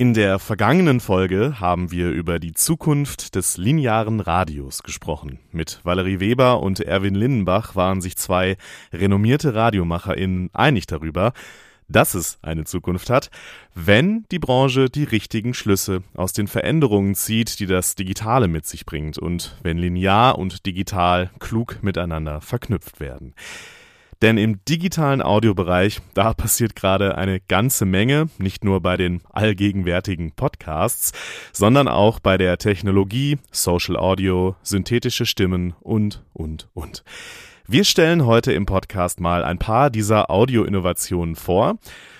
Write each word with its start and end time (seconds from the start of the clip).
In 0.00 0.14
der 0.14 0.38
vergangenen 0.38 1.00
Folge 1.00 1.58
haben 1.58 1.90
wir 1.90 2.10
über 2.10 2.38
die 2.38 2.52
Zukunft 2.52 3.34
des 3.34 3.56
linearen 3.56 4.20
Radios 4.20 4.84
gesprochen. 4.84 5.40
Mit 5.50 5.80
Valerie 5.82 6.20
Weber 6.20 6.62
und 6.62 6.78
Erwin 6.78 7.16
Lindenbach 7.16 7.74
waren 7.74 8.00
sich 8.00 8.16
zwei 8.16 8.56
renommierte 8.92 9.56
RadiomacherInnen 9.56 10.50
einig 10.52 10.86
darüber, 10.86 11.32
dass 11.88 12.14
es 12.14 12.38
eine 12.42 12.62
Zukunft 12.62 13.10
hat, 13.10 13.30
wenn 13.74 14.24
die 14.30 14.38
Branche 14.38 14.88
die 14.88 15.02
richtigen 15.02 15.52
Schlüsse 15.52 16.04
aus 16.14 16.32
den 16.32 16.46
Veränderungen 16.46 17.16
zieht, 17.16 17.58
die 17.58 17.66
das 17.66 17.96
Digitale 17.96 18.46
mit 18.46 18.66
sich 18.66 18.86
bringt 18.86 19.18
und 19.18 19.56
wenn 19.64 19.78
linear 19.78 20.38
und 20.38 20.64
digital 20.64 21.32
klug 21.40 21.82
miteinander 21.82 22.40
verknüpft 22.40 23.00
werden. 23.00 23.34
Denn 24.20 24.36
im 24.36 24.64
digitalen 24.64 25.22
Audiobereich, 25.22 26.00
da 26.14 26.32
passiert 26.34 26.74
gerade 26.74 27.16
eine 27.16 27.38
ganze 27.40 27.84
Menge, 27.84 28.28
nicht 28.38 28.64
nur 28.64 28.80
bei 28.80 28.96
den 28.96 29.20
allgegenwärtigen 29.32 30.32
Podcasts, 30.32 31.12
sondern 31.52 31.86
auch 31.86 32.18
bei 32.18 32.36
der 32.36 32.58
Technologie, 32.58 33.38
Social 33.52 33.96
Audio, 33.96 34.56
synthetische 34.62 35.24
Stimmen 35.24 35.74
und, 35.80 36.24
und, 36.32 36.68
und. 36.74 37.04
Wir 37.68 37.84
stellen 37.84 38.26
heute 38.26 38.52
im 38.52 38.66
Podcast 38.66 39.20
mal 39.20 39.44
ein 39.44 39.58
paar 39.58 39.90
dieser 39.90 40.30
Audio-Innovationen 40.30 41.36
vor 41.36 41.78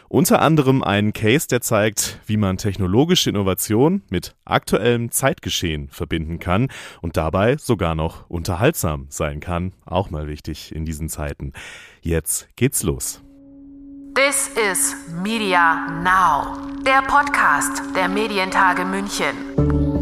unter 0.08 0.40
anderem 0.42 0.82
einen 0.82 1.12
Case, 1.12 1.46
der 1.48 1.60
zeigt, 1.60 2.20
wie 2.26 2.36
man 2.36 2.56
technologische 2.56 3.30
Innovation 3.30 4.02
mit 4.10 4.34
aktuellem 4.44 5.10
Zeitgeschehen 5.10 5.88
verbinden 5.90 6.38
kann 6.38 6.68
und 7.00 7.16
dabei 7.16 7.56
sogar 7.56 7.94
noch 7.94 8.28
unterhaltsam 8.28 9.06
sein 9.10 9.40
kann. 9.40 9.72
Auch 9.84 10.10
mal 10.10 10.26
wichtig 10.28 10.74
in 10.74 10.84
diesen 10.84 11.08
Zeiten. 11.08 11.52
Jetzt 12.00 12.48
geht's 12.56 12.82
los. 12.82 13.22
This 14.14 14.50
is 14.72 14.96
Media 15.22 15.86
Now, 16.02 16.56
der 16.84 17.02
Podcast 17.02 17.82
der 17.94 18.08
Medientage 18.08 18.84
München. 18.84 19.97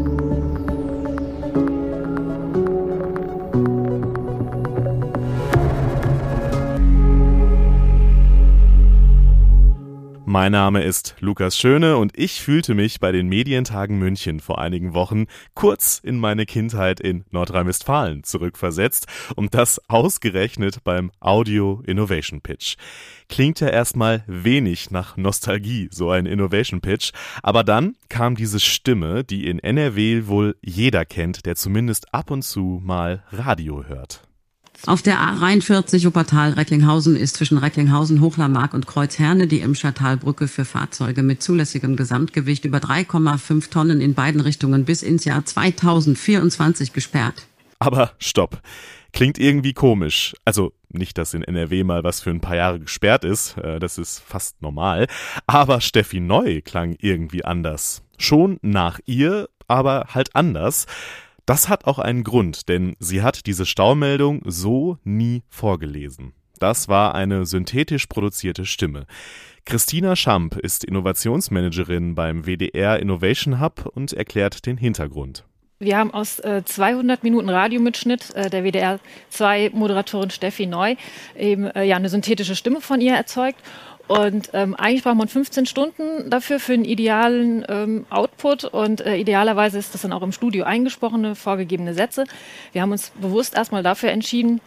Mein 10.29 10.51
Name 10.51 10.83
ist 10.83 11.15
Lukas 11.21 11.57
Schöne 11.57 11.95
und 11.95 12.11
ich 12.19 12.41
fühlte 12.41 12.75
mich 12.75 12.99
bei 12.99 13.13
den 13.13 13.29
Medientagen 13.29 13.97
München 13.97 14.41
vor 14.41 14.59
einigen 14.59 14.93
Wochen 14.93 15.27
kurz 15.53 16.01
in 16.03 16.19
meine 16.19 16.45
Kindheit 16.45 16.99
in 16.99 17.23
Nordrhein-Westfalen 17.31 18.25
zurückversetzt 18.25 19.07
und 19.37 19.53
das 19.53 19.79
ausgerechnet 19.87 20.83
beim 20.83 21.11
Audio 21.21 21.81
Innovation 21.85 22.41
Pitch. 22.41 22.75
Klingt 23.29 23.61
ja 23.61 23.69
erstmal 23.69 24.25
wenig 24.27 24.91
nach 24.91 25.15
Nostalgie, 25.15 25.87
so 25.93 26.09
ein 26.09 26.25
Innovation 26.25 26.81
Pitch, 26.81 27.13
aber 27.41 27.63
dann 27.63 27.95
kam 28.09 28.35
diese 28.35 28.59
Stimme, 28.59 29.23
die 29.23 29.47
in 29.47 29.59
NRW 29.59 30.27
wohl 30.27 30.57
jeder 30.61 31.05
kennt, 31.05 31.45
der 31.45 31.55
zumindest 31.55 32.13
ab 32.13 32.31
und 32.31 32.41
zu 32.41 32.81
mal 32.83 33.23
Radio 33.31 33.85
hört. 33.85 34.26
Auf 34.85 35.01
der 35.01 35.17
A43 35.17 36.05
Wuppertal 36.05 36.53
Recklinghausen 36.53 37.15
ist 37.15 37.35
zwischen 37.35 37.57
Recklinghausen, 37.57 38.21
Hochlermark 38.21 38.73
und 38.73 38.87
Kreuzherne 38.87 39.47
die 39.47 39.59
Imschertalbrücke 39.59 40.47
für 40.47 40.65
Fahrzeuge 40.65 41.23
mit 41.23 41.41
zulässigem 41.41 41.95
Gesamtgewicht 41.95 42.63
über 42.63 42.77
3,5 42.77 43.69
Tonnen 43.69 43.99
in 43.99 44.13
beiden 44.13 44.39
Richtungen 44.39 44.85
bis 44.85 45.01
ins 45.01 45.25
Jahr 45.25 45.43
2024 45.43 46.93
gesperrt. 46.93 47.47
Aber 47.79 48.11
stopp. 48.19 48.61
Klingt 49.13 49.39
irgendwie 49.39 49.73
komisch. 49.73 50.35
Also 50.45 50.73
nicht, 50.89 51.17
dass 51.17 51.33
in 51.33 51.43
NRW 51.43 51.83
mal 51.83 52.03
was 52.03 52.21
für 52.21 52.29
ein 52.29 52.41
paar 52.41 52.55
Jahre 52.55 52.79
gesperrt 52.79 53.23
ist, 53.23 53.57
äh, 53.57 53.79
das 53.79 53.97
ist 53.97 54.19
fast 54.19 54.61
normal. 54.61 55.07
Aber 55.47 55.81
Steffi 55.81 56.19
Neu 56.19 56.61
klang 56.61 56.95
irgendwie 56.99 57.43
anders. 57.43 58.03
Schon 58.17 58.57
nach 58.61 58.99
ihr, 59.05 59.49
aber 59.67 60.07
halt 60.13 60.35
anders. 60.35 60.85
Das 61.47 61.69
hat 61.69 61.85
auch 61.85 61.97
einen 61.97 62.25
Grund, 62.25 62.67
denn 62.67 62.97
sie 62.99 63.21
hat 63.21 63.45
diese 63.45 63.65
Staumeldung 63.65 64.41
so 64.43 64.97
nie 65.05 65.43
vorgelesen. 65.47 66.33
Das 66.59 66.89
war 66.89 67.15
eine 67.15 67.45
synthetisch 67.45 68.07
produzierte 68.07 68.65
Stimme. 68.65 69.05
Christina 69.63 70.17
Schamp 70.17 70.57
ist 70.57 70.83
Innovationsmanagerin 70.83 72.15
beim 72.15 72.43
WDR 72.45 72.99
Innovation 72.99 73.61
Hub 73.61 73.89
und 73.95 74.11
erklärt 74.11 74.65
den 74.65 74.75
Hintergrund. 74.75 75.45
Wir 75.79 75.97
haben 75.97 76.11
aus 76.11 76.39
äh, 76.39 76.63
200 76.65 77.23
Minuten 77.23 77.47
Radiomitschnitt 77.47 78.35
äh, 78.35 78.49
der 78.49 78.65
WDR 78.65 78.99
2 79.29 79.69
Moderatorin 79.73 80.31
Steffi 80.31 80.65
Neu 80.65 80.95
eben 81.37 81.67
äh, 81.67 81.83
ja 81.85 81.95
eine 81.95 82.09
synthetische 82.09 82.57
Stimme 82.57 82.81
von 82.81 82.99
ihr 82.99 83.13
erzeugt 83.13 83.61
und 84.07 84.51
ähm, 84.53 84.75
eigentlich 84.75 85.03
braucht 85.03 85.17
man 85.17 85.27
15 85.27 85.65
Stunden 85.65 86.29
dafür 86.29 86.59
für 86.59 86.73
einen 86.73 86.85
idealen 86.85 87.65
ähm, 87.67 88.05
Output 88.09 88.63
und 88.63 89.01
äh, 89.01 89.17
idealerweise 89.17 89.77
ist 89.77 89.93
das 89.93 90.01
dann 90.01 90.13
auch 90.13 90.21
im 90.21 90.31
Studio 90.31 90.63
eingesprochene, 90.63 91.35
vorgegebene 91.35 91.93
Sätze. 91.93 92.23
Wir 92.71 92.81
haben 92.81 92.91
uns 92.91 93.11
bewusst 93.21 93.55
erstmal 93.55 93.83
dafür 93.83 94.11
entschieden, 94.11 94.61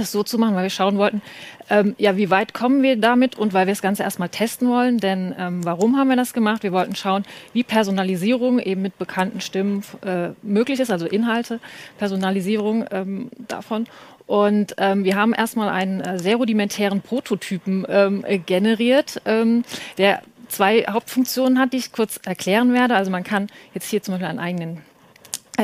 das 0.00 0.12
so 0.12 0.22
zu 0.22 0.38
machen, 0.38 0.54
weil 0.54 0.64
wir 0.64 0.70
schauen 0.70 0.98
wollten, 0.98 1.22
ähm, 1.70 1.94
ja, 1.98 2.16
wie 2.16 2.30
weit 2.30 2.54
kommen 2.54 2.82
wir 2.82 2.96
damit 2.96 3.36
und 3.36 3.52
weil 3.52 3.66
wir 3.66 3.72
das 3.72 3.82
Ganze 3.82 4.02
erstmal 4.02 4.28
testen 4.28 4.68
wollen. 4.68 4.98
Denn 4.98 5.34
ähm, 5.38 5.64
warum 5.64 5.96
haben 5.96 6.08
wir 6.08 6.16
das 6.16 6.32
gemacht? 6.32 6.62
Wir 6.62 6.72
wollten 6.72 6.94
schauen, 6.94 7.24
wie 7.52 7.62
Personalisierung 7.62 8.58
eben 8.58 8.82
mit 8.82 8.98
bekannten 8.98 9.40
Stimmen 9.40 9.82
äh, 10.04 10.30
möglich 10.42 10.80
ist, 10.80 10.90
also 10.90 11.06
Inhalte, 11.06 11.60
Personalisierung 11.98 12.84
ähm, 12.90 13.30
davon. 13.48 13.86
Und 14.26 14.74
ähm, 14.78 15.04
wir 15.04 15.16
haben 15.16 15.34
erstmal 15.34 15.68
einen 15.68 16.00
äh, 16.00 16.18
sehr 16.18 16.36
rudimentären 16.36 17.02
Prototypen 17.02 17.84
ähm, 17.88 18.24
generiert, 18.46 19.20
ähm, 19.26 19.64
der 19.98 20.22
zwei 20.48 20.84
Hauptfunktionen 20.88 21.58
hat, 21.58 21.72
die 21.72 21.78
ich 21.78 21.92
kurz 21.92 22.20
erklären 22.24 22.72
werde. 22.72 22.94
Also 22.94 23.10
man 23.10 23.24
kann 23.24 23.48
jetzt 23.74 23.88
hier 23.88 24.02
zum 24.02 24.14
Beispiel 24.14 24.28
einen 24.28 24.38
eigenen 24.38 24.76
äh, 24.76 24.80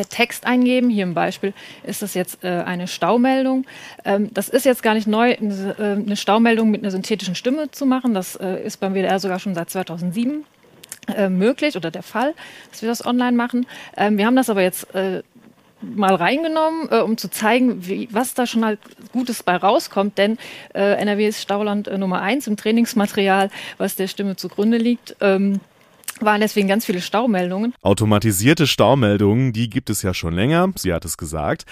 Text 0.08 0.46
eingeben. 0.46 0.88
Hier 0.88 1.02
im 1.02 1.14
Beispiel 1.14 1.52
ist 1.82 2.02
das 2.02 2.14
jetzt 2.14 2.44
äh, 2.44 2.48
eine 2.48 2.86
Staumeldung. 2.86 3.66
Ähm, 4.04 4.32
das 4.32 4.48
ist 4.48 4.64
jetzt 4.64 4.82
gar 4.82 4.94
nicht 4.94 5.06
neu, 5.06 5.34
eine, 5.36 5.74
äh, 5.78 5.82
eine, 5.82 6.16
Staumeldung 6.16 6.70
mit 6.70 6.82
einer 6.82 6.90
synthetischen 6.90 7.34
Stimme 7.34 7.70
zu 7.70 7.86
machen. 7.86 8.14
Das 8.14 8.36
äh, 8.36 8.64
ist 8.64 8.78
beim 8.78 8.94
WDR 8.94 9.18
sogar 9.18 9.38
schon 9.40 9.54
seit 9.54 9.70
2007 9.70 10.44
äh, 11.16 11.28
möglich 11.28 11.76
oder 11.76 11.90
der 11.90 12.02
Fall, 12.02 12.34
dass 12.70 12.82
wir 12.82 12.88
das 12.88 13.04
online 13.04 13.36
machen. 13.36 13.66
Ähm, 13.96 14.16
wir 14.16 14.26
haben 14.26 14.36
das 14.36 14.48
aber 14.48 14.62
jetzt 14.62 14.94
äh, 14.94 15.22
mal 15.82 16.14
reingenommen, 16.14 16.88
äh, 16.90 17.00
um 17.00 17.16
zu 17.16 17.28
zeigen, 17.28 17.86
wie, 17.86 18.08
was 18.12 18.34
da 18.34 18.46
schon 18.46 18.64
halt 18.64 18.78
Gutes 19.12 19.42
bei 19.42 19.56
rauskommt. 19.56 20.18
Denn 20.18 20.38
äh, 20.74 20.94
NRW 21.00 21.26
ist 21.26 21.42
Stauland 21.42 21.88
äh, 21.88 21.98
Nummer 21.98 22.20
eins 22.20 22.46
im 22.46 22.56
Trainingsmaterial, 22.56 23.50
was 23.78 23.96
der 23.96 24.06
Stimme 24.06 24.36
zugrunde 24.36 24.76
liegt. 24.76 25.16
Ähm, 25.20 25.60
waren 26.24 26.40
deswegen 26.40 26.68
ganz 26.68 26.84
viele 26.84 27.00
Staumeldungen. 27.00 27.74
Automatisierte 27.82 28.66
Staumeldungen, 28.66 29.52
die 29.52 29.70
gibt 29.70 29.90
es 29.90 30.02
ja 30.02 30.14
schon 30.14 30.34
länger, 30.34 30.70
sie 30.76 30.92
hat 30.92 31.04
es 31.04 31.16
gesagt. 31.16 31.64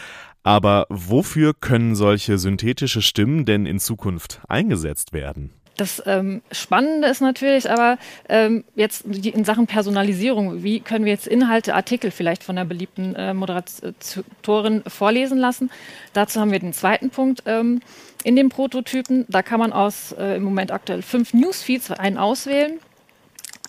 Aber 0.42 0.86
wofür 0.88 1.52
können 1.52 1.94
solche 1.94 2.38
synthetische 2.38 3.02
Stimmen 3.02 3.44
denn 3.44 3.66
in 3.66 3.78
Zukunft 3.78 4.40
eingesetzt 4.48 5.12
werden? 5.12 5.50
Das 5.78 6.02
ähm, 6.06 6.42
Spannende 6.50 7.06
ist 7.06 7.20
natürlich 7.20 7.70
aber 7.70 7.98
ähm, 8.28 8.64
jetzt 8.74 9.04
in 9.04 9.44
Sachen 9.44 9.68
Personalisierung, 9.68 10.64
wie 10.64 10.80
können 10.80 11.04
wir 11.04 11.12
jetzt 11.12 11.28
Inhalte, 11.28 11.72
Artikel 11.74 12.10
vielleicht 12.10 12.42
von 12.42 12.56
der 12.56 12.64
beliebten 12.64 13.14
äh, 13.14 13.32
Moderatorin 13.32 14.82
vorlesen 14.88 15.38
lassen. 15.38 15.70
Dazu 16.14 16.40
haben 16.40 16.50
wir 16.50 16.58
den 16.58 16.72
zweiten 16.72 17.10
Punkt 17.10 17.44
ähm, 17.46 17.80
in 18.24 18.34
dem 18.34 18.48
Prototypen. 18.48 19.24
Da 19.28 19.42
kann 19.42 19.60
man 19.60 19.72
aus 19.72 20.10
äh, 20.18 20.36
im 20.36 20.42
Moment 20.42 20.72
aktuell 20.72 21.02
fünf 21.02 21.32
Newsfeeds 21.32 21.92
einen 21.92 22.18
auswählen. 22.18 22.80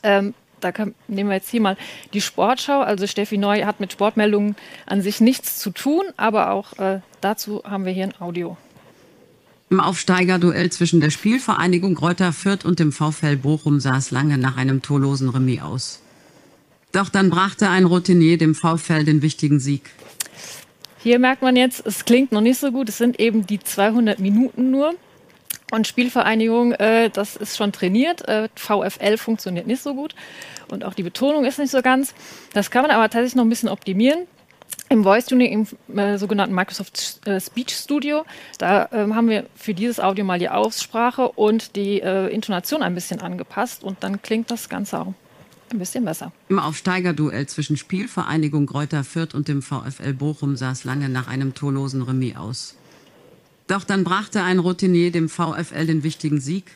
Ähm, 0.02 0.34
da 0.60 0.72
kann, 0.72 0.96
nehmen 1.08 1.30
wir 1.30 1.38
jetzt 1.38 1.50
hier 1.50 1.62
mal 1.62 1.78
die 2.14 2.22
Sportschau. 2.22 2.82
Also 2.82 3.08
Steffi 3.08 3.38
Neu 3.38 3.66
hat 3.66 3.80
mit 3.80 3.92
Sportmeldungen 3.92 4.56
an 4.86 5.02
sich 5.02 5.22
nichts 5.22 5.60
zu 5.60 5.72
tun, 5.72 6.04
aber 6.18 6.52
auch 6.52 6.78
äh, 6.80 7.02
dazu 7.22 7.64
haben 7.64 7.86
wir 7.86 7.92
hier 7.92 8.06
ein 8.06 8.20
Audio. 8.20 8.58
Im 9.70 9.80
Aufsteigerduell 9.80 10.72
zwischen 10.72 11.00
der 11.00 11.12
Spielvereinigung 11.12 11.94
Kräuter 11.94 12.34
Fürth 12.34 12.66
und 12.66 12.80
dem 12.80 12.92
VfL 12.92 13.36
Bochum 13.38 13.80
sah 13.80 13.98
es 13.98 14.10
lange 14.10 14.40
nach 14.40 14.58
einem 14.58 14.82
torlosen 14.82 15.30
Remis 15.30 15.62
aus. 15.62 16.02
Doch 16.92 17.10
dann 17.10 17.30
brachte 17.30 17.70
ein 17.70 17.86
Routinier 17.86 18.40
dem 18.40 18.56
VfL 18.56 19.04
den 19.04 19.22
wichtigen 19.22 19.60
Sieg. 19.60 19.92
Hier 21.02 21.20
merkt 21.20 21.44
man 21.44 21.56
jetzt, 21.56 21.86
es 21.86 22.04
klingt 22.04 22.32
noch 22.32 22.42
nicht 22.42 22.60
so 22.60 22.72
gut. 22.72 22.90
Es 22.90 22.98
sind 22.98 23.20
eben 23.20 23.46
die 23.46 23.60
200 23.60 24.20
Minuten 24.20 24.72
nur. 24.72 24.96
Und 25.72 25.88
Spielvereinigung, 25.88 26.74
äh, 26.74 27.10
das 27.12 27.36
ist 27.36 27.56
schon 27.56 27.72
trainiert. 27.72 28.28
Äh, 28.28 28.50
VfL 28.56 29.18
funktioniert 29.18 29.68
nicht 29.68 29.84
so 29.84 29.94
gut. 29.94 30.16
Und 30.72 30.84
auch 30.84 30.94
die 30.94 31.04
Betonung 31.04 31.46
ist 31.46 31.60
nicht 31.60 31.72
so 31.72 31.82
ganz. 31.82 32.14
Das 32.54 32.72
kann 32.72 32.82
man 32.82 32.92
aber 32.92 33.04
tatsächlich 33.04 33.36
noch 33.36 33.44
ein 33.44 33.50
bisschen 33.50 33.70
optimieren 33.70 34.28
im 34.90 35.04
Voice 35.04 35.26
Tuning 35.28 35.68
im 35.90 35.98
äh, 35.98 36.18
sogenannten 36.18 36.56
Microsoft 36.56 37.26
äh, 37.28 37.40
Speech 37.40 37.72
Studio. 37.72 38.26
Da 38.58 38.90
ähm, 38.92 39.16
haben 39.16 39.30
wir 39.30 39.46
für 39.56 39.74
dieses 39.74 40.00
Audio 40.00 40.26
mal 40.26 40.40
die 40.40 40.50
Aussprache 40.50 41.30
und 41.30 41.76
die 41.76 42.02
äh, 42.02 42.28
Intonation 42.34 42.82
ein 42.82 42.96
bisschen 42.96 43.22
angepasst 43.22 43.84
und 43.84 44.04
dann 44.04 44.22
klingt 44.22 44.52
das 44.52 44.70
Ganze 44.70 45.00
auch 45.00 45.14
ein 45.72 45.80
bisschen 45.80 46.06
besser. 46.06 46.32
Im 46.50 46.58
Aufsteigerduell 46.58 47.46
zwischen 47.46 47.78
Spielvereinigung 47.78 48.66
Kräuter 48.66 49.04
Fürth 49.04 49.36
und 49.36 49.48
dem 49.48 49.62
VfL 49.62 50.14
Bochum 50.14 50.56
sah 50.56 50.72
es 50.72 50.84
lange 50.84 51.10
nach 51.10 51.28
einem 51.28 51.54
torlosen 51.54 52.02
Remis 52.02 52.36
aus. 52.36 52.76
Doch 53.68 53.84
dann 53.84 54.04
brachte 54.04 54.42
ein 54.42 54.58
Routinier 54.58 55.12
dem 55.12 55.30
VfL 55.30 55.86
den 55.86 56.02
wichtigen 56.02 56.42
Sieg 56.42 56.72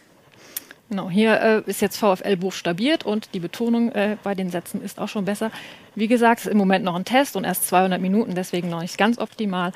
Genau, 0.89 1.09
hier 1.09 1.41
äh, 1.41 1.62
ist 1.65 1.81
jetzt 1.81 1.97
VfL 1.97 2.38
buchstabiert 2.38 3.06
und 3.06 3.33
die 3.33 3.39
Betonung 3.39 3.91
äh, 3.94 4.18
bei 4.21 4.35
den 4.35 4.50
Sätzen 4.50 4.81
ist 4.81 5.00
auch 5.00 5.07
schon 5.07 5.25
besser. 5.25 5.51
Wie 5.95 6.07
gesagt, 6.07 6.41
es 6.41 6.45
ist 6.45 6.51
im 6.51 6.57
Moment 6.57 6.85
noch 6.85 6.95
ein 6.95 7.06
Test 7.06 7.35
und 7.35 7.45
erst 7.45 7.68
200 7.68 8.01
Minuten, 8.01 8.35
deswegen 8.35 8.69
noch 8.69 8.81
nicht 8.81 8.97
ganz 8.97 9.18
optimal. 9.18 9.71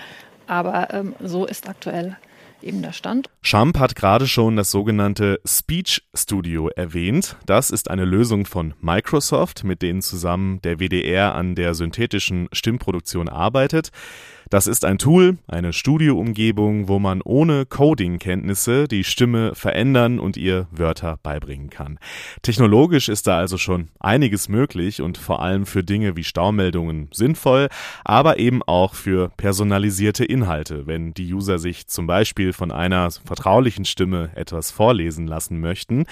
Aber 0.48 0.94
ähm, 0.94 1.16
so 1.20 1.46
ist 1.46 1.68
aktuell 1.68 2.18
eben 2.62 2.82
der 2.82 2.94
Stand. 2.94 3.30
Schamp 3.42 3.78
hat 3.80 3.96
gerade 3.96 4.28
schon 4.28 4.56
das 4.56 4.72
sogenannte 4.72 5.40
Speech 5.46 6.04
Studio 6.14 6.70
erwähnt. 6.70 7.36
Das 7.46 7.70
ist 7.70 7.90
eine 7.90 8.06
Lösung 8.06 8.46
von 8.46 8.74
Microsoft, 8.82 9.64
mit 9.64 9.82
denen 9.82 10.02
zusammen 10.02 10.62
der 10.62 10.80
WDR 10.80 11.36
an 11.36 11.56
der 11.56 11.74
synthetischen 11.74 12.48
Stimmproduktion 12.52 13.30
arbeitet. 13.30 13.92
Das 14.50 14.66
ist 14.66 14.86
ein 14.86 14.98
Tool, 14.98 15.38
eine 15.48 15.74
Studioumgebung, 15.74 16.88
wo 16.88 17.00
man 17.00 17.22
ohne 17.22 17.66
Coding-Kenntnisse 17.66 18.88
die 18.88 19.04
Stimme 19.04 19.54
verändern 19.56 20.20
und 20.20 20.38
ihr 20.38 20.68
Wörter 20.72 21.20
beibringen 21.22 21.70
kann. 21.70 22.00
Technologisch 22.44 23.10
ist 23.10 23.28
da 23.28 23.38
also 23.38 23.58
schon 23.58 23.90
einiges 24.00 24.48
möglich 24.48 25.02
und 25.02 25.18
vor 25.18 25.42
allem 25.42 25.66
für 25.66 25.84
Dinge 25.84 26.16
wie 26.16 26.24
Staumeldungen 26.24 27.10
sinnvoll, 27.12 27.68
aber 28.06 28.40
eben 28.40 28.64
auch 28.64 28.94
für 28.94 29.32
personalisierte 29.36 30.24
Inhalte, 30.24 30.88
wenn 30.88 31.14
die 31.14 31.34
User 31.34 31.60
sich 31.60 31.88
zum 31.88 32.08
Beispiel 32.08 32.54
von 32.54 32.72
einer 32.72 33.12
vertraulichen 33.12 33.84
Stimme 33.84 34.30
etwas 34.36 34.72
vorlesen 34.72 35.28
lassen 35.28 35.60
möchten. 35.60 36.06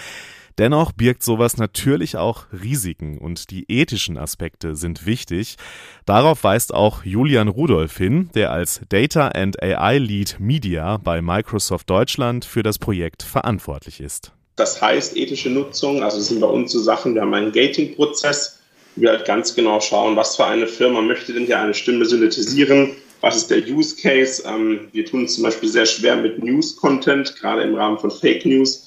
Dennoch 0.58 0.94
birgt 0.94 1.22
sowas 1.22 1.58
natürlich 1.58 2.16
auch 2.16 2.46
Risiken 2.54 3.18
und 3.18 3.52
die 3.52 3.66
ethischen 3.68 4.18
Aspekte 4.18 4.76
sind 4.76 5.06
wichtig. 5.06 5.58
Darauf 6.06 6.46
weist 6.46 6.74
auch 6.74 7.04
Julian 7.04 7.50
Rudolph 7.50 7.98
hin, 7.98 8.30
der 8.36 8.52
als 8.52 8.80
Data 8.88 9.28
and 9.30 9.62
AI 9.62 9.98
Lead 9.98 10.38
Media 10.40 10.96
bei 10.98 11.22
Microsoft 11.22 11.90
Deutschland 11.90 12.46
für 12.46 12.64
das 12.64 12.80
Projekt 12.80 13.22
verantwortlich 13.22 14.00
ist. 14.00 14.32
Das 14.56 14.82
heißt 14.82 15.18
ethische 15.18 15.50
Nutzung, 15.50 16.02
also 16.02 16.18
das 16.18 16.28
sind 16.28 16.40
bei 16.40 16.48
uns 16.48 16.72
so 16.72 16.80
Sachen, 16.80 17.14
wir 17.16 17.22
haben 17.24 17.34
einen 17.34 17.52
Gating-Prozess, 17.52 18.60
wir 18.96 19.10
halt 19.10 19.26
ganz 19.26 19.54
genau 19.54 19.82
schauen, 19.82 20.16
was 20.16 20.38
für 20.38 20.46
eine 20.46 20.68
Firma 20.68 21.02
möchte 21.02 21.34
denn 21.34 21.46
hier 21.46 21.60
eine 21.60 21.74
Stimme 21.74 22.06
synthetisieren, 22.06 22.92
was 23.20 23.36
ist 23.36 23.52
der 23.52 23.68
Use 23.68 23.98
Case. 23.98 24.44
Ähm, 24.48 24.88
wir 24.94 25.06
tun 25.06 25.26
es 25.26 25.36
zum 25.36 25.44
Beispiel 25.44 25.68
sehr 25.68 25.86
schwer 25.86 26.16
mit 26.16 26.42
News-Content, 26.42 27.36
gerade 27.36 27.64
im 27.64 27.76
Rahmen 27.76 28.00
von 28.00 28.10
Fake 28.10 28.46
News 28.46 28.85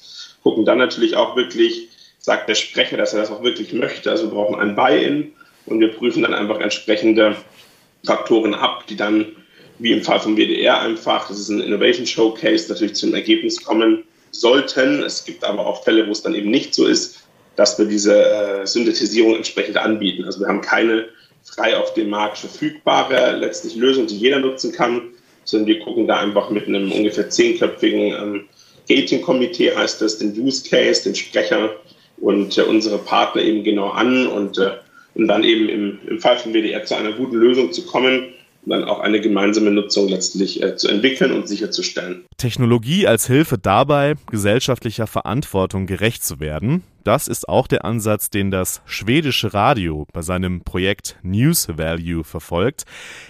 gucken 0.49 0.65
dann 0.65 0.79
natürlich 0.79 1.15
auch 1.15 1.35
wirklich, 1.35 1.89
sagt 2.17 2.49
der 2.49 2.55
Sprecher, 2.55 2.97
dass 2.97 3.13
er 3.13 3.21
das 3.21 3.29
auch 3.29 3.43
wirklich 3.43 3.71
möchte. 3.71 4.09
Also 4.09 4.25
wir 4.25 4.31
brauchen 4.31 4.59
ein 4.59 4.75
Buy-in 4.75 5.31
und 5.67 5.79
wir 5.79 5.89
prüfen 5.89 6.23
dann 6.23 6.33
einfach 6.33 6.59
entsprechende 6.59 7.35
Faktoren 8.03 8.55
ab, 8.55 8.87
die 8.87 8.95
dann, 8.95 9.27
wie 9.77 9.91
im 9.91 10.01
Fall 10.01 10.19
vom 10.19 10.35
WDR 10.35 10.81
einfach, 10.81 11.27
das 11.27 11.39
ist 11.39 11.49
ein 11.49 11.61
Innovation 11.61 12.07
Showcase, 12.07 12.67
natürlich 12.67 12.95
zum 12.95 13.13
Ergebnis 13.13 13.63
kommen 13.63 14.03
sollten. 14.31 15.03
Es 15.03 15.23
gibt 15.23 15.43
aber 15.43 15.67
auch 15.67 15.83
Fälle, 15.83 16.07
wo 16.07 16.11
es 16.11 16.23
dann 16.23 16.33
eben 16.33 16.49
nicht 16.49 16.73
so 16.73 16.87
ist, 16.87 17.27
dass 17.55 17.77
wir 17.77 17.85
diese 17.85 18.25
äh, 18.25 18.65
Synthetisierung 18.65 19.35
entsprechend 19.35 19.77
anbieten. 19.77 20.25
Also 20.25 20.39
wir 20.39 20.47
haben 20.47 20.61
keine 20.61 21.09
frei 21.43 21.77
auf 21.77 21.93
dem 21.93 22.09
Markt 22.09 22.39
verfügbare 22.39 23.37
letztlich 23.37 23.75
Lösung, 23.75 24.07
die 24.07 24.17
jeder 24.17 24.39
nutzen 24.39 24.71
kann, 24.71 25.09
sondern 25.43 25.67
wir 25.67 25.79
gucken 25.79 26.07
da 26.07 26.17
einfach 26.17 26.49
mit 26.49 26.67
einem 26.67 26.91
ungefähr 26.91 27.29
zehnköpfigen 27.29 28.13
ähm, 28.13 28.49
Gating-Komitee 28.89 29.75
heißt 29.75 30.01
das, 30.01 30.17
den 30.17 30.37
Use 30.37 30.67
Case, 30.67 31.03
den 31.03 31.15
Sprecher 31.15 31.75
und 32.17 32.57
äh, 32.57 32.63
unsere 32.63 32.97
Partner 32.97 33.41
eben 33.41 33.63
genau 33.63 33.89
an 33.89 34.27
und, 34.27 34.57
äh, 34.57 34.71
und 35.15 35.27
dann 35.27 35.43
eben 35.43 35.69
im, 35.69 35.99
im 36.07 36.19
Fall 36.19 36.37
von 36.37 36.53
WDR 36.53 36.83
zu 36.83 36.95
einer 36.95 37.13
guten 37.13 37.37
Lösung 37.37 37.71
zu 37.71 37.85
kommen 37.85 38.33
dann 38.65 38.83
auch 38.83 38.99
eine 38.99 39.21
gemeinsame 39.21 39.71
Nutzung 39.71 40.09
letztlich 40.09 40.61
äh, 40.61 40.75
zu 40.75 40.87
entwickeln 40.87 41.31
und 41.31 41.47
sicherzustellen. 41.47 42.25
Technologie 42.37 43.07
als 43.07 43.27
Hilfe 43.27 43.57
dabei, 43.57 44.15
gesellschaftlicher 44.29 45.07
Verantwortung 45.07 45.87
gerecht 45.87 46.23
zu 46.23 46.39
werden, 46.39 46.83
das 47.03 47.27
ist 47.27 47.47
auch 47.47 47.67
der 47.67 47.85
Ansatz, 47.85 48.29
den 48.29 48.51
das 48.51 48.81
schwedische 48.85 49.53
Radio 49.53 50.05
bei 50.13 50.21
seinem 50.21 50.61
Projekt 50.61 51.17
News 51.23 51.67
Value 51.69 52.23
verfolgt. 52.23 52.83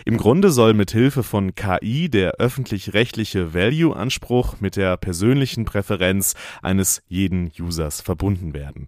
Im 0.06 0.18
Grunde 0.18 0.50
soll 0.50 0.74
mit 0.74 0.92
Hilfe 0.92 1.24
von 1.24 1.56
KI 1.56 2.10
der 2.10 2.32
öffentlich-rechtliche 2.40 3.54
Value-Anspruch 3.54 4.56
mit 4.60 4.76
der 4.76 4.98
persönlichen 4.98 5.66
Präferenz 5.66 6.34
eines 6.62 7.02
jeden 7.08 7.52
Users 7.58 8.02
verbunden 8.02 8.54
werden. 8.54 8.88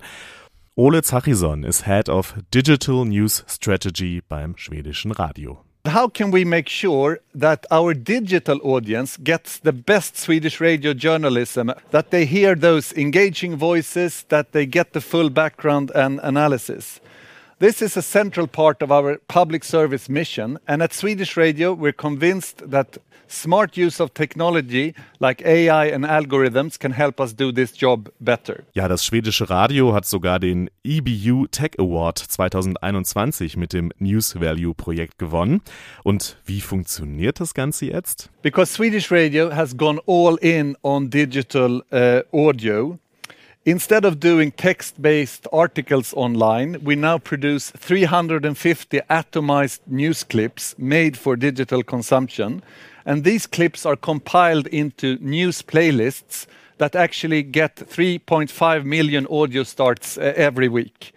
Ole 0.75 1.03
Zachison 1.03 1.63
ist 1.63 1.85
Head 1.85 2.09
of 2.09 2.35
Digital 2.53 3.05
News 3.05 3.45
Strategy 3.47 4.21
beim 4.27 4.57
schwedischen 4.57 5.11
Radio. 5.11 5.59
How 5.85 6.07
can 6.07 6.29
we 6.29 6.45
make 6.45 6.69
sure 6.69 7.21
that 7.33 7.65
our 7.71 7.95
digital 7.95 8.59
audience 8.61 9.17
gets 9.17 9.57
the 9.57 9.73
best 9.73 10.15
Swedish 10.15 10.61
radio 10.61 10.93
journalism, 10.93 11.71
that 11.89 12.11
they 12.11 12.25
hear 12.25 12.53
those 12.53 12.93
engaging 12.93 13.55
voices, 13.55 14.23
that 14.29 14.51
they 14.51 14.67
get 14.67 14.93
the 14.93 15.01
full 15.01 15.31
background 15.31 15.91
and 15.95 16.19
analysis? 16.21 16.99
This 17.57 17.81
is 17.81 17.97
a 17.97 18.03
central 18.03 18.45
part 18.45 18.83
of 18.83 18.91
our 18.91 19.17
public 19.27 19.63
service 19.63 20.07
mission, 20.07 20.59
and 20.67 20.83
at 20.83 20.93
Swedish 20.93 21.35
Radio, 21.35 21.73
we're 21.73 21.93
convinced 21.93 22.69
that 22.69 22.99
smart 23.31 23.77
use 23.77 24.01
of 24.01 24.13
technology 24.13 24.93
like 25.19 25.43
AI 25.45 25.87
and 25.87 26.05
algorithms 26.05 26.79
can 26.79 26.91
help 26.91 27.19
us 27.19 27.35
do 27.35 27.51
this 27.51 27.73
job 27.73 28.11
better. 28.19 28.63
Ja, 28.73 28.87
das 28.87 29.05
schwedische 29.05 29.49
Radio 29.49 29.93
hat 29.93 30.05
sogar 30.05 30.39
den 30.39 30.69
EBU 30.83 31.47
Tech 31.47 31.71
Award 31.77 32.17
2021 32.19 33.57
mit 33.57 33.73
dem 33.73 33.91
News 33.99 34.39
Value 34.39 34.73
Projekt 34.73 35.17
gewonnen. 35.17 35.61
Und 36.03 36.37
wie 36.45 36.61
funktioniert 36.61 37.39
das 37.39 37.53
Ganze 37.53 37.85
jetzt? 37.85 38.29
Because 38.41 38.73
Swedish 38.73 39.11
Radio 39.11 39.53
has 39.53 39.75
gone 39.75 39.99
all 40.05 40.37
in 40.37 40.75
on 40.83 41.09
digital 41.09 41.83
uh, 41.91 42.21
audio. 42.31 42.97
Instead 43.63 44.05
of 44.05 44.19
doing 44.19 44.51
text 44.51 44.99
based 44.99 45.47
articles 45.53 46.15
online, 46.15 46.79
we 46.83 46.95
now 46.95 47.19
produce 47.19 47.69
350 47.77 49.01
atomized 49.07 49.81
news 49.85 50.23
clips 50.23 50.73
made 50.79 51.15
for 51.15 51.35
digital 51.35 51.83
consumption. 51.83 52.63
And 53.05 53.23
these 53.23 53.47
clips 53.47 53.85
are 53.85 53.95
compiled 53.95 54.67
into 54.67 55.17
news 55.19 55.61
playlists 55.61 56.45
that 56.77 56.95
actually 56.95 57.43
get 57.43 57.75
3.5 57.75 58.85
million 58.85 59.27
audio 59.29 59.63
starts 59.63 60.17
uh, 60.17 60.33
every 60.35 60.67
week. 60.67 61.13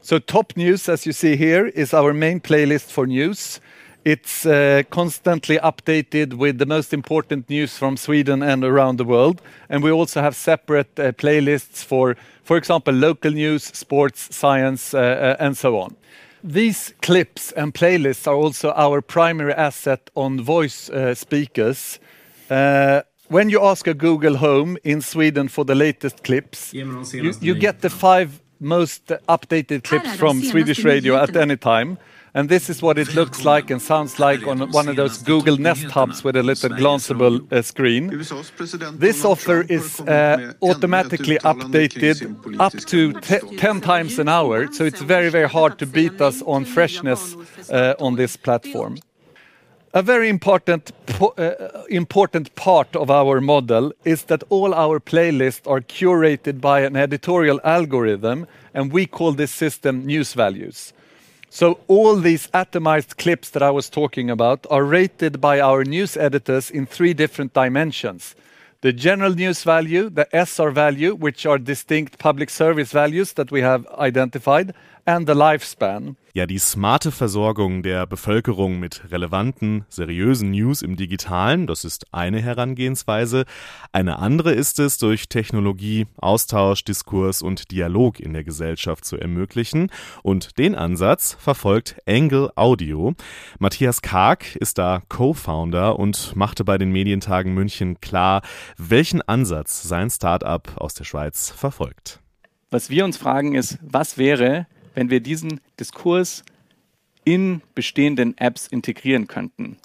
So, 0.00 0.18
Top 0.18 0.56
News, 0.56 0.88
as 0.88 1.06
you 1.06 1.12
see 1.12 1.36
here, 1.36 1.66
is 1.66 1.94
our 1.94 2.12
main 2.12 2.40
playlist 2.40 2.90
for 2.90 3.06
news. 3.06 3.60
It's 4.04 4.44
uh, 4.44 4.82
constantly 4.90 5.58
updated 5.58 6.34
with 6.34 6.58
the 6.58 6.66
most 6.66 6.92
important 6.92 7.48
news 7.48 7.78
from 7.78 7.96
Sweden 7.96 8.42
and 8.42 8.64
around 8.64 8.96
the 8.96 9.04
world. 9.04 9.40
And 9.68 9.82
we 9.82 9.92
also 9.92 10.20
have 10.22 10.34
separate 10.34 10.98
uh, 10.98 11.12
playlists 11.12 11.84
for, 11.84 12.16
for 12.42 12.56
example, 12.56 12.92
local 12.92 13.30
news, 13.30 13.62
sports, 13.62 14.34
science, 14.34 14.92
and 14.92 15.56
so 15.56 15.78
on. 15.78 15.94
These 16.44 16.94
clips 17.02 17.52
and 17.52 17.72
playlists 17.72 18.26
are 18.26 18.34
also 18.34 18.72
our 18.72 19.00
primary 19.00 19.54
asset 19.54 20.10
on 20.16 20.40
voice 20.40 20.90
uh, 20.90 21.14
speakers. 21.14 22.00
Uh, 22.50 23.02
when 23.28 23.48
you 23.48 23.62
ask 23.62 23.86
a 23.86 23.94
Google 23.94 24.36
Home 24.36 24.76
in 24.82 25.00
Sweden 25.00 25.48
for 25.48 25.64
the 25.64 25.74
latest 25.74 26.24
clips, 26.24 26.74
you, 26.74 27.32
you 27.40 27.54
get 27.54 27.80
the 27.80 27.90
five 27.90 28.40
most 28.58 29.06
updated 29.28 29.84
clips 29.84 30.16
from 30.16 30.42
Swedish 30.42 30.84
radio 30.84 31.16
at 31.16 31.36
any 31.36 31.56
time. 31.56 31.98
And 32.34 32.48
this 32.48 32.70
is 32.70 32.80
what 32.80 32.98
it 32.98 33.14
looks 33.14 33.44
like 33.44 33.70
and 33.70 33.80
sounds 33.80 34.18
like 34.18 34.46
on 34.46 34.70
one 34.72 34.88
of 34.88 34.96
those 34.96 35.18
Google 35.18 35.58
Nest 35.58 35.84
hubs 35.84 36.24
with 36.24 36.34
a 36.34 36.42
little 36.42 36.70
glanceable 36.70 37.52
uh, 37.52 37.60
screen. 37.60 38.08
This 38.98 39.22
offer 39.22 39.60
is 39.68 40.00
uh, 40.00 40.54
automatically 40.62 41.36
updated 41.40 42.58
up 42.58 42.72
to 42.72 43.12
10 43.20 43.82
times 43.82 44.18
an 44.18 44.30
hour, 44.30 44.72
so 44.72 44.84
it's 44.84 45.02
very, 45.02 45.28
very 45.28 45.48
hard 45.48 45.78
to 45.80 45.86
beat 45.86 46.22
us 46.22 46.40
on 46.46 46.64
freshness 46.64 47.36
uh, 47.70 47.94
on 48.00 48.16
this 48.16 48.38
platform. 48.38 48.98
A 49.92 50.00
very 50.00 50.30
important, 50.30 50.90
uh, 51.20 51.50
important 51.90 52.54
part 52.54 52.96
of 52.96 53.10
our 53.10 53.42
model 53.42 53.92
is 54.06 54.24
that 54.24 54.42
all 54.48 54.72
our 54.72 54.98
playlists 55.00 55.70
are 55.70 55.82
curated 55.82 56.62
by 56.62 56.80
an 56.80 56.96
editorial 56.96 57.60
algorithm, 57.62 58.46
and 58.72 58.90
we 58.90 59.04
call 59.04 59.32
this 59.32 59.50
system 59.50 60.06
News 60.06 60.32
Values. 60.32 60.94
So 61.54 61.80
all 61.86 62.16
these 62.16 62.46
atomized 62.54 63.18
clips 63.18 63.50
that 63.50 63.62
I 63.62 63.70
was 63.70 63.90
talking 63.90 64.30
about 64.30 64.66
are 64.70 64.84
rated 64.84 65.38
by 65.38 65.60
our 65.60 65.84
news 65.84 66.16
editors 66.16 66.70
in 66.70 66.86
three 66.86 67.12
different 67.12 67.52
dimensions. 67.52 68.34
The 68.80 68.94
general 68.94 69.34
news 69.34 69.62
value, 69.62 70.08
the 70.08 70.26
SR 70.32 70.70
value, 70.70 71.14
which 71.14 71.44
are 71.44 71.58
distinct 71.58 72.18
public 72.18 72.48
service 72.48 72.90
values 72.90 73.34
that 73.34 73.50
we 73.50 73.60
have 73.60 73.86
identified, 73.88 74.72
and 75.04 75.28
the 75.28 75.34
lifespan. 75.34 76.16
Ja, 76.34 76.46
die 76.46 76.58
smarte 76.58 77.12
Versorgung 77.12 77.82
der 77.82 78.06
Bevölkerung 78.06 78.80
mit 78.80 79.10
relevanten, 79.10 79.84
seriösen 79.90 80.50
News 80.50 80.80
im 80.80 80.96
Digitalen, 80.96 81.66
das 81.66 81.84
ist 81.84 82.06
eine 82.12 82.40
Herangehensweise. 82.40 83.44
Eine 83.92 84.18
andere 84.18 84.52
ist 84.52 84.78
es, 84.78 84.96
durch 84.96 85.28
Technologie 85.28 86.06
Austausch, 86.16 86.84
Diskurs 86.84 87.42
und 87.42 87.70
Dialog 87.70 88.18
in 88.18 88.32
der 88.32 88.44
Gesellschaft 88.44 89.04
zu 89.04 89.18
ermöglichen. 89.18 89.90
Und 90.22 90.58
den 90.58 90.74
Ansatz 90.74 91.36
verfolgt 91.38 91.96
Angle 92.06 92.50
Audio. 92.56 93.14
Matthias 93.58 94.00
Karg 94.00 94.56
ist 94.56 94.78
da 94.78 95.02
Co-Founder 95.08 95.98
und 95.98 96.34
machte 96.34 96.64
bei 96.64 96.78
den 96.78 96.92
Medientagen 96.92 97.52
München 97.52 98.00
klar, 98.00 98.40
welchen 98.78 99.20
Ansatz 99.20 99.82
sein 99.82 100.08
Startup 100.08 100.66
aus 100.76 100.94
der 100.94 101.04
Schweiz 101.04 101.50
verfolgt. 101.50 102.20
Was 102.70 102.88
wir 102.88 103.04
uns 103.04 103.18
fragen 103.18 103.54
ist, 103.54 103.78
was 103.82 104.16
wäre, 104.16 104.66
wenn 104.94 105.10
wir 105.10 105.20
diesen 105.20 105.60
Diskurs 105.78 106.44
in 107.24 107.62
bestehenden 107.74 108.36
Apps 108.38 108.66
integrieren 108.66 109.26
könnten. 109.26 109.76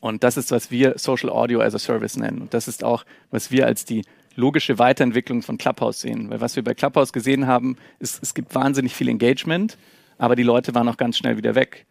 Und 0.00 0.24
das 0.24 0.36
ist, 0.36 0.50
was 0.50 0.70
wir 0.70 0.98
Social 0.98 1.30
Audio 1.30 1.60
as 1.60 1.74
a 1.74 1.78
Service 1.78 2.16
nennen. 2.16 2.40
Und 2.42 2.54
das 2.54 2.68
ist 2.68 2.82
auch, 2.82 3.04
was 3.30 3.50
wir 3.50 3.66
als 3.66 3.84
die 3.84 4.02
logische 4.34 4.78
Weiterentwicklung 4.78 5.42
von 5.42 5.58
Clubhouse 5.58 6.00
sehen. 6.00 6.30
Weil 6.30 6.40
was 6.40 6.56
wir 6.56 6.64
bei 6.64 6.74
Clubhouse 6.74 7.12
gesehen 7.12 7.46
haben, 7.46 7.76
ist, 7.98 8.22
es 8.22 8.34
gibt 8.34 8.54
wahnsinnig 8.54 8.94
viel 8.94 9.08
Engagement, 9.08 9.76
aber 10.18 10.36
die 10.36 10.42
Leute 10.42 10.74
waren 10.74 10.88
auch 10.88 10.96
ganz 10.96 11.18
schnell 11.18 11.36
wieder 11.36 11.54
weg. 11.54 11.86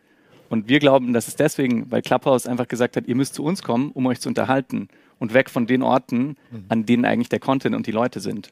Und 0.50 0.67
wir 0.67 0.79
glauben, 0.79 1.13
dass 1.13 1.27
es 1.27 1.36
deswegen, 1.36 1.91
weil 1.91 2.01
Clubhouse 2.01 2.48
einfach 2.48 2.67
gesagt 2.67 2.98
hat, 2.98 3.07
ihr 3.07 3.15
müsst 3.15 3.36
zu 3.36 3.43
uns 3.43 3.62
kommen, 3.62 3.91
um 3.91 4.07
euch 4.07 4.19
zu 4.19 4.29
unterhalten 4.29 4.89
und 5.19 5.33
weg 5.36 5.50
von 5.50 5.67
den 5.67 5.83
Orten, 5.83 6.38
an 6.69 6.86
denen 6.88 7.05
eigentlich 7.05 7.29
der 7.29 7.39
Content 7.39 7.75
und 7.75 7.86
die 7.86 7.91
Leute 7.91 8.19
sind. 8.19 8.51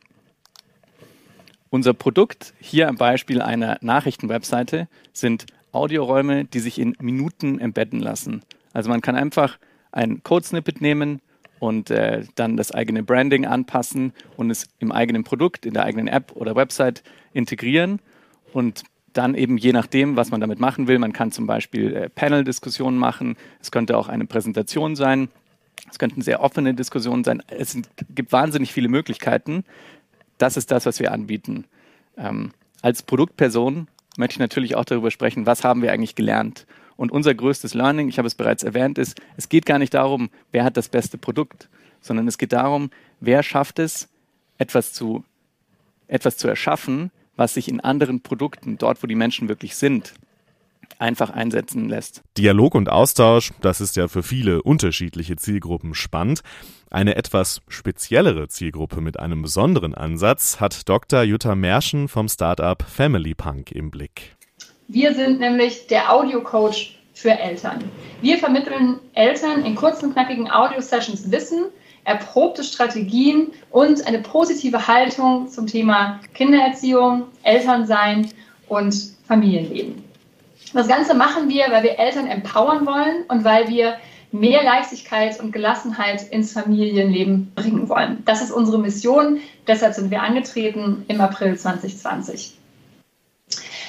Unser 1.69 1.93
Produkt 1.93 2.53
hier 2.59 2.87
am 2.87 2.95
Beispiel 2.95 3.41
einer 3.41 3.77
Nachrichtenwebseite 3.81 4.87
sind 5.13 5.45
Audioräume, 5.71 6.45
die 6.45 6.59
sich 6.59 6.79
in 6.79 6.95
Minuten 6.99 7.59
embedden 7.59 7.99
lassen. 7.99 8.41
Also 8.73 8.89
man 8.89 9.01
kann 9.01 9.15
einfach 9.15 9.57
ein 9.91 10.23
Code-Snippet 10.23 10.81
nehmen 10.81 11.21
und 11.59 11.89
äh, 11.89 12.23
dann 12.35 12.55
das 12.57 12.71
eigene 12.71 13.03
Branding 13.03 13.45
anpassen 13.45 14.13
und 14.37 14.49
es 14.49 14.67
im 14.79 14.91
eigenen 14.91 15.23
Produkt, 15.23 15.65
in 15.65 15.73
der 15.73 15.83
eigenen 15.83 16.07
App 16.07 16.31
oder 16.35 16.55
Website 16.55 17.03
integrieren 17.33 17.99
und 18.53 18.83
dann 19.13 19.33
eben 19.35 19.57
je 19.57 19.73
nachdem, 19.73 20.15
was 20.15 20.29
man 20.29 20.41
damit 20.41 20.59
machen 20.59 20.87
will. 20.87 20.99
Man 20.99 21.13
kann 21.13 21.31
zum 21.31 21.47
Beispiel 21.47 21.95
äh, 21.95 22.09
Panel-Diskussionen 22.09 22.97
machen. 22.97 23.35
Es 23.59 23.71
könnte 23.71 23.97
auch 23.97 24.07
eine 24.07 24.25
Präsentation 24.25 24.95
sein. 24.95 25.29
Es 25.89 25.99
könnten 25.99 26.21
sehr 26.21 26.41
offene 26.43 26.73
Diskussionen 26.73 27.23
sein. 27.23 27.41
Es 27.47 27.77
gibt 28.13 28.31
wahnsinnig 28.31 28.73
viele 28.73 28.89
Möglichkeiten 28.89 29.63
das 30.37 30.57
ist 30.57 30.71
das, 30.71 30.85
was 30.85 30.99
wir 30.99 31.11
anbieten. 31.11 31.65
Ähm, 32.17 32.51
als 32.81 33.03
Produktperson 33.03 33.87
möchte 34.17 34.33
ich 34.33 34.39
natürlich 34.39 34.75
auch 34.75 34.85
darüber 34.85 35.11
sprechen, 35.11 35.45
was 35.45 35.63
haben 35.63 35.81
wir 35.81 35.91
eigentlich 35.91 36.15
gelernt. 36.15 36.65
Und 36.95 37.11
unser 37.11 37.35
größtes 37.35 37.73
Learning, 37.73 38.09
ich 38.09 38.17
habe 38.17 38.27
es 38.27 38.35
bereits 38.35 38.63
erwähnt, 38.63 38.97
ist, 38.97 39.21
es 39.37 39.49
geht 39.49 39.65
gar 39.65 39.77
nicht 39.77 39.93
darum, 39.93 40.29
wer 40.51 40.63
hat 40.63 40.77
das 40.77 40.89
beste 40.89 41.17
Produkt, 41.17 41.69
sondern 42.01 42.27
es 42.27 42.37
geht 42.37 42.53
darum, 42.53 42.89
wer 43.19 43.43
schafft 43.43 43.79
es, 43.79 44.09
etwas 44.57 44.93
zu, 44.93 45.23
etwas 46.07 46.37
zu 46.37 46.47
erschaffen, 46.47 47.11
was 47.35 47.53
sich 47.53 47.69
in 47.69 47.79
anderen 47.79 48.21
Produkten, 48.21 48.79
dort 48.79 49.03
wo 49.03 49.07
die 49.07 49.15
Menschen 49.15 49.47
wirklich 49.47 49.75
sind, 49.75 50.13
einfach 50.99 51.29
einsetzen 51.29 51.89
lässt. 51.89 52.23
Dialog 52.37 52.75
und 52.75 52.89
Austausch, 52.89 53.51
das 53.61 53.81
ist 53.81 53.95
ja 53.95 54.07
für 54.07 54.23
viele 54.23 54.61
unterschiedliche 54.63 55.35
Zielgruppen 55.35 55.93
spannend. 55.93 56.41
Eine 56.89 57.15
etwas 57.15 57.61
speziellere 57.67 58.47
Zielgruppe 58.47 59.01
mit 59.01 59.19
einem 59.19 59.41
besonderen 59.41 59.93
Ansatz 59.93 60.59
hat 60.59 60.87
Dr. 60.87 61.21
Jutta 61.23 61.55
Merschen 61.55 62.07
vom 62.07 62.29
Startup 62.29 62.81
Family 62.81 63.35
Punk 63.35 63.71
im 63.71 63.91
Blick. 63.91 64.35
Wir 64.87 65.13
sind 65.13 65.39
nämlich 65.39 65.87
der 65.87 66.13
Audio-Coach 66.13 66.97
für 67.13 67.31
Eltern. 67.31 67.83
Wir 68.21 68.37
vermitteln 68.37 68.99
Eltern 69.13 69.65
in 69.65 69.75
kurzen, 69.75 70.13
knackigen 70.13 70.49
Audio-Sessions 70.49 71.29
Wissen, 71.29 71.65
erprobte 72.05 72.63
Strategien 72.63 73.51
und 73.69 74.07
eine 74.07 74.19
positive 74.19 74.87
Haltung 74.87 75.49
zum 75.49 75.67
Thema 75.67 76.21
Kindererziehung, 76.33 77.23
Elternsein 77.43 78.29
und 78.69 78.95
Familienleben. 79.27 80.06
Das 80.73 80.87
Ganze 80.87 81.13
machen 81.13 81.49
wir, 81.49 81.65
weil 81.69 81.83
wir 81.83 81.99
Eltern 81.99 82.27
empowern 82.27 82.85
wollen 82.85 83.23
und 83.27 83.43
weil 83.43 83.67
wir 83.69 83.97
mehr 84.31 84.63
Leichtigkeit 84.63 85.39
und 85.39 85.51
Gelassenheit 85.51 86.29
ins 86.29 86.53
Familienleben 86.53 87.53
bringen 87.55 87.87
wollen. 87.87 88.23
Das 88.25 88.41
ist 88.41 88.51
unsere 88.51 88.77
Mission. 88.77 89.39
Deshalb 89.67 89.93
sind 89.93 90.11
wir 90.11 90.21
angetreten 90.21 91.05
im 91.07 91.21
April 91.21 91.57
2020. 91.57 92.57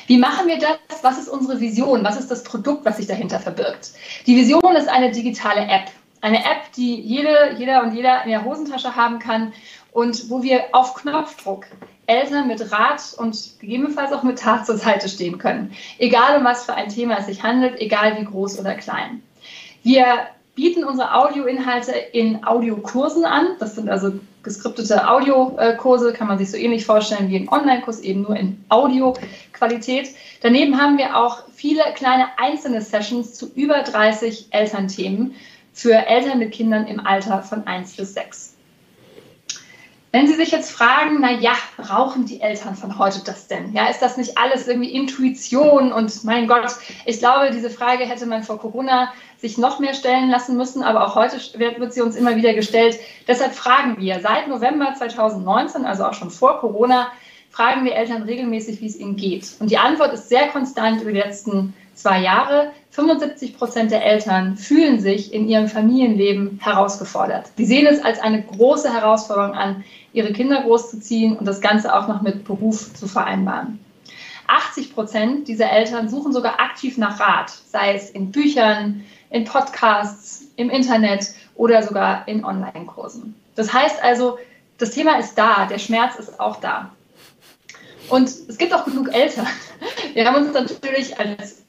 Wie 0.07 0.19
machen 0.19 0.47
wir 0.47 0.59
das? 0.59 1.03
Was 1.03 1.19
ist 1.19 1.29
unsere 1.29 1.61
Vision? 1.61 2.05
Was 2.05 2.19
ist 2.19 2.31
das 2.31 2.45
Produkt, 2.45 2.85
was 2.85 2.97
sich 2.97 3.07
dahinter 3.07 3.41
verbirgt? 3.41 3.91
Die 4.27 4.37
Vision 4.37 4.75
ist 4.77 4.89
eine 4.89 5.11
digitale 5.11 5.63
App. 5.63 5.91
Eine 6.21 6.39
App, 6.39 6.73
die 6.77 7.01
jede, 7.01 7.57
jeder 7.59 7.83
und 7.83 7.95
jeder 7.95 8.25
in 8.25 8.31
der 8.31 8.45
Hosentasche 8.45 8.97
haben 8.97 9.19
kann 9.19 9.53
und 9.93 10.31
wo 10.31 10.43
wir 10.43 10.65
auf 10.73 10.95
Knopfdruck 10.95 11.67
Eltern 12.09 12.49
mit 12.49 12.73
Rat 12.73 13.15
und 13.19 13.61
gegebenenfalls 13.61 14.13
auch 14.13 14.23
mit 14.23 14.39
Tat 14.39 14.67
zur 14.67 14.79
Seite 14.79 15.09
stehen 15.09 15.39
können. 15.39 15.73
Egal 15.99 16.39
um 16.39 16.45
was 16.45 16.65
für 16.65 16.75
ein 16.75 16.89
Thema 16.89 17.19
es 17.19 17.27
sich 17.27 17.43
handelt, 17.43 17.81
egal 17.81 18.19
wie 18.19 18.25
groß 18.25 18.59
oder 18.59 18.75
klein. 18.75 19.23
Wir 19.83 20.05
bieten 20.55 20.83
unsere 20.83 21.15
Audioinhalte 21.15 21.93
in 21.93 22.45
Audiokursen 22.45 23.25
an. 23.25 23.49
Das 23.61 23.77
sind 23.77 23.89
also 23.89 24.19
geskriptete 24.43 25.09
Audiokurse, 25.09 26.13
kann 26.13 26.27
man 26.27 26.39
sich 26.39 26.51
so 26.51 26.57
ähnlich 26.57 26.85
vorstellen 26.85 27.31
wie 27.31 27.37
ein 27.37 27.49
Online-Kurs, 27.49 28.01
eben 28.01 28.23
nur 28.23 28.35
in 28.35 28.65
Audioqualität. 28.69 30.09
Daneben 30.43 30.81
haben 30.81 30.99
wir 30.99 31.17
auch 31.17 31.43
viele 31.55 31.83
kleine 31.95 32.27
einzelne 32.39 32.81
Sessions 32.81 33.35
zu 33.35 33.53
über 33.55 33.83
30 33.83 34.49
Elternthemen 34.51 35.35
für 35.73 35.95
Eltern 35.95 36.41
mit 36.41 36.53
Kindern 36.53 36.87
im 36.87 37.07
Alter 37.07 37.43
von 37.43 37.67
1 37.67 37.97
bis 37.97 38.15
6. 38.15 38.58
Wenn 40.11 40.27
Sie 40.27 40.35
sich 40.35 40.51
jetzt 40.51 40.71
fragen, 40.71 41.19
na 41.21 41.33
ja, 41.33 41.53
brauchen 41.77 42.25
die 42.25 42.41
Eltern 42.41 42.75
von 42.75 42.99
heute 42.99 43.21
das 43.25 43.47
denn? 43.47 43.75
Ja, 43.75 43.89
ist 43.89 44.01
das 44.01 44.17
nicht 44.17 44.39
alles 44.39 44.67
irgendwie 44.67 44.91
Intuition? 44.91 45.93
Und 45.93 46.25
mein 46.25 46.47
Gott, 46.47 46.67
ich 47.05 47.19
glaube, 47.19 47.51
diese 47.51 47.69
Frage 47.69 48.05
hätte 48.05 48.25
man 48.25 48.43
vor 48.43 48.59
Corona 48.59 49.13
sich 49.37 49.59
noch 49.59 49.81
mehr 49.81 49.93
stellen 49.93 50.31
lassen 50.31 50.57
müssen, 50.57 50.83
aber 50.83 51.07
auch 51.07 51.15
heute 51.15 51.39
wird, 51.59 51.93
sie 51.93 52.01
uns 52.01 52.17
immer 52.17 52.37
wieder 52.37 52.55
gestellt. 52.55 52.99
Deshalb 53.27 53.55
fragen 53.55 53.97
wir 53.99 54.21
seit 54.21 54.49
November 54.49 54.95
2019, 54.97 55.85
also 55.85 56.07
auch 56.07 56.15
schon 56.15 56.31
vor 56.31 56.59
Corona, 56.61 57.09
fragen 57.51 57.85
wir 57.85 57.95
Eltern 57.95 58.23
regelmäßig, 58.23 58.81
wie 58.81 58.87
es 58.87 58.99
ihnen 58.99 59.17
geht. 59.17 59.57
Und 59.61 59.71
die 59.71 59.79
Antwort 59.79 60.15
ist 60.15 60.31
sehr 60.31 60.49
konstant 60.49 61.03
über 61.03 61.13
die 61.13 61.19
letzten 61.19 61.75
zwei 61.99 62.21
Jahre. 62.21 62.71
75 62.91 63.57
Prozent 63.59 63.91
der 63.91 64.05
Eltern 64.05 64.57
fühlen 64.57 65.01
sich 65.01 65.33
in 65.33 65.49
ihrem 65.49 65.69
Familienleben 65.69 66.59
herausgefordert. 66.63 67.51
Sie 67.57 67.67
sehen 67.67 67.87
es 67.87 68.03
als 68.03 68.21
eine 68.21 68.43
große 68.43 68.93
Herausforderung 68.93 69.53
an, 69.53 69.85
ihre 70.13 70.33
Kinder 70.33 70.63
großzuziehen 70.63 71.37
und 71.37 71.47
das 71.47 71.61
Ganze 71.61 71.95
auch 71.95 72.09
noch 72.09 72.23
mit 72.23 72.45
Beruf 72.45 72.95
zu 72.95 73.07
vereinbaren. 73.07 73.79
80 74.47 74.95
Prozent 74.95 75.49
dieser 75.49 75.71
Eltern 75.71 76.09
suchen 76.09 76.33
sogar 76.33 76.59
aktiv 76.59 76.97
nach 76.97 77.21
Rat, 77.21 77.51
sei 77.51 77.95
es 77.95 78.11
in 78.11 78.33
Büchern, 78.33 79.05
in 79.31 79.45
Podcasts, 79.45 80.47
im 80.57 80.71
Internet 80.71 81.33
oder 81.55 81.83
sogar 81.83 82.27
in 82.27 82.45
Online-Kursen. 82.45 83.35
Das 83.55 83.73
heißt 83.73 84.03
also, 84.03 84.39
das 84.79 84.93
Thema 84.93 85.19
ist 85.19 85.35
da, 85.35 85.67
der 85.67 85.79
Schmerz 85.79 86.17
ist 86.17 86.41
auch 86.41 86.61
da. 86.61 86.93
Und 88.09 88.29
es 88.29 88.57
gibt 88.57 88.73
auch 88.73 88.87
genug 88.87 89.13
Eltern. 89.13 89.47
Wir 90.15 90.27
haben 90.27 90.47
uns 90.47 90.55
natürlich 90.55 91.19
als 91.19 91.65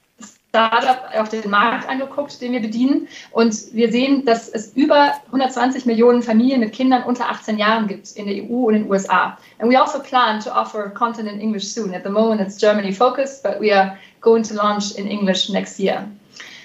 Startup 0.49 1.03
auf 1.15 1.29
den 1.29 1.47
Markt 1.49 1.87
angeguckt, 1.87 2.41
den 2.41 2.53
wir 2.53 2.59
bedienen. 2.59 3.07
Und 3.31 3.55
wir 3.71 3.91
sehen, 3.91 4.25
dass 4.25 4.49
es 4.49 4.73
über 4.73 5.13
120 5.27 5.85
Millionen 5.85 6.23
Familien 6.23 6.59
mit 6.59 6.73
Kindern 6.73 7.03
unter 7.03 7.29
18 7.29 7.59
Jahren 7.59 7.87
gibt 7.87 8.11
in 8.13 8.25
der 8.25 8.35
EU 8.43 8.67
und 8.67 8.73
in 8.73 8.83
den 8.83 8.91
USA. 8.91 9.37
And 9.59 9.71
we 9.71 9.79
also 9.79 9.99
plan 9.99 10.39
to 10.39 10.49
offer 10.49 10.89
content 10.89 11.29
in 11.31 11.39
English 11.39 11.67
soon. 11.67 11.93
At 11.93 12.03
the 12.03 12.09
moment 12.09 12.41
it's 12.41 12.57
Germany 12.57 12.91
focused, 12.91 13.43
but 13.43 13.61
we 13.61 13.71
are 13.71 13.97
going 14.21 14.43
to 14.43 14.55
launch 14.55 14.95
in 14.97 15.07
English 15.07 15.49
next 15.49 15.79
year. 15.79 16.07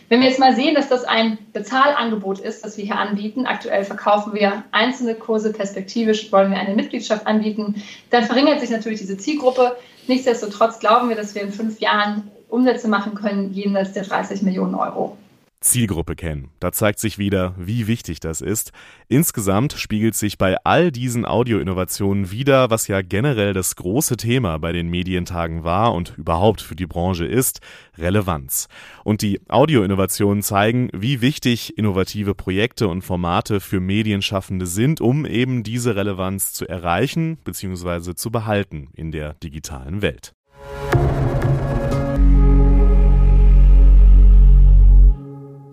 Wenn 0.09 0.21
wir 0.21 0.29
jetzt 0.29 0.39
mal 0.39 0.55
sehen, 0.55 0.75
dass 0.75 0.89
das 0.89 1.05
ein 1.05 1.39
Bezahlangebot 1.53 2.39
ist, 2.39 2.65
das 2.65 2.77
wir 2.77 2.85
hier 2.85 2.99
anbieten, 2.99 3.47
aktuell 3.47 3.85
verkaufen 3.85 4.35
wir 4.35 4.65
einzelne 4.71 5.15
Kurse, 5.15 5.53
perspektivisch 5.53 6.31
wollen 6.31 6.51
wir 6.51 6.59
eine 6.59 6.75
Mitgliedschaft 6.75 7.27
anbieten, 7.27 7.83
dann 8.11 8.25
verringert 8.25 8.61
sich 8.61 8.71
natürlich 8.71 9.01
diese 9.01 9.17
Zielgruppe. 9.17 9.77
Nichtsdestotrotz 10.07 10.79
glauben 10.79 11.09
wir, 11.09 11.17
dass 11.17 11.35
wir 11.35 11.43
in 11.43 11.53
fünf 11.53 11.81
Jahren 11.81 12.31
Umsätze 12.55 12.89
machen 12.89 13.15
können, 13.15 13.53
jenseits 13.53 13.93
der 13.93 14.05
30 14.05 14.43
Millionen 14.43 14.75
Euro. 14.75 15.19
Zielgruppe 15.65 16.15
kennen. 16.15 16.51
Da 16.61 16.73
zeigt 16.73 17.01
sich 17.01 17.19
wieder, 17.19 17.55
wie 17.59 17.87
wichtig 17.87 18.21
das 18.21 18.43
ist. 18.43 18.71
Insgesamt 19.09 19.73
spiegelt 19.73 20.15
sich 20.15 20.37
bei 20.37 20.57
all 20.63 20.93
diesen 20.93 21.25
Audioinnovationen 21.25 22.31
wieder, 22.31 22.71
was 22.71 22.87
ja 22.87 23.01
generell 23.01 23.55
das 23.55 23.75
große 23.75 24.17
Thema 24.17 24.59
bei 24.59 24.73
den 24.73 24.89
Medientagen 24.89 25.65
war 25.65 25.95
und 25.95 26.15
überhaupt 26.19 26.61
für 26.61 26.77
die 26.77 26.87
Branche 26.87 27.25
ist, 27.25 27.61
Relevanz. 27.97 28.69
Und 29.05 29.23
die 29.23 29.41
Audioinnovationen 29.49 30.43
zeigen, 30.43 30.91
wie 30.93 31.23
wichtig 31.23 31.79
innovative 31.79 32.35
Projekte 32.35 32.87
und 32.89 33.03
Formate 33.03 33.59
für 33.59 33.81
Medienschaffende 33.81 34.67
sind, 34.67 35.01
um 35.01 35.25
eben 35.25 35.63
diese 35.63 35.97
Relevanz 35.97 36.53
zu 36.53 36.69
erreichen 36.69 37.39
bzw. 37.43 38.15
zu 38.15 38.31
behalten 38.31 38.91
in 38.95 39.13
der 39.13 39.33
digitalen 39.35 40.03
Welt. 40.03 40.35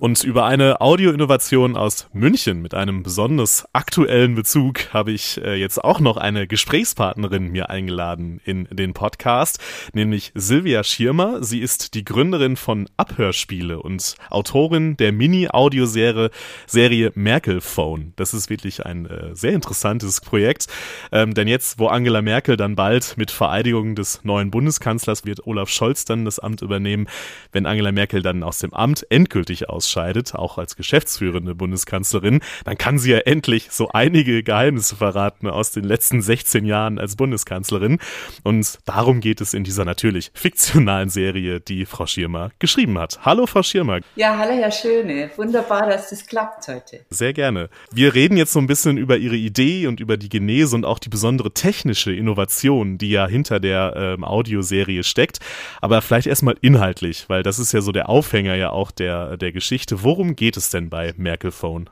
Und 0.02 0.24
über 0.24 0.46
eine 0.46 0.82
Audioinnovation 0.82 1.78
aus 1.78 2.08
München 2.12 2.64
mit 2.64 2.74
einem 2.74 3.04
besonders 3.04 3.68
aktuellen 3.72 4.34
Bezug 4.34 4.92
habe 4.96 5.12
ich 5.12 5.40
äh, 5.40 5.54
jetzt 5.54 5.78
auch 5.84 6.00
noch 6.00 6.18
eine 6.18 6.48
Gesprächspartnerin 6.48 7.50
mir 7.50 7.70
eingeladen 7.70 8.42
in 8.44 8.68
den 8.72 8.96
Podcast, 8.96 9.60
nämlich 9.94 10.32
Silvia 10.34 10.84
Schirmer. 10.84 11.44
Sie 11.44 11.60
ist 11.60 11.94
die 11.94 12.04
Gründerin 12.04 12.56
von 12.56 12.90
Abhörspiele 12.98 13.80
und 13.80 14.16
Autorin 14.32 14.98
der 14.98 15.12
Mini-Audioserie 15.12 16.32
Serie 16.66 17.12
Merkel 17.14 17.62
Phone. 17.62 18.14
Das 18.16 18.34
ist 18.34 18.50
wirklich 18.50 18.84
ein 18.84 19.06
äh, 19.06 19.36
sehr 19.36 19.54
interessantes 19.54 20.20
Projekt, 20.20 20.66
ähm, 21.12 21.36
denn 21.36 21.48
jetzt, 21.48 21.78
wo 21.78 21.86
Angela 21.86 22.24
Merkel 22.24 22.58
dann 22.58 22.76
bald 22.76 23.18
mit 23.18 23.30
Vereidigung 23.30 23.94
des 23.94 24.24
neuen 24.24 24.50
Bundeskanzlers 24.50 25.26
wird 25.26 25.46
Olaf 25.46 25.70
Scholz 25.70 26.06
dann 26.06 26.26
das 26.26 26.40
Amt 26.40 26.64
übernehmen, 26.64 27.08
wenn 27.52 27.68
Angela 27.68 27.92
Merkel 27.92 28.24
dann 28.24 28.42
aus 28.42 28.58
dem 28.58 28.74
Amt 28.74 29.06
endgültig 29.12 29.70
aus 29.70 29.91
ausscheidet, 29.92 30.36
auch 30.36 30.58
als 30.58 30.76
geschäftsführende 30.76 31.56
Bundeskanzlerin, 31.56 32.40
dann 32.64 32.78
kann 32.78 32.98
sie 32.98 33.12
ja 33.12 33.20
endlich 33.20 33.72
so 33.72 33.90
einige 33.90 34.44
Geheimnisse 34.44 34.96
verraten 34.96 35.48
aus 35.48 35.72
den 35.72 35.84
letzten 35.84 36.22
16 36.22 36.66
Jahren 36.66 36.98
als 36.98 37.16
Bundeskanzlerin. 37.16 38.00
Und 38.44 38.80
darum 38.86 39.20
geht 39.20 39.42
es 39.42 39.54
in 39.54 39.64
dieser 39.64 39.86
natürlich 39.86 40.32
fiktionalen 40.34 41.10
Serie, 41.10 41.60
die 41.60 41.86
Frau 41.86 42.06
Schirmer 42.06 42.52
geschrieben 42.60 42.98
hat. 42.98 43.20
Hallo, 43.24 43.46
Frau 43.46 43.64
Schirmer. 43.64 44.00
Ja, 44.16 44.38
hallo, 44.38 44.54
Herr 44.54 44.72
Schöne. 44.72 45.30
Wunderbar, 45.36 45.88
dass 45.88 46.10
das 46.10 46.26
klappt 46.26 46.68
heute. 46.68 47.06
Sehr 47.10 47.34
gerne. 47.34 47.70
Wir 47.92 48.14
reden 48.14 48.38
jetzt 48.38 48.54
so 48.54 48.60
ein 48.60 48.68
bisschen 48.68 48.98
über 48.98 49.18
Ihre 49.18 49.36
Idee 49.36 49.88
und 49.88 50.00
über 50.00 50.18
die 50.18 50.30
Genese 50.30 50.76
und 50.76 50.86
auch 50.86 51.00
die 51.00 51.10
besondere 51.10 51.52
technische 51.52 52.14
Innovation, 52.14 52.98
die 52.98 53.10
ja 53.10 53.28
hinter 53.28 53.60
der 53.60 53.94
ähm, 53.96 54.24
Audioserie 54.24 55.04
steckt. 55.04 55.40
Aber 55.82 56.02
vielleicht 56.02 56.28
erstmal 56.28 56.56
inhaltlich, 56.62 57.26
weil 57.28 57.44
das 57.44 57.60
ist 57.60 57.74
ja 57.74 57.82
so 57.82 57.92
der 57.92 58.10
Aufhänger 58.10 58.56
ja 58.56 58.70
auch 58.70 58.92
der, 58.92 59.38
der 59.38 59.52
Geschichte 59.52 59.81
Geschichte. 59.82 60.04
Worum 60.04 60.36
geht 60.36 60.58
es 60.58 60.70
denn 60.70 60.90
bei 60.90 61.14
Merkel 61.18 61.52
Phone? 61.52 61.90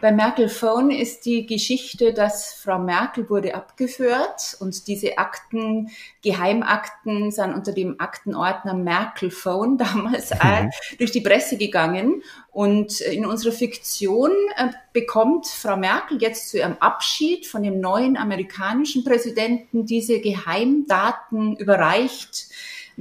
Bei 0.00 0.10
Merkel 0.10 0.48
Phone 0.48 0.90
ist 0.90 1.24
die 1.26 1.46
Geschichte, 1.46 2.12
dass 2.12 2.54
Frau 2.54 2.80
Merkel 2.80 3.30
wurde 3.30 3.54
abgeführt 3.54 4.56
und 4.58 4.88
diese 4.88 5.18
Akten, 5.18 5.90
Geheimakten, 6.24 7.30
sind 7.30 7.54
unter 7.54 7.70
dem 7.70 8.00
Aktenordner 8.00 8.74
Merkel 8.74 9.30
Phone 9.30 9.78
damals 9.78 10.32
mhm. 10.32 10.70
durch 10.98 11.12
die 11.12 11.20
Presse 11.20 11.56
gegangen. 11.56 12.24
Und 12.50 13.00
in 13.00 13.24
unserer 13.24 13.52
Fiktion 13.52 14.32
äh, 14.56 14.70
bekommt 14.92 15.46
Frau 15.46 15.76
Merkel 15.76 16.20
jetzt 16.20 16.50
zu 16.50 16.58
ihrem 16.58 16.76
Abschied 16.80 17.46
von 17.46 17.62
dem 17.62 17.78
neuen 17.78 18.16
amerikanischen 18.16 19.04
Präsidenten 19.04 19.86
diese 19.86 20.18
Geheimdaten 20.18 21.54
überreicht 21.54 22.48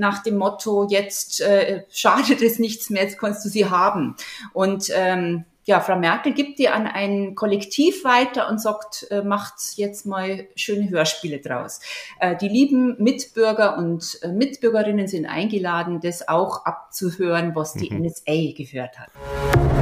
nach 0.02 0.24
dem 0.24 0.36
Motto, 0.36 0.88
jetzt 0.90 1.42
äh, 1.42 1.84
schadet 1.92 2.42
es 2.42 2.60
nichts 2.60 2.90
mehr, 2.90 3.04
jetzt 3.04 3.20
kannst 3.20 3.46
du 3.46 3.50
sie 3.50 3.68
haben. 3.68 4.16
Und 4.52 4.92
ähm, 4.94 5.46
ja, 5.64 5.80
Frau 5.80 5.96
Merkel 5.96 6.34
gibt 6.34 6.58
die 6.58 6.70
an 6.70 6.88
ein 6.88 7.36
Kollektiv 7.36 8.04
weiter 8.04 8.50
und 8.50 8.60
sagt, 8.60 9.08
äh, 9.12 9.22
macht 9.22 9.54
jetzt 9.76 10.08
mal 10.08 10.48
schöne 10.56 10.90
Hörspiele 10.90 11.40
draus. 11.40 11.80
Äh, 12.20 12.36
die 12.36 12.50
lieben 12.50 12.96
Mitbürger 12.98 13.78
und 13.78 14.18
äh, 14.24 14.30
Mitbürgerinnen 14.30 15.08
sind 15.08 15.28
eingeladen, 15.28 16.00
das 16.02 16.28
auch 16.28 16.66
abzuhören, 16.66 17.56
was 17.56 17.74
die 17.74 17.94
mhm. 17.94 18.02
NSA 18.02 18.54
gehört 18.58 18.98
hat. 19.00 19.81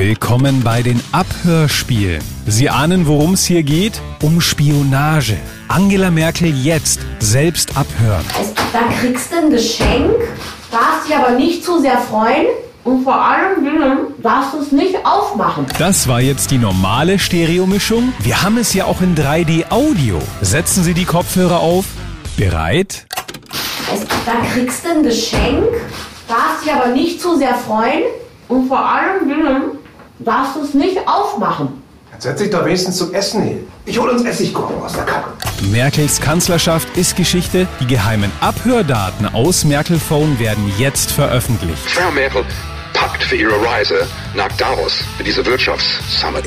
Willkommen 0.00 0.62
bei 0.62 0.80
den 0.80 0.98
Abhörspielen. 1.12 2.22
Sie 2.46 2.70
ahnen, 2.70 3.06
worum 3.06 3.34
es 3.34 3.44
hier 3.44 3.62
geht? 3.62 4.00
Um 4.22 4.40
Spionage. 4.40 5.36
Angela 5.68 6.10
Merkel 6.10 6.56
jetzt 6.56 7.00
selbst 7.18 7.76
abhören. 7.76 8.24
Also, 8.34 8.54
da 8.72 8.80
kriegst 8.98 9.30
du 9.30 9.36
ein 9.36 9.50
Geschenk, 9.50 10.14
darfst 10.70 11.06
dich 11.06 11.14
aber 11.14 11.32
nicht 11.32 11.62
zu 11.62 11.82
sehr 11.82 11.98
freuen. 11.98 12.46
Und 12.82 13.04
vor 13.04 13.14
allem 13.14 13.66
darfst 14.22 14.54
du 14.54 14.60
es 14.60 14.72
nicht 14.72 14.96
aufmachen. 15.04 15.66
Das 15.78 16.08
war 16.08 16.22
jetzt 16.22 16.50
die 16.50 16.56
normale 16.56 17.18
Stereomischung. 17.18 18.14
Wir 18.20 18.42
haben 18.42 18.56
es 18.56 18.72
ja 18.72 18.86
auch 18.86 19.02
in 19.02 19.14
3D-Audio. 19.14 20.18
Setzen 20.40 20.82
Sie 20.82 20.94
die 20.94 21.04
Kopfhörer 21.04 21.60
auf. 21.60 21.84
Bereit? 22.38 23.06
Also, 23.92 24.06
da 24.24 24.32
kriegst 24.50 24.82
du 24.82 24.92
ein 24.92 25.02
Geschenk, 25.02 25.68
darfst 26.26 26.64
dich 26.64 26.72
aber 26.72 26.86
nicht 26.86 27.20
zu 27.20 27.36
sehr 27.36 27.54
freuen. 27.54 28.04
Und 28.48 28.66
vor 28.66 28.84
allem 28.84 29.28
darfst 30.24 30.56
du 30.56 30.62
es 30.62 30.74
nicht 30.74 30.98
aufmachen. 31.06 31.82
Jetzt 32.12 32.22
setz 32.24 32.38
dich 32.40 32.50
doch 32.50 32.64
wenigstens 32.64 32.96
zum 32.96 33.14
Essen 33.14 33.42
hin. 33.42 33.66
Ich 33.86 33.98
hole 33.98 34.12
uns 34.12 34.24
Essigkorn 34.24 34.74
aus 34.82 34.92
der 34.92 35.04
Kacke. 35.04 35.30
Merkels 35.70 36.20
Kanzlerschaft 36.20 36.96
ist 36.96 37.16
Geschichte. 37.16 37.66
Die 37.80 37.86
geheimen 37.86 38.30
Abhördaten 38.40 39.26
aus 39.34 39.64
Merkel 39.64 39.98
Phone 39.98 40.38
werden 40.38 40.72
jetzt 40.78 41.12
veröffentlicht. 41.12 41.78
Frau 41.86 42.10
Merkel 42.10 42.44
packt 42.92 43.22
für 43.22 43.36
ihre 43.36 43.64
Reise 43.64 44.06
nach 44.34 44.52
Davos 44.56 45.02
für 45.16 45.24
diese 45.24 45.44
Wirtschaftssummit. 45.46 46.44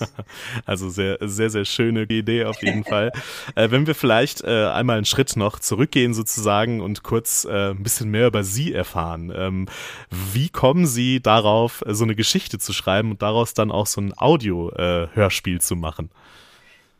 Also 0.66 0.90
sehr, 0.90 1.18
sehr, 1.20 1.50
sehr 1.50 1.64
schöne 1.64 2.02
Idee 2.02 2.44
auf 2.44 2.62
jeden 2.62 2.84
Fall. 2.84 3.12
Äh, 3.54 3.70
wenn 3.70 3.86
wir 3.86 3.94
vielleicht 3.94 4.42
äh, 4.42 4.66
einmal 4.66 4.96
einen 4.96 5.04
Schritt 5.04 5.36
noch 5.36 5.58
zurückgehen 5.58 6.14
sozusagen 6.14 6.80
und 6.80 7.02
kurz 7.02 7.44
äh, 7.44 7.70
ein 7.70 7.82
bisschen 7.82 8.10
mehr 8.10 8.26
über 8.26 8.44
Sie 8.44 8.72
erfahren. 8.72 9.32
Ähm, 9.34 9.66
wie 10.10 10.48
kommen 10.48 10.86
Sie 10.86 11.20
darauf, 11.20 11.82
so 11.86 12.04
eine 12.04 12.14
Geschichte 12.14 12.58
zu 12.58 12.72
schreiben 12.72 13.10
und 13.10 13.22
daraus 13.22 13.54
dann 13.54 13.70
auch 13.70 13.86
so 13.86 14.00
ein 14.00 14.12
Audio-Hörspiel 14.16 15.56
äh, 15.56 15.60
zu 15.60 15.76
machen? 15.76 16.10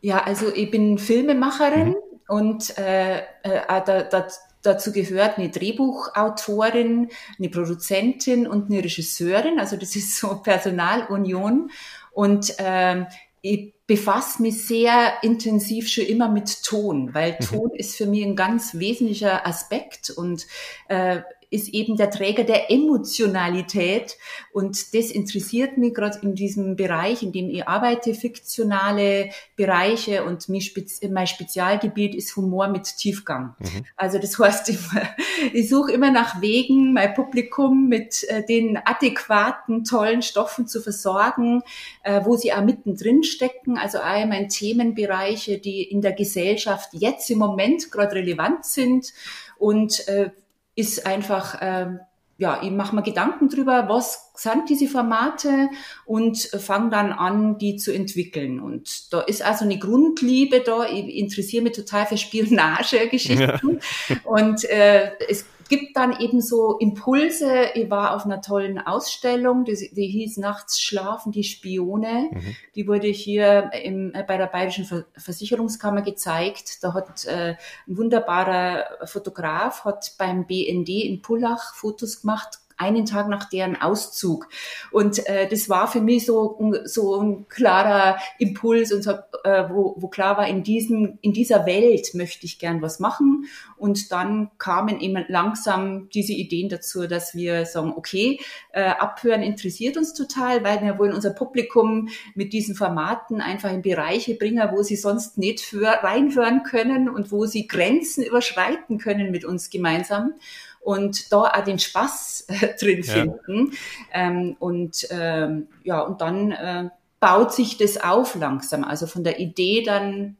Ja, 0.01 0.23
also 0.23 0.53
ich 0.53 0.71
bin 0.71 0.97
Filmemacherin 0.97 1.89
mhm. 1.89 1.95
und 2.27 2.77
äh, 2.77 3.19
äh, 3.19 3.21
da, 3.67 4.03
da, 4.03 4.27
Dazu 4.63 4.91
gehört 4.91 5.37
eine 5.37 5.49
Drehbuchautorin, 5.49 7.09
eine 7.39 7.49
Produzentin 7.49 8.45
und 8.47 8.69
eine 8.69 8.83
Regisseurin. 8.83 9.59
Also 9.59 9.75
das 9.75 9.95
ist 9.95 10.17
so 10.17 10.35
Personalunion. 10.41 11.71
Und 12.11 12.55
ähm, 12.57 13.07
ich 13.41 13.73
befasse 13.87 14.41
mich 14.41 14.65
sehr 14.65 15.23
intensiv 15.23 15.89
schon 15.89 16.05
immer 16.05 16.29
mit 16.29 16.63
Ton, 16.63 17.13
weil 17.13 17.37
mhm. 17.39 17.45
Ton 17.45 17.71
ist 17.75 17.95
für 17.95 18.05
mich 18.05 18.23
ein 18.23 18.35
ganz 18.35 18.75
wesentlicher 18.75 19.45
Aspekt 19.45 20.09
und 20.11 20.45
äh, 20.87 21.21
ist 21.51 21.67
eben 21.73 21.97
der 21.97 22.09
Träger 22.09 22.45
der 22.45 22.71
Emotionalität. 22.71 24.17
Und 24.53 24.95
das 24.95 25.11
interessiert 25.11 25.77
mich 25.77 25.93
gerade 25.93 26.19
in 26.23 26.33
diesem 26.33 26.77
Bereich, 26.77 27.23
in 27.23 27.33
dem 27.33 27.49
ich 27.49 27.67
arbeite, 27.67 28.13
fiktionale 28.13 29.29
Bereiche 29.57 30.23
und 30.23 30.47
mein 30.47 31.27
Spezialgebiet 31.27 32.15
ist 32.15 32.35
Humor 32.37 32.69
mit 32.69 32.85
Tiefgang. 32.97 33.55
Mhm. 33.59 33.85
Also 33.97 34.17
das 34.17 34.39
heißt, 34.39 34.69
ich, 34.69 34.79
ich 35.53 35.69
suche 35.69 35.91
immer 35.91 36.09
nach 36.09 36.41
Wegen, 36.41 36.93
mein 36.93 37.13
Publikum 37.13 37.89
mit 37.89 38.23
äh, 38.29 38.45
den 38.45 38.77
adäquaten, 38.77 39.83
tollen 39.83 40.21
Stoffen 40.21 40.67
zu 40.67 40.81
versorgen, 40.81 41.63
äh, 42.03 42.21
wo 42.23 42.37
sie 42.37 42.53
auch 42.53 42.63
mittendrin 42.63 43.23
stecken. 43.23 43.77
Also 43.77 43.99
all 43.99 44.25
meine 44.25 44.47
Themenbereiche, 44.47 45.57
die 45.57 45.83
in 45.83 46.01
der 46.01 46.13
Gesellschaft 46.13 46.91
jetzt 46.93 47.29
im 47.29 47.39
Moment 47.39 47.91
gerade 47.91 48.15
relevant 48.15 48.65
sind 48.65 49.11
und 49.57 50.07
äh, 50.07 50.31
ist 50.75 51.05
einfach, 51.05 51.57
ähm, 51.61 51.99
ja, 52.37 52.61
ich 52.63 52.71
mache 52.71 52.95
mir 52.95 53.03
Gedanken 53.03 53.49
drüber, 53.49 53.87
was 53.87 54.31
sind 54.35 54.67
diese 54.69 54.87
Formate 54.87 55.69
und 56.05 56.39
fange 56.39 56.89
dann 56.89 57.11
an, 57.11 57.59
die 57.59 57.75
zu 57.75 57.93
entwickeln. 57.93 58.59
Und 58.59 59.13
da 59.13 59.21
ist 59.21 59.43
also 59.43 59.63
eine 59.65 59.77
Grundliebe 59.77 60.61
da. 60.61 60.85
Ich 60.85 61.15
interessiere 61.15 61.63
mich 61.63 61.73
total 61.73 62.07
für 62.07 62.17
Spionagegeschichten. 62.17 63.79
Ja. 64.09 64.15
Und 64.23 64.63
äh, 64.63 65.11
es 65.29 65.45
gibt 65.71 65.95
dann 65.95 66.19
eben 66.19 66.41
so 66.41 66.77
Impulse. 66.79 67.67
Ich 67.75 67.89
war 67.89 68.13
auf 68.13 68.25
einer 68.25 68.41
tollen 68.41 68.77
Ausstellung, 68.77 69.63
die, 69.63 69.89
die 69.93 70.07
hieß 70.07 70.35
Nachts 70.37 70.81
schlafen 70.81 71.31
die 71.31 71.45
Spione. 71.45 72.29
Mhm. 72.29 72.55
Die 72.75 72.87
wurde 72.87 73.07
hier 73.07 73.71
im, 73.81 74.11
bei 74.11 74.35
der 74.35 74.47
Bayerischen 74.47 75.05
Versicherungskammer 75.15 76.01
gezeigt. 76.01 76.83
Da 76.83 76.93
hat 76.93 77.23
äh, 77.23 77.55
ein 77.87 77.97
wunderbarer 77.97 79.07
Fotograf 79.07 79.85
hat 79.85 80.13
beim 80.17 80.45
BND 80.45 80.89
in 80.89 81.21
Pullach 81.21 81.73
Fotos 81.73 82.19
gemacht, 82.19 82.59
einen 82.81 83.05
Tag 83.05 83.29
nach 83.29 83.47
deren 83.49 83.79
Auszug. 83.79 84.49
Und 84.91 85.25
äh, 85.27 85.47
das 85.47 85.69
war 85.69 85.87
für 85.87 86.01
mich 86.01 86.25
so, 86.25 86.59
so 86.85 87.21
ein 87.21 87.47
klarer 87.47 88.17
Impuls, 88.39 88.91
und 88.91 89.03
so, 89.03 89.11
äh, 89.43 89.69
wo, 89.69 89.95
wo 89.97 90.07
klar 90.07 90.37
war, 90.37 90.47
in, 90.47 90.63
diesem, 90.63 91.19
in 91.21 91.33
dieser 91.33 91.65
Welt 91.65 92.13
möchte 92.13 92.45
ich 92.45 92.59
gern 92.59 92.81
was 92.81 92.99
machen. 92.99 93.45
Und 93.77 94.11
dann 94.11 94.51
kamen 94.57 94.99
eben 94.99 95.23
langsam 95.27 96.09
diese 96.09 96.33
Ideen 96.33 96.69
dazu, 96.69 97.07
dass 97.07 97.35
wir 97.35 97.65
sagen, 97.65 97.93
okay, 97.95 98.39
äh, 98.73 98.83
Abhören 98.83 99.43
interessiert 99.43 99.97
uns 99.97 100.13
total, 100.13 100.63
weil 100.63 100.81
wir 100.81 100.97
wollen 100.97 101.13
unser 101.13 101.31
Publikum 101.31 102.09
mit 102.35 102.53
diesen 102.53 102.75
Formaten 102.75 103.41
einfach 103.41 103.71
in 103.71 103.81
Bereiche 103.81 104.35
bringen, 104.35 104.69
wo 104.71 104.81
sie 104.83 104.95
sonst 104.95 105.37
nicht 105.37 105.61
für 105.61 105.87
reinhören 105.87 106.63
können 106.63 107.09
und 107.09 107.31
wo 107.31 107.45
sie 107.45 107.67
Grenzen 107.67 108.23
überschreiten 108.23 108.97
können 108.97 109.31
mit 109.31 109.45
uns 109.45 109.69
gemeinsam 109.69 110.33
und 110.81 111.31
da 111.31 111.41
auch 111.41 111.63
den 111.63 111.79
Spaß 111.79 112.45
äh, 112.47 112.75
drin 112.79 113.03
finden. 113.03 113.71
Ja. 113.71 113.77
Ähm, 114.13 114.55
und 114.59 115.07
ähm, 115.11 115.67
ja, 115.83 116.01
und 116.01 116.21
dann 116.21 116.51
äh, 116.51 116.89
baut 117.19 117.53
sich 117.53 117.77
das 117.77 117.97
auf 118.01 118.35
langsam. 118.35 118.83
Also 118.83 119.07
von 119.07 119.23
der 119.23 119.39
Idee 119.39 119.83
dann 119.83 120.37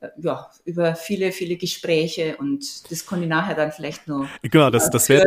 äh, 0.00 0.08
ja, 0.18 0.48
über 0.64 0.94
viele, 0.94 1.32
viele 1.32 1.56
Gespräche 1.56 2.36
und 2.36 2.90
das 2.90 3.06
konnte 3.06 3.24
ich 3.24 3.30
nachher 3.30 3.54
dann 3.54 3.72
vielleicht 3.72 4.06
nur. 4.06 4.28
Genau, 4.42 4.70
das, 4.70 4.90
das 4.90 5.08
wäre 5.08 5.26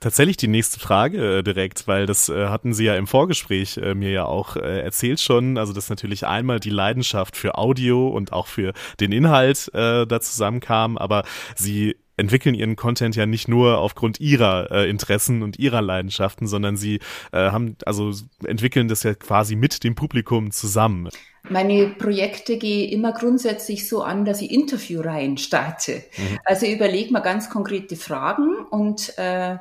tatsächlich 0.00 0.36
die 0.36 0.48
nächste 0.48 0.80
Frage 0.80 1.38
äh, 1.38 1.42
direkt, 1.42 1.86
weil 1.86 2.06
das 2.06 2.28
äh, 2.28 2.46
hatten 2.46 2.72
Sie 2.72 2.84
ja 2.84 2.96
im 2.96 3.06
Vorgespräch 3.06 3.76
äh, 3.76 3.94
mir 3.94 4.10
ja 4.10 4.24
auch 4.24 4.56
äh, 4.56 4.80
erzählt 4.80 5.20
schon. 5.20 5.58
Also, 5.58 5.72
dass 5.72 5.90
natürlich 5.90 6.26
einmal 6.26 6.60
die 6.60 6.70
Leidenschaft 6.70 7.36
für 7.36 7.58
Audio 7.58 8.08
und 8.08 8.32
auch 8.32 8.46
für 8.46 8.72
den 9.00 9.12
Inhalt 9.12 9.70
äh, 9.74 10.06
da 10.06 10.20
zusammenkam, 10.20 10.96
aber 10.96 11.24
Sie 11.56 11.96
entwickeln 12.18 12.54
ihren 12.54 12.76
Content 12.76 13.16
ja 13.16 13.26
nicht 13.26 13.48
nur 13.48 13.78
aufgrund 13.78 14.20
ihrer 14.20 14.70
äh, 14.70 14.90
Interessen 14.90 15.42
und 15.42 15.58
ihrer 15.58 15.80
Leidenschaften, 15.80 16.46
sondern 16.46 16.76
sie 16.76 16.96
äh, 17.32 17.50
haben 17.50 17.76
also 17.86 18.12
entwickeln 18.44 18.88
das 18.88 19.02
ja 19.04 19.14
quasi 19.14 19.56
mit 19.56 19.84
dem 19.84 19.94
Publikum 19.94 20.50
zusammen. 20.50 21.08
Meine 21.48 21.88
Projekte 21.88 22.58
gehe 22.58 22.90
immer 22.90 23.12
grundsätzlich 23.12 23.88
so 23.88 24.02
an, 24.02 24.24
dass 24.24 24.42
ich 24.42 24.50
Interviewreihen 24.50 25.38
starte. 25.38 26.02
Mhm. 26.16 26.38
Also 26.44 26.66
überlege 26.66 27.12
mal 27.12 27.20
ganz 27.20 27.48
konkrete 27.48 27.96
Fragen 27.96 28.66
und 28.70 29.16
äh, 29.16 29.56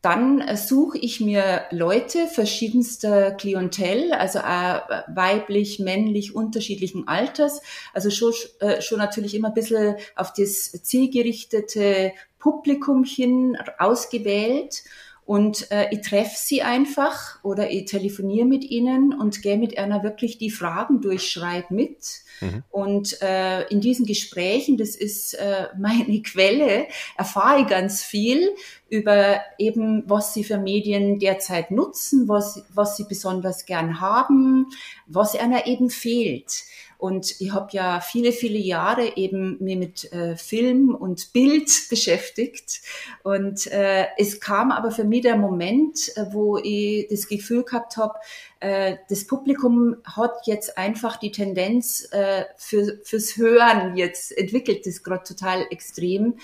dann 0.00 0.56
suche 0.56 0.98
ich 0.98 1.20
mir 1.20 1.62
Leute 1.70 2.28
verschiedenster 2.28 3.32
Klientel, 3.32 4.12
also 4.12 4.38
auch 4.38 4.82
weiblich, 5.08 5.80
männlich, 5.80 6.36
unterschiedlichen 6.36 7.08
Alters, 7.08 7.60
also 7.92 8.10
schon, 8.10 8.32
äh, 8.60 8.80
schon 8.80 8.98
natürlich 8.98 9.34
immer 9.34 9.48
ein 9.48 9.54
bisschen 9.54 9.96
auf 10.14 10.32
das 10.32 10.70
zielgerichtete 10.82 12.12
Publikum 12.38 13.02
hin 13.02 13.56
ausgewählt. 13.78 14.84
Und 15.24 15.70
äh, 15.70 15.88
ich 15.90 16.00
treffe 16.00 16.36
sie 16.36 16.62
einfach 16.62 17.44
oder 17.44 17.70
ich 17.70 17.84
telefoniere 17.84 18.46
mit 18.46 18.64
ihnen 18.64 19.12
und 19.12 19.42
gehe 19.42 19.58
mit 19.58 19.76
einer 19.76 20.02
wirklich 20.02 20.38
die 20.38 20.50
Fragen 20.50 21.02
durchschreibe 21.02 21.74
mit. 21.74 22.22
Mhm. 22.40 22.62
Und 22.70 23.20
äh, 23.20 23.66
in 23.68 23.82
diesen 23.82 24.06
Gesprächen, 24.06 24.78
das 24.78 24.96
ist 24.96 25.34
äh, 25.34 25.66
meine 25.78 26.22
Quelle, 26.22 26.86
erfahre 27.18 27.60
ich 27.60 27.66
ganz 27.66 28.02
viel 28.02 28.48
über 28.88 29.40
eben, 29.58 30.04
was 30.06 30.34
sie 30.34 30.44
für 30.44 30.58
Medien 30.58 31.18
derzeit 31.18 31.70
nutzen, 31.70 32.28
was, 32.28 32.64
was 32.74 32.96
sie 32.96 33.04
besonders 33.04 33.66
gern 33.66 34.00
haben, 34.00 34.66
was 35.06 35.36
einer 35.36 35.66
eben 35.66 35.90
fehlt. 35.90 36.64
Und 36.98 37.40
ich 37.40 37.52
habe 37.52 37.68
ja 37.70 38.00
viele, 38.00 38.32
viele 38.32 38.58
Jahre 38.58 39.16
eben 39.16 39.56
mir 39.60 39.76
mit 39.76 40.12
äh, 40.12 40.36
Film 40.36 40.96
und 40.96 41.32
Bild 41.32 41.70
beschäftigt. 41.90 42.80
Und 43.22 43.68
äh, 43.68 44.06
es 44.18 44.40
kam 44.40 44.72
aber 44.72 44.90
für 44.90 45.04
mich 45.04 45.22
der 45.22 45.36
Moment, 45.36 46.10
äh, 46.16 46.26
wo 46.32 46.58
ich 46.58 47.06
das 47.08 47.28
Gefühl 47.28 47.62
gehabt 47.62 47.96
habe, 47.96 48.18
äh, 48.58 48.96
das 49.08 49.28
Publikum 49.28 49.96
hat 50.02 50.32
jetzt 50.46 50.76
einfach 50.76 51.18
die 51.18 51.30
Tendenz 51.30 52.08
äh, 52.10 52.46
für, 52.56 52.98
fürs 53.04 53.36
Hören 53.36 53.96
jetzt 53.96 54.36
entwickelt 54.36 54.84
das 54.84 55.04
gerade 55.04 55.22
total 55.22 55.66
extrem 55.70 56.34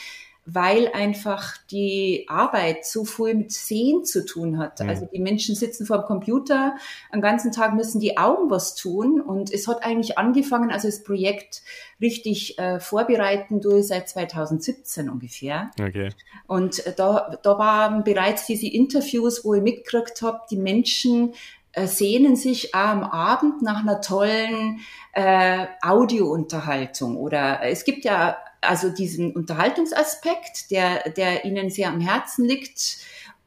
weil 0.46 0.90
einfach 0.92 1.56
die 1.70 2.26
Arbeit 2.28 2.84
so 2.84 3.04
viel 3.04 3.34
mit 3.34 3.52
Sehen 3.52 4.04
zu 4.04 4.26
tun 4.26 4.58
hat. 4.58 4.80
Mhm. 4.80 4.88
Also 4.88 5.08
die 5.10 5.18
Menschen 5.18 5.54
sitzen 5.54 5.86
vor 5.86 5.98
dem 5.98 6.06
Computer, 6.06 6.76
am 7.10 7.20
ganzen 7.20 7.50
Tag 7.50 7.74
müssen 7.74 8.00
die 8.00 8.18
Augen 8.18 8.50
was 8.50 8.74
tun 8.74 9.20
und 9.20 9.52
es 9.52 9.66
hat 9.66 9.82
eigentlich 9.82 10.18
angefangen, 10.18 10.70
also 10.70 10.88
das 10.88 11.02
Projekt 11.02 11.62
richtig 12.00 12.58
äh, 12.58 12.78
vorbereiten 12.78 13.60
durch 13.60 13.86
seit 13.86 14.08
2017 14.08 15.08
ungefähr. 15.08 15.70
Okay. 15.80 16.10
Und 16.46 16.86
äh, 16.86 16.92
da, 16.94 17.38
da 17.42 17.58
waren 17.58 18.04
bereits 18.04 18.46
diese 18.46 18.66
Interviews, 18.66 19.44
wo 19.44 19.54
ich 19.54 19.62
mitgekriegt 19.62 20.20
habe, 20.20 20.40
die 20.50 20.58
Menschen 20.58 21.32
äh, 21.72 21.86
sehnen 21.86 22.36
sich 22.36 22.74
am 22.74 23.02
Abend 23.02 23.62
nach 23.62 23.80
einer 23.80 24.00
tollen 24.00 24.80
äh, 25.12 25.66
Audiounterhaltung 25.80 27.16
oder 27.16 27.62
es 27.62 27.84
gibt 27.84 28.04
ja 28.04 28.36
also 28.68 28.90
diesen 28.90 29.32
Unterhaltungsaspekt, 29.32 30.70
der, 30.70 31.10
der 31.10 31.44
Ihnen 31.44 31.70
sehr 31.70 31.88
am 31.88 32.00
Herzen 32.00 32.44
liegt. 32.44 32.98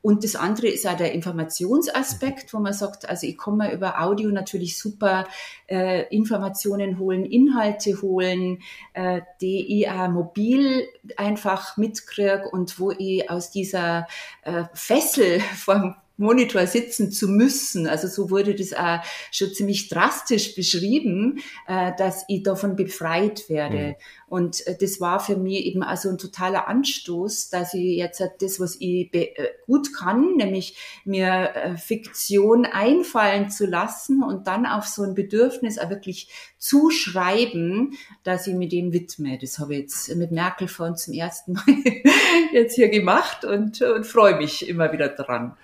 Und 0.01 0.23
das 0.23 0.35
andere 0.35 0.67
ist 0.67 0.87
auch 0.87 0.95
der 0.95 1.11
Informationsaspekt, 1.11 2.53
wo 2.53 2.59
man 2.59 2.71
sagt, 2.71 3.09
also 3.09 3.27
ich 3.27 3.37
komme 3.37 3.73
über 3.73 4.01
Audio 4.01 4.29
natürlich 4.29 4.77
super 4.77 5.27
äh, 5.67 6.03
Informationen 6.15 6.97
holen, 6.97 7.25
Inhalte 7.25 8.01
holen, 8.01 8.59
äh, 8.93 9.21
die 9.41 9.81
ich 9.81 9.89
auch 9.89 10.07
mobil 10.07 10.87
einfach 11.17 11.75
mitkriege 11.77 12.47
und 12.49 12.79
wo 12.79 12.91
ich 12.91 13.29
aus 13.29 13.51
dieser 13.51 14.07
äh, 14.43 14.63
Fessel 14.73 15.39
vom 15.55 15.95
Monitor 16.17 16.65
sitzen 16.65 17.11
zu 17.11 17.27
müssen. 17.27 17.87
Also 17.87 18.07
so 18.07 18.29
wurde 18.29 18.55
das 18.55 18.73
auch 18.73 18.99
schon 19.31 19.53
ziemlich 19.53 19.87
drastisch 19.87 20.55
beschrieben, 20.55 21.39
äh, 21.67 21.91
dass 21.97 22.25
ich 22.27 22.43
davon 22.43 22.75
befreit 22.75 23.49
werde. 23.49 23.77
Mhm. 23.77 23.95
Und 24.27 24.67
äh, 24.67 24.75
das 24.79 24.99
war 24.99 25.19
für 25.19 25.37
mich 25.37 25.65
eben 25.65 25.83
also 25.83 26.09
ein 26.09 26.17
totaler 26.17 26.67
Anstoß, 26.67 27.49
dass 27.49 27.73
ich 27.73 27.97
jetzt 27.97 28.21
das, 28.41 28.59
was 28.59 28.75
ich 28.79 29.13
äh, 29.13 29.33
gut 29.65 29.93
kann, 29.93 30.35
nämlich 30.35 30.77
mir 31.05 31.75
Fiktion 31.77 32.65
einfallen 32.65 33.49
zu 33.49 33.65
lassen 33.65 34.23
und 34.23 34.47
dann 34.47 34.65
auf 34.65 34.85
so 34.85 35.03
ein 35.03 35.13
Bedürfnis 35.13 35.77
auch 35.77 35.89
wirklich 35.89 36.29
zuschreiben, 36.57 37.97
dass 38.23 38.47
ich 38.47 38.55
mir 38.55 38.67
dem 38.67 38.91
widme. 38.91 39.37
Das 39.39 39.59
habe 39.59 39.75
ich 39.75 39.81
jetzt 39.81 40.15
mit 40.15 40.31
Merkel 40.31 40.67
von 40.67 40.95
zum 40.95 41.13
ersten 41.13 41.53
Mal 41.53 41.63
jetzt 42.53 42.75
hier 42.75 42.89
gemacht 42.89 43.45
und, 43.45 43.81
und 43.81 44.05
freue 44.05 44.37
mich 44.37 44.67
immer 44.67 44.91
wieder 44.91 45.09
dran. 45.09 45.55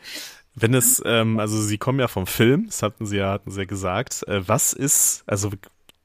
Wenn 0.56 0.74
es, 0.74 1.02
ähm, 1.06 1.40
also 1.40 1.62
Sie 1.62 1.78
kommen 1.78 2.00
ja 2.00 2.08
vom 2.08 2.28
Film, 2.28 2.68
das 2.68 2.84
hatten 2.84 3.06
Sie 3.06 3.18
ja, 3.18 3.32
hatten 3.32 3.52
Sie 3.52 3.62
ja 3.62 3.66
gesagt. 3.66 4.24
Äh, 4.28 4.48
was 4.48 4.74
ist, 4.74 5.24
also 5.26 5.52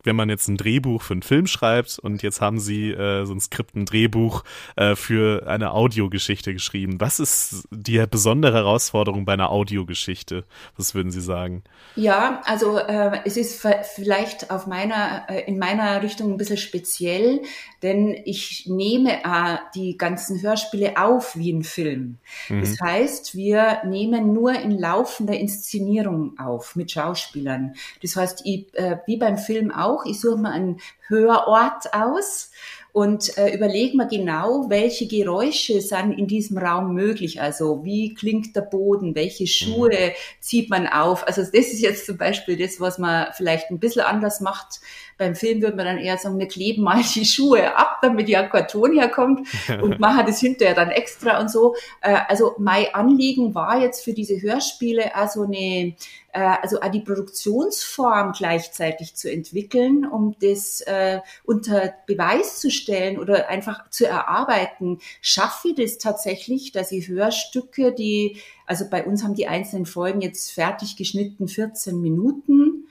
wenn 0.05 0.17
man 0.17 0.29
jetzt 0.29 0.49
ein 0.49 0.57
Drehbuch 0.57 1.03
für 1.03 1.15
einen 1.15 1.23
Film 1.23 1.47
schreibt 1.47 1.99
und 1.99 2.23
jetzt 2.23 2.41
haben 2.41 2.61
Sie 2.61 2.91
äh, 2.91 3.25
so 3.25 3.33
ein 3.33 3.41
Skript, 3.41 3.75
ein 3.75 3.85
Drehbuch 3.85 4.45
äh, 4.77 4.95
für 4.95 5.47
eine 5.47 5.73
Audiogeschichte 5.73 6.53
geschrieben. 6.53 7.01
Was 7.01 7.21
ist 7.21 7.69
die 7.71 8.03
besondere 8.09 8.55
Herausforderung 8.55 9.25
bei 9.25 9.33
einer 9.33 9.51
Audiogeschichte? 9.51 10.45
Was 10.77 10.95
würden 10.95 11.11
Sie 11.11 11.21
sagen? 11.21 11.65
Ja, 11.97 12.43
also 12.45 12.79
äh, 12.79 13.21
es 13.25 13.37
ist 13.37 13.67
vielleicht 13.95 14.51
auf 14.51 14.67
meiner, 14.67 15.27
äh, 15.29 15.43
in 15.47 15.59
meiner 15.59 16.03
Richtung 16.03 16.33
ein 16.33 16.37
bisschen 16.37 16.59
speziell, 16.59 17.43
denn 17.83 18.17
ich 18.25 18.67
nehme 18.69 19.13
äh, 19.25 19.59
die 19.75 19.97
ganzen 19.97 20.41
Hörspiele 20.41 20.97
auf 20.97 21.37
wie 21.37 21.53
ein 21.53 21.65
Film. 21.65 22.19
Mhm. 22.49 22.61
Das 22.61 22.81
heißt, 22.81 23.35
wir 23.37 23.83
nehmen 23.85 24.33
nur 24.33 24.53
in 24.53 24.79
laufender 24.79 25.35
Inszenierung 25.35 26.39
auf 26.39 26.77
mit 26.77 26.93
Schauspielern. 26.93 27.75
Das 28.03 28.17
heißt, 28.17 28.43
ich, 28.45 28.73
äh, 28.75 28.99
wie 29.07 29.17
beim 29.17 29.39
Film 29.39 29.73
auch, 29.73 29.88
auch. 29.89 30.05
Ich 30.05 30.21
suche 30.21 30.39
mir 30.39 30.51
einen 30.51 30.81
Hörort 31.09 31.93
aus 31.95 32.51
und 32.93 33.37
äh, 33.39 33.55
überlege 33.55 33.97
mir 33.97 34.09
genau, 34.09 34.67
welche 34.69 35.07
Geräusche 35.07 35.81
sind 35.81 36.13
in 36.13 36.27
diesem 36.27 36.59
Raum 36.59 36.95
möglich. 36.95 37.41
Also 37.41 37.85
wie 37.85 38.15
klingt 38.15 38.57
der 38.57 38.63
Boden, 38.63 39.15
welche 39.15 39.47
Schuhe 39.47 39.91
mhm. 39.91 40.13
zieht 40.41 40.71
man 40.71 40.87
auf. 40.87 41.27
Also 41.27 41.43
das 41.43 41.53
ist 41.53 41.81
jetzt 41.81 42.07
zum 42.07 42.17
Beispiel 42.17 42.57
das, 42.57 42.81
was 42.81 42.99
man 42.99 43.29
vielleicht 43.35 43.71
ein 43.71 43.79
bisschen 43.79 44.03
anders 44.03 44.41
macht 44.41 44.81
beim 45.19 45.35
Film 45.35 45.61
würde 45.61 45.77
man 45.77 45.87
dann 45.87 45.99
eher 45.99 46.17
sagen, 46.17 46.39
wir 46.39 46.49
kleben 46.49 46.83
mal 46.83 47.03
die 47.03 47.25
Schuhe 47.25 47.77
ab, 47.77 47.99
damit 48.03 48.29
ja 48.29 48.45
Karton 48.45 48.93
herkommt 48.93 49.49
und 49.83 49.99
machen 50.01 50.25
das 50.27 50.41
hinterher 50.41 50.75
dann 50.75 50.91
extra 50.91 51.41
und 51.41 51.51
so. 51.51 51.75
Äh, 52.01 52.17
also 52.29 52.55
mein 52.59 52.87
Anliegen 52.95 53.55
war 53.55 53.81
jetzt 53.81 54.05
für 54.05 54.15
diese 54.15 54.41
Hörspiele 54.41 55.15
also 55.15 55.43
eine 55.43 55.95
äh, 56.33 56.57
also 56.63 56.81
auch 56.81 56.91
die 56.91 57.01
Produktionsform 57.01 58.33
gleichzeitig 58.33 59.15
zu 59.17 59.31
entwickeln, 59.31 60.07
um 60.07 60.37
das 60.41 60.81
äh, 60.83 61.21
unter 61.45 61.95
Beweis 62.07 62.61
zu 62.61 62.71
stellen 62.71 63.19
oder 63.19 63.49
einfach 63.49 63.91
zu 63.91 64.07
erarbeiten. 64.07 64.99
Schaffe 65.21 65.69
ich 65.69 65.75
das 65.75 65.99
tatsächlich, 65.99 66.73
dass 66.73 66.93
ich 66.93 67.09
Hörstücke, 67.09 67.93
die, 67.93 68.37
also 68.67 68.89
bei 68.89 69.05
uns 69.05 69.25
haben 69.25 69.35
die 69.35 69.49
einzelnen 69.49 69.87
Folgen 69.87 70.21
jetzt 70.21 70.53
fertig 70.53 70.97
geschnitten 70.97 71.49
14 71.49 72.01
Minuten, 72.01 72.87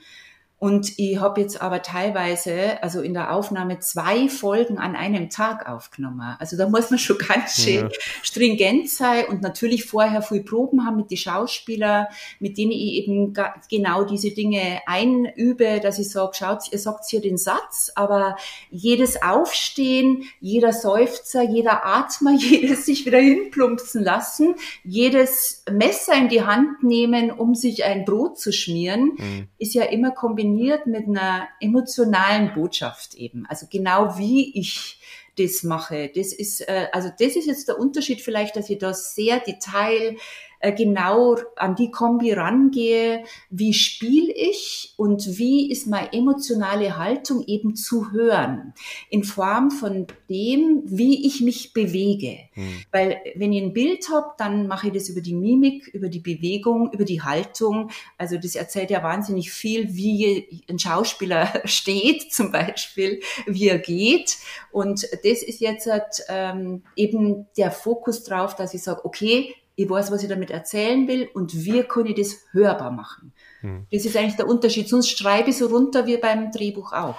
und 0.60 0.98
ich 0.98 1.20
habe 1.20 1.40
jetzt 1.40 1.62
aber 1.62 1.82
teilweise, 1.82 2.82
also 2.82 3.00
in 3.00 3.14
der 3.14 3.32
Aufnahme, 3.32 3.78
zwei 3.78 4.28
Folgen 4.28 4.78
an 4.78 4.96
einem 4.96 5.30
Tag 5.30 5.68
aufgenommen. 5.68 6.36
Also 6.40 6.56
da 6.56 6.68
muss 6.68 6.90
man 6.90 6.98
schon 6.98 7.16
ganz 7.28 7.62
schön 7.62 7.88
ja. 7.88 7.98
stringent 8.24 8.90
sein 8.90 9.26
und 9.26 9.40
natürlich 9.40 9.84
vorher 9.84 10.20
viel 10.20 10.42
Proben 10.42 10.84
haben 10.84 10.96
mit 10.96 11.12
den 11.12 11.16
Schauspielern, 11.16 12.06
mit 12.40 12.58
denen 12.58 12.72
ich 12.72 13.06
eben 13.06 13.34
genau 13.70 14.02
diese 14.02 14.32
Dinge 14.32 14.80
einübe, 14.86 15.78
dass 15.80 16.00
ich 16.00 16.10
sage, 16.10 16.32
schaut, 16.34 16.72
ihr 16.72 16.78
sagt 16.80 17.04
hier 17.08 17.20
den 17.20 17.38
Satz, 17.38 17.92
aber 17.94 18.36
jedes 18.68 19.22
Aufstehen, 19.22 20.24
jeder 20.40 20.72
Seufzer, 20.72 21.42
jeder 21.42 21.86
Atmer, 21.86 22.32
jedes 22.36 22.84
sich 22.84 23.06
wieder 23.06 23.20
hinplumpsen 23.20 24.02
lassen, 24.02 24.56
jedes 24.82 25.62
Messer 25.70 26.14
in 26.14 26.28
die 26.28 26.42
Hand 26.42 26.82
nehmen, 26.82 27.30
um 27.30 27.54
sich 27.54 27.84
ein 27.84 28.04
Brot 28.04 28.40
zu 28.40 28.52
schmieren, 28.52 29.12
mhm. 29.16 29.48
ist 29.58 29.74
ja 29.74 29.84
immer 29.84 30.10
kombiniert 30.10 30.47
kombiniert 30.48 30.86
mit 30.86 31.06
einer 31.06 31.48
emotionalen 31.60 32.52
Botschaft 32.54 33.14
eben. 33.14 33.46
Also 33.46 33.66
genau 33.70 34.18
wie 34.18 34.58
ich 34.58 35.00
das 35.36 35.62
mache. 35.62 36.10
Das 36.14 36.32
ist, 36.32 36.60
äh, 36.62 36.88
also 36.92 37.08
das 37.08 37.36
ist 37.36 37.46
jetzt 37.46 37.68
der 37.68 37.78
Unterschied 37.78 38.20
vielleicht, 38.20 38.56
dass 38.56 38.70
ich 38.70 38.78
da 38.78 38.92
sehr 38.92 39.40
detail 39.40 40.16
äh, 40.60 40.72
genau 40.72 41.36
an 41.56 41.76
die 41.76 41.90
Kombi 41.90 42.32
rangehe, 42.32 43.24
wie 43.50 43.72
spiele 43.74 44.32
ich 44.32 44.94
und 44.96 45.38
wie 45.38 45.70
ist 45.70 45.86
meine 45.86 46.12
emotionale 46.12 46.96
Haltung 46.96 47.44
eben 47.46 47.76
zu 47.76 48.10
hören, 48.12 48.74
in 49.08 49.24
Form 49.24 49.70
von 49.70 50.06
dem, 50.28 50.82
wie 50.84 51.26
ich 51.26 51.40
mich 51.40 51.72
bewege. 51.72 52.38
Mhm. 52.54 52.82
Weil 52.90 53.18
wenn 53.36 53.52
ich 53.52 53.62
ein 53.62 53.72
Bild 53.72 54.08
habe, 54.10 54.32
dann 54.38 54.66
mache 54.66 54.88
ich 54.88 54.92
das 54.92 55.08
über 55.08 55.20
die 55.20 55.34
Mimik, 55.34 55.86
über 55.88 56.08
die 56.08 56.20
Bewegung, 56.20 56.92
über 56.92 57.04
die 57.04 57.22
Haltung. 57.22 57.90
Also 58.16 58.36
das 58.36 58.56
erzählt 58.56 58.90
ja 58.90 59.02
wahnsinnig 59.02 59.52
viel, 59.52 59.94
wie 59.94 60.64
ein 60.68 60.78
Schauspieler 60.78 61.52
steht 61.64 62.32
zum 62.32 62.50
Beispiel, 62.50 63.20
wie 63.46 63.68
er 63.68 63.78
geht. 63.78 64.36
Und 64.72 65.04
das 65.04 65.42
ist 65.42 65.60
jetzt 65.60 65.88
ähm, 66.28 66.82
eben 66.96 67.46
der 67.56 67.70
Fokus 67.70 68.24
drauf, 68.24 68.56
dass 68.56 68.74
ich 68.74 68.82
sage, 68.82 69.04
okay, 69.04 69.54
ich 69.78 69.88
weiß, 69.88 70.10
was 70.10 70.24
ich 70.24 70.28
damit 70.28 70.50
erzählen 70.50 71.06
will 71.06 71.30
und 71.34 71.54
wie 71.54 71.84
kann 71.84 72.04
ich 72.04 72.16
das 72.16 72.40
hörbar 72.50 72.90
machen. 72.90 73.32
Hm. 73.60 73.86
Das 73.92 74.04
ist 74.04 74.16
eigentlich 74.16 74.34
der 74.34 74.48
Unterschied. 74.48 74.88
Sonst 74.88 75.16
schreibe 75.16 75.50
ich 75.50 75.56
so 75.56 75.66
runter 75.66 76.04
wie 76.04 76.16
beim 76.16 76.50
Drehbuch 76.50 76.92
auch. 76.92 77.14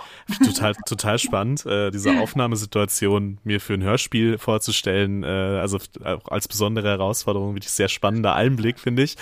Total, 0.45 0.74
total 0.86 1.19
spannend, 1.19 1.65
äh, 1.65 1.89
diese 1.89 2.19
Aufnahmesituation 2.19 3.39
mir 3.45 3.62
für 3.62 3.76
ein 3.76 3.84
Hörspiel 3.84 4.38
vorzustellen. 4.38 5.24
Äh, 5.24 5.28
also 5.28 5.78
auch 6.04 6.28
als 6.28 6.50
besondere 6.50 6.89
Herausforderung, 6.89 7.56
wirklich 7.56 7.72
sehr 7.72 7.88
spannender 7.88 8.36
Einblick, 8.36 8.78
finde 8.78 9.04
ich. 9.04 9.15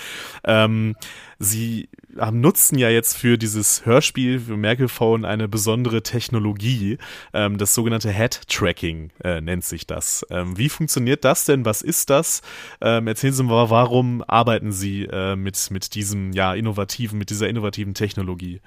Ähm, 0.43 0.95
Sie 1.39 1.89
haben, 2.17 2.41
nutzen 2.41 2.79
ja 2.79 2.89
jetzt 2.89 3.15
für 3.15 3.37
dieses 3.37 3.85
Hörspiel 3.85 4.39
für 4.39 4.57
Merkelphone 4.57 5.25
eine 5.25 5.47
besondere 5.47 6.01
Technologie. 6.01 6.97
Ähm, 7.33 7.57
das 7.57 7.73
sogenannte 7.73 8.11
Head-Tracking 8.11 9.11
äh, 9.23 9.41
nennt 9.41 9.63
sich 9.63 9.85
das. 9.85 10.25
Ähm, 10.29 10.57
wie 10.57 10.69
funktioniert 10.69 11.23
das 11.25 11.45
denn? 11.45 11.65
Was 11.65 11.81
ist 11.81 12.09
das? 12.09 12.41
Ähm, 12.81 13.07
erzählen 13.07 13.33
Sie 13.33 13.43
mal, 13.43 13.69
warum 13.69 14.23
arbeiten 14.27 14.71
Sie 14.71 15.03
äh, 15.03 15.35
mit, 15.35 15.69
mit 15.71 15.95
diesem, 15.95 16.31
ja, 16.33 16.53
innovativen, 16.53 17.19
mit 17.19 17.29
dieser 17.29 17.47
innovativen 17.47 17.93
Technologie? 17.93 18.61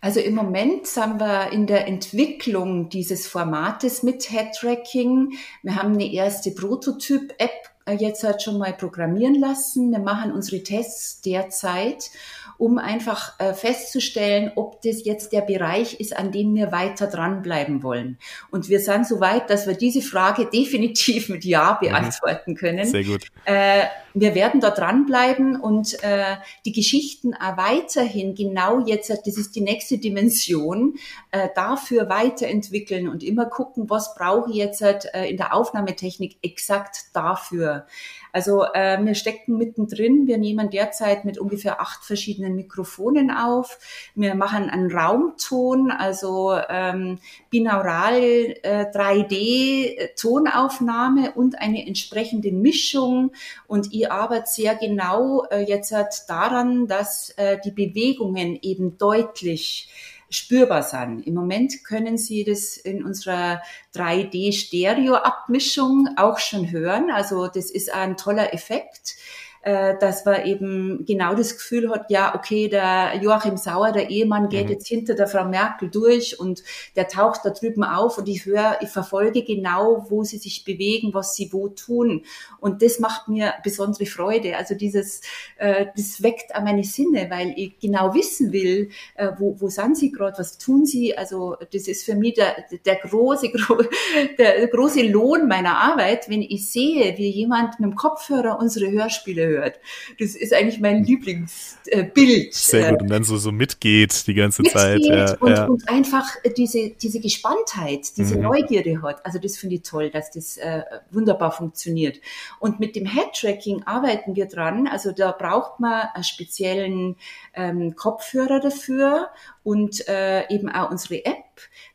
Also 0.00 0.18
im 0.18 0.34
Moment 0.34 0.88
sind 0.88 1.20
wir 1.20 1.52
in 1.52 1.68
der 1.68 1.86
Entwicklung 1.86 2.88
dieses 2.88 3.28
Formates 3.28 4.02
mit 4.02 4.24
Head-Tracking. 4.24 5.34
Wir 5.62 5.76
haben 5.76 5.92
eine 5.92 6.12
erste 6.12 6.50
Prototyp-App 6.50 7.71
jetzt 7.98 8.24
halt 8.24 8.42
schon 8.42 8.58
mal 8.58 8.72
programmieren 8.72 9.34
lassen. 9.34 9.90
Wir 9.90 9.98
machen 9.98 10.32
unsere 10.32 10.62
Tests 10.62 11.20
derzeit, 11.20 12.10
um 12.58 12.78
einfach 12.78 13.38
äh, 13.38 13.54
festzustellen, 13.54 14.52
ob 14.56 14.80
das 14.82 15.04
jetzt 15.04 15.32
der 15.32 15.40
Bereich 15.40 16.00
ist, 16.00 16.16
an 16.16 16.32
dem 16.32 16.54
wir 16.54 16.72
weiter 16.72 17.06
dranbleiben 17.06 17.82
wollen. 17.82 18.18
Und 18.50 18.68
wir 18.68 18.80
sind 18.80 19.06
so 19.06 19.20
weit, 19.20 19.50
dass 19.50 19.66
wir 19.66 19.74
diese 19.74 20.02
Frage 20.02 20.46
definitiv 20.52 21.28
mit 21.28 21.44
Ja 21.44 21.78
mhm. 21.80 21.88
beantworten 21.88 22.54
können. 22.54 22.86
Sehr 22.86 23.04
gut. 23.04 23.26
Äh, 23.44 23.84
wir 24.14 24.34
werden 24.34 24.60
da 24.60 24.70
dranbleiben 24.70 25.56
und 25.58 26.02
äh, 26.02 26.36
die 26.64 26.72
Geschichten 26.72 27.34
auch 27.34 27.56
weiterhin 27.56 28.34
genau 28.34 28.80
jetzt, 28.80 29.10
das 29.10 29.36
ist 29.36 29.56
die 29.56 29.60
nächste 29.60 29.98
Dimension, 29.98 30.96
äh, 31.30 31.48
dafür 31.54 32.08
weiterentwickeln 32.08 33.08
und 33.08 33.22
immer 33.22 33.46
gucken, 33.46 33.88
was 33.88 34.14
brauche 34.14 34.50
ich 34.50 34.56
jetzt 34.56 34.82
äh, 34.82 35.26
in 35.26 35.36
der 35.36 35.54
Aufnahmetechnik 35.54 36.36
exakt 36.42 37.06
dafür. 37.14 37.86
Also 38.32 38.64
äh, 38.72 38.98
wir 39.04 39.14
stecken 39.14 39.58
mittendrin. 39.58 40.26
Wir 40.26 40.38
nehmen 40.38 40.70
derzeit 40.70 41.26
mit 41.26 41.38
ungefähr 41.38 41.82
acht 41.82 42.04
verschiedenen 42.04 42.56
Mikrofonen 42.56 43.30
auf. 43.30 43.78
Wir 44.14 44.34
machen 44.34 44.70
einen 44.70 44.90
Raumton, 44.90 45.90
also 45.90 46.58
ähm, 46.68 47.18
binaural 47.50 48.54
äh, 48.62 48.86
3D-Tonaufnahme 48.92 51.32
und 51.34 51.60
eine 51.60 51.86
entsprechende 51.86 52.52
Mischung. 52.52 53.32
Und 53.66 53.92
ich 53.92 54.10
arbeite 54.10 54.46
sehr 54.46 54.76
genau 54.76 55.44
äh, 55.50 55.64
jetzt 55.64 55.92
halt 55.92 56.14
daran, 56.28 56.86
dass 56.86 57.34
äh, 57.36 57.58
die 57.62 57.70
Bewegungen 57.70 58.58
eben 58.62 58.96
deutlich 58.96 59.90
spürbar 60.32 60.82
sind. 60.82 61.24
Im 61.26 61.34
Moment 61.34 61.84
können 61.84 62.18
Sie 62.18 62.44
das 62.44 62.76
in 62.76 63.04
unserer 63.04 63.62
3D-Stereo-Abmischung 63.94 66.08
auch 66.16 66.38
schon 66.38 66.70
hören. 66.70 67.10
Also 67.10 67.48
das 67.48 67.70
ist 67.70 67.92
ein 67.92 68.16
toller 68.16 68.54
Effekt 68.54 69.16
äh, 69.62 69.96
dass 69.98 70.24
man 70.24 70.44
eben 70.44 71.04
genau 71.06 71.34
das 71.34 71.54
Gefühl 71.54 71.88
hat, 71.90 72.10
ja, 72.10 72.34
okay, 72.34 72.68
der 72.68 73.16
Joachim 73.20 73.56
Sauer, 73.56 73.92
der 73.92 74.10
Ehemann, 74.10 74.48
geht 74.48 74.66
mhm. 74.66 74.72
jetzt 74.72 74.88
hinter 74.88 75.14
der 75.14 75.28
Frau 75.28 75.44
Merkel 75.44 75.88
durch 75.88 76.38
und 76.40 76.64
der 76.96 77.06
taucht 77.06 77.42
da 77.44 77.50
drüben 77.50 77.84
auf 77.84 78.18
und 78.18 78.28
ich 78.28 78.44
höre, 78.44 78.78
ich 78.80 78.88
verfolge 78.88 79.44
genau, 79.44 80.06
wo 80.08 80.24
sie 80.24 80.38
sich 80.38 80.64
bewegen, 80.64 81.14
was 81.14 81.34
sie 81.34 81.52
wo 81.52 81.68
tun. 81.68 82.24
Und 82.58 82.82
das 82.82 82.98
macht 82.98 83.28
mir 83.28 83.54
besondere 83.62 84.06
Freude. 84.06 84.56
Also 84.56 84.74
dieses, 84.74 85.20
äh, 85.58 85.86
das 85.96 86.22
weckt 86.22 86.54
an 86.56 86.64
meine 86.64 86.84
Sinne, 86.84 87.28
weil 87.30 87.54
ich 87.56 87.78
genau 87.78 88.14
wissen 88.14 88.52
will, 88.52 88.90
äh, 89.14 89.28
wo, 89.38 89.60
wo 89.60 89.68
sind 89.68 89.96
sie 89.96 90.10
gerade, 90.10 90.38
was 90.38 90.58
tun 90.58 90.86
sie. 90.86 91.16
Also 91.16 91.56
das 91.72 91.86
ist 91.86 92.04
für 92.04 92.16
mich 92.16 92.34
der, 92.34 92.56
der 92.84 92.96
große, 92.96 93.52
der 94.38 94.66
große 94.66 95.02
Lohn 95.02 95.46
meiner 95.46 95.76
Arbeit, 95.78 96.28
wenn 96.28 96.42
ich 96.42 96.68
sehe, 96.68 97.16
wie 97.16 97.28
jemand 97.28 97.78
mit 97.78 97.90
dem 97.90 97.94
Kopfhörer 97.94 98.58
unsere 98.58 98.90
Hörspiele 98.90 99.51
hört. 99.52 99.80
Das 100.18 100.34
ist 100.34 100.52
eigentlich 100.52 100.80
mein 100.80 101.04
Lieblingsbild. 101.04 102.54
Sehr 102.54 102.90
gut, 102.90 103.02
und 103.02 103.08
dann 103.08 103.24
so, 103.24 103.36
so 103.36 103.52
mitgeht 103.52 104.26
die 104.26 104.34
ganze 104.34 104.62
mitgeht 104.62 104.80
Zeit. 104.80 105.00
Ja, 105.02 105.36
und, 105.38 105.50
ja. 105.50 105.64
und 105.66 105.88
einfach 105.88 106.26
diese, 106.56 106.90
diese 106.90 107.20
Gespanntheit, 107.20 108.16
diese 108.16 108.36
mhm. 108.36 108.42
Neugierde 108.42 109.02
hat. 109.02 109.24
Also 109.24 109.38
das 109.38 109.56
finde 109.56 109.76
ich 109.76 109.82
toll, 109.82 110.10
dass 110.10 110.30
das 110.30 110.56
äh, 110.56 110.82
wunderbar 111.10 111.52
funktioniert. 111.52 112.20
Und 112.58 112.80
mit 112.80 112.96
dem 112.96 113.06
Head-Tracking 113.06 113.84
arbeiten 113.84 114.36
wir 114.36 114.46
dran. 114.46 114.86
Also 114.86 115.12
da 115.12 115.32
braucht 115.32 115.80
man 115.80 116.08
einen 116.14 116.24
speziellen 116.24 117.16
ähm, 117.54 117.94
Kopfhörer 117.96 118.60
dafür 118.60 119.28
und 119.64 120.08
äh, 120.08 120.48
eben 120.52 120.68
auch 120.68 120.90
unsere 120.90 121.24
App, 121.24 121.36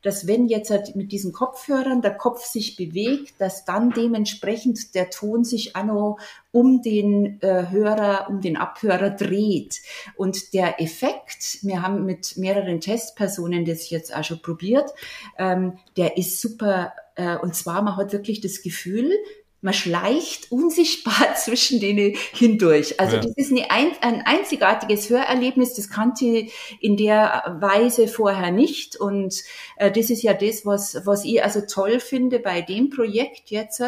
dass 0.02 0.28
wenn 0.28 0.48
jetzt 0.48 0.70
halt 0.70 0.96
mit 0.96 1.12
diesen 1.12 1.34
Kopfhörern 1.34 2.02
der 2.02 2.16
Kopf 2.16 2.46
sich 2.46 2.76
bewegt, 2.76 3.34
dass 3.40 3.66
dann 3.66 3.92
dementsprechend 3.92 4.96
der 4.96 5.10
Ton 5.10 5.44
sich 5.44 5.76
auch 5.76 5.84
noch 5.84 6.18
um 6.52 6.82
den 6.82 7.42
äh, 7.42 7.70
Hörer, 7.70 8.28
um 8.30 8.42
den 8.42 8.58
Abhörer 8.58 9.10
dreht. 9.10 9.82
Und 10.16 10.54
der 10.54 10.82
Effekt, 10.82 11.60
wir 11.62 11.82
haben 11.82 12.06
mit 12.06 12.38
mehreren 12.38 12.80
Testpersonen 12.80 13.66
das 13.66 13.90
jetzt 13.90 14.16
auch 14.16 14.24
schon 14.24 14.42
probiert, 14.42 14.90
ähm, 15.38 15.78
der 15.98 16.18
ist 16.18 16.40
super. 16.40 16.94
Äh, 17.16 17.38
und 17.38 17.56
zwar, 17.56 17.82
man 17.82 17.98
hat 17.98 18.14
wirklich 18.14 18.42
das 18.42 18.62
Gefühl, 18.62 19.12
man 19.62 19.74
schleicht 19.74 20.52
unsichtbar 20.52 21.36
zwischen 21.36 21.80
denen 21.80 22.16
hindurch. 22.34 23.00
Also 23.00 23.16
ja. 23.18 23.22
das 23.24 23.34
ist 23.36 23.52
eine, 23.52 23.70
ein 23.70 24.22
einzigartiges 24.26 25.10
Hörerlebnis, 25.10 25.74
das 25.74 25.90
kannte 25.90 26.26
ich 26.26 26.54
in 26.80 26.98
der 26.98 27.58
Weise 27.60 28.08
vorher 28.08 28.52
nicht. 28.52 28.96
Und 28.96 29.44
äh, 29.78 29.92
das 29.92 30.10
ist 30.10 30.22
ja 30.22 30.34
das, 30.34 30.66
was, 30.66 31.06
was 31.06 31.26
ich 31.26 31.44
also 31.44 31.62
toll 31.62 32.00
finde 32.00 32.40
bei 32.40 32.62
dem 32.62 32.90
Projekt 32.90 33.50
jetzt, 33.50 33.82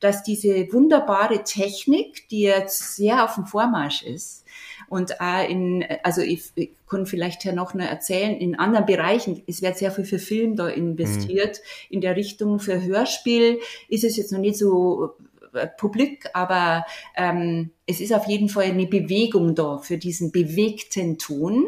dass 0.00 0.22
diese 0.22 0.72
wunderbare 0.72 1.44
Technik, 1.44 2.28
die 2.28 2.42
jetzt 2.42 2.96
sehr 2.96 3.24
auf 3.24 3.36
dem 3.36 3.46
Vormarsch 3.46 4.02
ist, 4.02 4.44
und 4.88 5.20
auch 5.20 5.48
in, 5.48 5.84
also 6.02 6.20
ich, 6.20 6.52
ich 6.54 6.70
kann 6.88 7.06
vielleicht 7.06 7.44
ja 7.44 7.52
noch 7.52 7.74
nur 7.74 7.86
erzählen, 7.86 8.36
in 8.36 8.58
anderen 8.58 8.86
Bereichen, 8.86 9.42
es 9.46 9.62
wird 9.62 9.78
sehr 9.78 9.90
viel 9.90 10.04
für 10.04 10.18
Film 10.18 10.56
da 10.56 10.68
investiert. 10.68 11.58
Mhm. 11.58 11.94
In 11.94 12.00
der 12.00 12.16
Richtung 12.16 12.58
für 12.58 12.82
Hörspiel 12.82 13.60
ist 13.88 14.04
es 14.04 14.16
jetzt 14.16 14.32
noch 14.32 14.40
nicht 14.40 14.58
so 14.58 15.14
äh, 15.54 15.66
publik, 15.66 16.28
aber 16.32 16.84
ähm, 17.16 17.70
es 17.86 18.00
ist 18.00 18.12
auf 18.12 18.26
jeden 18.26 18.48
Fall 18.48 18.64
eine 18.64 18.86
Bewegung 18.86 19.54
da 19.54 19.78
für 19.78 19.98
diesen 19.98 20.32
bewegten 20.32 21.18
Ton. 21.18 21.66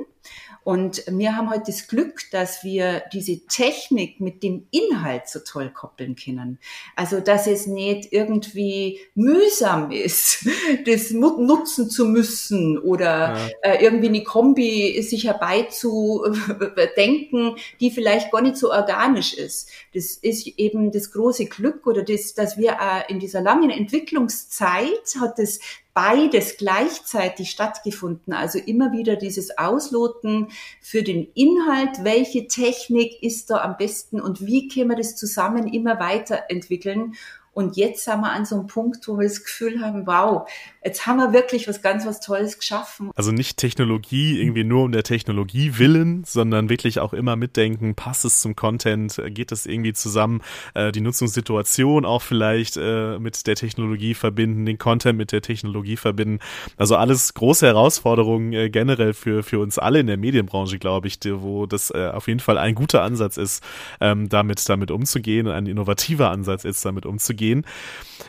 Und 0.66 1.04
wir 1.06 1.34
haben 1.36 1.48
heute 1.48 1.70
das 1.70 1.86
Glück, 1.86 2.22
dass 2.32 2.64
wir 2.64 3.04
diese 3.12 3.46
Technik 3.46 4.18
mit 4.18 4.42
dem 4.42 4.66
Inhalt 4.72 5.28
so 5.28 5.38
toll 5.38 5.70
koppeln 5.70 6.16
können. 6.16 6.58
Also, 6.96 7.20
dass 7.20 7.46
es 7.46 7.68
nicht 7.68 8.12
irgendwie 8.12 8.98
mühsam 9.14 9.92
ist, 9.92 10.44
das 10.86 11.12
nutzen 11.12 11.88
zu 11.88 12.06
müssen 12.06 12.78
oder 12.78 13.36
ja. 13.36 13.48
äh, 13.62 13.84
irgendwie 13.84 14.08
eine 14.08 14.24
Kombi 14.24 15.00
sich 15.02 15.28
herbeizudenken, 15.28 17.54
die 17.80 17.92
vielleicht 17.92 18.32
gar 18.32 18.42
nicht 18.42 18.56
so 18.56 18.72
organisch 18.72 19.34
ist. 19.34 19.70
Das 19.94 20.16
ist 20.16 20.48
eben 20.58 20.90
das 20.90 21.12
große 21.12 21.46
Glück 21.46 21.86
oder 21.86 22.02
das, 22.02 22.34
dass 22.34 22.58
wir 22.58 22.72
äh, 22.72 23.04
in 23.08 23.20
dieser 23.20 23.40
langen 23.40 23.70
Entwicklungszeit 23.70 25.14
hat 25.20 25.38
es 25.38 25.60
beides 25.96 26.58
gleichzeitig 26.58 27.50
stattgefunden. 27.50 28.34
Also 28.34 28.58
immer 28.58 28.92
wieder 28.92 29.16
dieses 29.16 29.56
Ausloten 29.56 30.48
für 30.82 31.02
den 31.02 31.26
Inhalt, 31.32 32.04
welche 32.04 32.48
Technik 32.48 33.22
ist 33.22 33.48
da 33.48 33.62
am 33.62 33.78
besten 33.78 34.20
und 34.20 34.44
wie 34.44 34.68
können 34.68 34.90
wir 34.90 34.96
das 34.96 35.16
zusammen 35.16 35.66
immer 35.66 35.98
weiterentwickeln. 35.98 37.14
Und 37.56 37.78
jetzt 37.78 38.04
sind 38.04 38.20
wir 38.20 38.32
an 38.32 38.44
so 38.44 38.56
einem 38.56 38.66
Punkt, 38.66 39.08
wo 39.08 39.16
wir 39.16 39.26
das 39.26 39.42
Gefühl 39.42 39.80
haben, 39.80 40.06
wow, 40.06 40.46
jetzt 40.84 41.06
haben 41.06 41.16
wir 41.16 41.32
wirklich 41.32 41.66
was 41.66 41.80
ganz 41.80 42.04
was 42.04 42.20
Tolles 42.20 42.58
geschaffen. 42.58 43.10
Also 43.14 43.32
nicht 43.32 43.56
Technologie 43.56 44.38
irgendwie 44.42 44.62
nur 44.62 44.84
um 44.84 44.92
der 44.92 45.04
Technologie 45.04 45.78
willen, 45.78 46.22
sondern 46.24 46.68
wirklich 46.68 47.00
auch 47.00 47.14
immer 47.14 47.34
mitdenken, 47.34 47.94
passt 47.94 48.26
es 48.26 48.42
zum 48.42 48.56
Content, 48.56 49.18
geht 49.28 49.52
es 49.52 49.64
irgendwie 49.64 49.94
zusammen, 49.94 50.42
äh, 50.74 50.92
die 50.92 51.00
Nutzungssituation 51.00 52.04
auch 52.04 52.20
vielleicht 52.20 52.76
äh, 52.76 53.18
mit 53.18 53.46
der 53.46 53.56
Technologie 53.56 54.12
verbinden, 54.12 54.66
den 54.66 54.76
Content 54.76 55.16
mit 55.16 55.32
der 55.32 55.40
Technologie 55.40 55.96
verbinden. 55.96 56.40
Also 56.76 56.96
alles 56.96 57.32
große 57.32 57.64
Herausforderungen 57.64 58.52
äh, 58.52 58.68
generell 58.68 59.14
für, 59.14 59.42
für 59.42 59.60
uns 59.60 59.78
alle 59.78 60.00
in 60.00 60.08
der 60.08 60.18
Medienbranche, 60.18 60.78
glaube 60.78 61.08
ich, 61.08 61.20
wo 61.24 61.64
das 61.64 61.90
auf 61.90 62.28
jeden 62.28 62.40
Fall 62.40 62.58
ein 62.58 62.74
guter 62.74 63.00
Ansatz 63.00 63.38
ist, 63.38 63.64
ähm, 64.02 64.28
damit, 64.28 64.68
damit 64.68 64.90
umzugehen, 64.90 65.48
ein 65.48 65.64
innovativer 65.64 66.30
Ansatz 66.30 66.66
ist, 66.66 66.84
damit 66.84 67.06
umzugehen. 67.06 67.45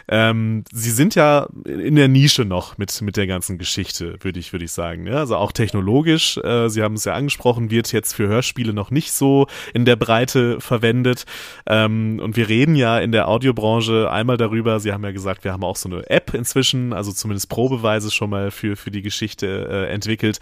Ähm, 0.09 0.63
Sie 0.71 0.91
sind 0.91 1.15
ja 1.15 1.47
in 1.65 1.95
der 1.95 2.07
Nische 2.07 2.45
noch 2.45 2.77
mit, 2.77 3.01
mit 3.01 3.17
der 3.17 3.27
ganzen 3.27 3.57
Geschichte, 3.57 4.15
würde 4.21 4.39
ich, 4.39 4.53
würde 4.53 4.65
ich 4.65 4.71
sagen. 4.71 5.05
Ja, 5.05 5.15
also 5.15 5.35
auch 5.35 5.51
technologisch, 5.51 6.37
äh, 6.37 6.69
Sie 6.69 6.81
haben 6.81 6.95
es 6.95 7.05
ja 7.05 7.13
angesprochen, 7.13 7.71
wird 7.71 7.91
jetzt 7.91 8.13
für 8.13 8.27
Hörspiele 8.27 8.73
noch 8.73 8.91
nicht 8.91 9.11
so 9.11 9.47
in 9.73 9.85
der 9.85 9.95
Breite 9.95 10.61
verwendet. 10.61 11.25
Ähm, 11.65 12.19
und 12.23 12.37
wir 12.37 12.47
reden 12.47 12.75
ja 12.75 12.99
in 12.99 13.11
der 13.11 13.27
Audiobranche 13.27 14.09
einmal 14.09 14.37
darüber, 14.37 14.79
Sie 14.79 14.93
haben 14.93 15.03
ja 15.03 15.11
gesagt, 15.11 15.43
wir 15.43 15.51
haben 15.51 15.63
auch 15.63 15.75
so 15.75 15.89
eine 15.89 16.09
App 16.09 16.33
inzwischen, 16.33 16.93
also 16.93 17.11
zumindest 17.11 17.49
Probeweise 17.49 18.11
schon 18.11 18.29
mal 18.29 18.51
für, 18.51 18.75
für 18.75 18.91
die 18.91 19.01
Geschichte 19.01 19.67
äh, 19.69 19.93
entwickelt. 19.93 20.39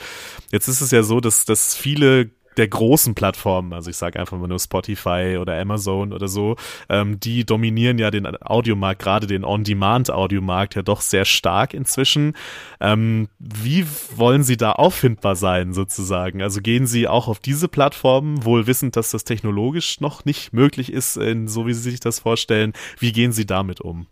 Jetzt 0.51 0.67
ist 0.67 0.81
es 0.81 0.91
ja 0.91 1.03
so, 1.03 1.19
dass, 1.19 1.45
dass 1.45 1.75
viele 1.75 2.29
der 2.57 2.67
großen 2.67 3.15
Plattformen, 3.15 3.73
also 3.73 3.89
ich 3.89 3.97
sage 3.97 4.19
einfach 4.19 4.37
mal 4.37 4.47
nur 4.47 4.59
Spotify 4.59 5.37
oder 5.39 5.59
Amazon 5.59 6.13
oder 6.13 6.27
so, 6.27 6.55
ähm, 6.89 7.19
die 7.19 7.45
dominieren 7.45 7.97
ja 7.97 8.11
den 8.11 8.25
Audiomarkt, 8.41 9.01
gerade 9.01 9.27
den 9.27 9.43
On-Demand-Audiomarkt 9.43 10.75
ja 10.75 10.81
doch 10.81 11.01
sehr 11.01 11.25
stark 11.25 11.73
inzwischen. 11.73 12.33
Ähm, 12.79 13.27
wie 13.39 13.85
wollen 14.15 14.43
Sie 14.43 14.57
da 14.57 14.73
auffindbar 14.73 15.35
sein 15.35 15.73
sozusagen? 15.73 16.41
Also 16.41 16.61
gehen 16.61 16.87
Sie 16.87 17.07
auch 17.07 17.27
auf 17.27 17.39
diese 17.39 17.67
Plattformen, 17.67 18.45
wohl 18.45 18.67
wissend, 18.67 18.95
dass 18.95 19.11
das 19.11 19.23
technologisch 19.23 20.01
noch 20.01 20.25
nicht 20.25 20.53
möglich 20.53 20.91
ist, 20.91 21.17
in, 21.17 21.47
so 21.47 21.67
wie 21.67 21.73
Sie 21.73 21.89
sich 21.89 21.99
das 21.99 22.19
vorstellen. 22.19 22.73
Wie 22.99 23.11
gehen 23.11 23.31
Sie 23.31 23.45
damit 23.45 23.81
um? 23.81 24.07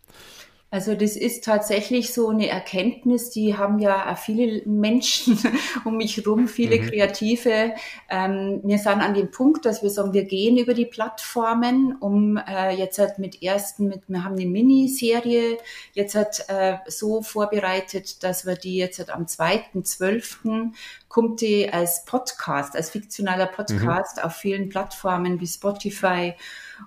Also 0.74 0.96
das 0.96 1.16
ist 1.16 1.44
tatsächlich 1.44 2.14
so 2.14 2.30
eine 2.30 2.48
Erkenntnis, 2.48 3.30
die 3.30 3.56
haben 3.56 3.78
ja 3.78 4.16
viele 4.16 4.64
Menschen 4.66 5.38
um 5.86 5.98
mich 5.98 6.18
herum, 6.18 6.48
viele 6.48 6.80
mhm. 6.80 6.88
Kreative. 6.88 7.76
Ähm, 8.10 8.60
wir 8.64 8.80
sind 8.80 9.00
an 9.00 9.14
dem 9.14 9.30
Punkt, 9.30 9.68
dass 9.68 9.84
wir 9.84 9.92
sagen, 9.92 10.14
wir 10.14 10.24
gehen 10.24 10.58
über 10.58 10.74
die 10.74 10.88
Plattformen, 10.88 11.96
um 12.00 12.38
äh, 12.38 12.72
jetzt 12.76 12.98
halt 12.98 13.20
mit 13.20 13.44
ersten, 13.44 13.86
mit, 13.86 14.02
wir 14.08 14.24
haben 14.24 14.34
eine 14.34 14.48
Miniserie 14.48 15.60
jetzt 15.92 16.16
halt 16.16 16.44
äh, 16.48 16.78
so 16.88 17.22
vorbereitet, 17.22 18.24
dass 18.24 18.48
wir 18.48 18.56
die 18.56 18.78
jetzt 18.78 18.98
halt 18.98 19.12
am 19.12 19.26
2.12. 19.26 20.72
kommt 21.08 21.42
die 21.42 21.72
als 21.72 22.04
Podcast, 22.06 22.76
als 22.76 22.90
fiktionaler 22.90 23.46
mhm. 23.46 23.56
Podcast 23.56 24.18
mhm. 24.18 24.24
auf 24.24 24.34
vielen 24.38 24.70
Plattformen 24.70 25.40
wie 25.40 25.46
Spotify 25.46 26.34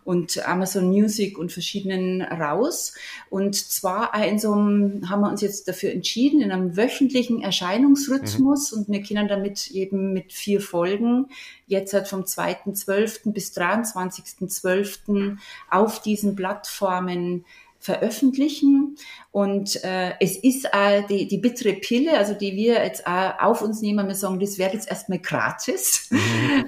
und 0.04 0.46
Amazon 0.46 0.88
Music 0.88 1.38
und 1.38 1.52
verschiedenen 1.52 2.22
raus. 2.22 2.94
Und 3.30 3.54
zwar 3.54 4.12
in 4.24 4.38
so 4.38 4.52
einem, 4.52 5.08
haben 5.08 5.20
wir 5.22 5.30
uns 5.30 5.40
jetzt 5.40 5.68
dafür 5.68 5.92
entschieden, 5.92 6.40
in 6.40 6.52
einem 6.52 6.76
wöchentlichen 6.76 7.42
Erscheinungsrhythmus 7.42 8.72
mhm. 8.72 8.78
und 8.78 8.88
wir 8.88 9.02
können 9.02 9.28
damit 9.28 9.70
eben 9.70 10.12
mit 10.12 10.32
vier 10.32 10.60
Folgen 10.60 11.26
jetzt 11.66 11.92
halt 11.92 12.08
vom 12.08 12.22
2.12. 12.22 13.32
bis 13.32 13.56
23.12. 13.56 15.36
auf 15.70 16.00
diesen 16.00 16.36
Plattformen 16.36 17.44
veröffentlichen. 17.86 18.96
Und 19.30 19.84
äh, 19.84 20.14
es 20.18 20.36
ist 20.36 20.68
äh, 20.72 21.02
die, 21.08 21.28
die 21.28 21.38
bittere 21.38 21.74
Pille, 21.74 22.16
also 22.16 22.34
die 22.34 22.56
wir 22.56 22.84
jetzt 22.84 23.02
äh, 23.06 23.30
auf 23.38 23.62
uns 23.62 23.80
nehmen, 23.80 24.08
wir 24.08 24.14
sagen, 24.14 24.40
das 24.40 24.58
wäre 24.58 24.72
jetzt 24.72 24.88
erstmal 24.88 25.18
gratis, 25.20 26.08
mhm. 26.10 26.18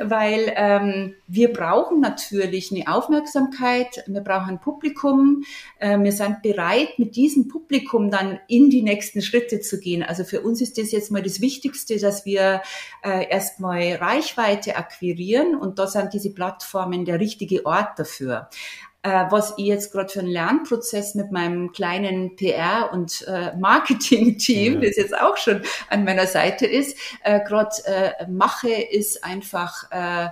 weil 0.10 0.52
ähm, 0.54 1.14
wir 1.26 1.52
brauchen 1.52 2.00
natürlich 2.00 2.70
eine 2.70 2.86
Aufmerksamkeit, 2.86 4.04
wir 4.06 4.20
brauchen 4.20 4.50
ein 4.50 4.60
Publikum, 4.60 5.42
äh, 5.78 5.98
wir 5.98 6.12
sind 6.12 6.42
bereit, 6.42 6.98
mit 6.98 7.16
diesem 7.16 7.48
Publikum 7.48 8.10
dann 8.10 8.38
in 8.48 8.70
die 8.70 8.82
nächsten 8.82 9.22
Schritte 9.22 9.60
zu 9.60 9.80
gehen. 9.80 10.02
Also 10.02 10.24
für 10.24 10.42
uns 10.42 10.60
ist 10.60 10.78
das 10.78 10.92
jetzt 10.92 11.10
mal 11.10 11.22
das 11.22 11.40
Wichtigste, 11.40 11.98
dass 11.98 12.26
wir 12.26 12.62
äh, 13.02 13.28
erstmal 13.28 13.94
Reichweite 13.94 14.76
akquirieren 14.76 15.56
und 15.56 15.78
da 15.78 15.86
sind 15.86 16.12
diese 16.12 16.32
Plattformen 16.32 17.04
der 17.04 17.18
richtige 17.18 17.66
Ort 17.66 17.98
dafür 17.98 18.48
äh, 19.08 19.30
was 19.30 19.54
ich 19.56 19.64
jetzt 19.64 19.92
gerade 19.92 20.10
für 20.10 20.20
einen 20.20 20.28
Lernprozess 20.28 21.14
mit 21.14 21.32
meinem 21.32 21.72
kleinen 21.72 22.36
PR- 22.36 22.92
und 22.92 23.26
äh, 23.26 23.56
Marketing-Team, 23.56 24.74
ja. 24.74 24.80
das 24.80 24.96
jetzt 24.96 25.18
auch 25.18 25.36
schon 25.36 25.62
an 25.88 26.04
meiner 26.04 26.26
Seite 26.26 26.66
ist, 26.66 26.98
äh, 27.22 27.40
gerade 27.40 27.70
äh, 27.86 28.26
mache, 28.28 28.68
ist 28.68 29.24
einfach, 29.24 29.90
äh, 29.90 30.28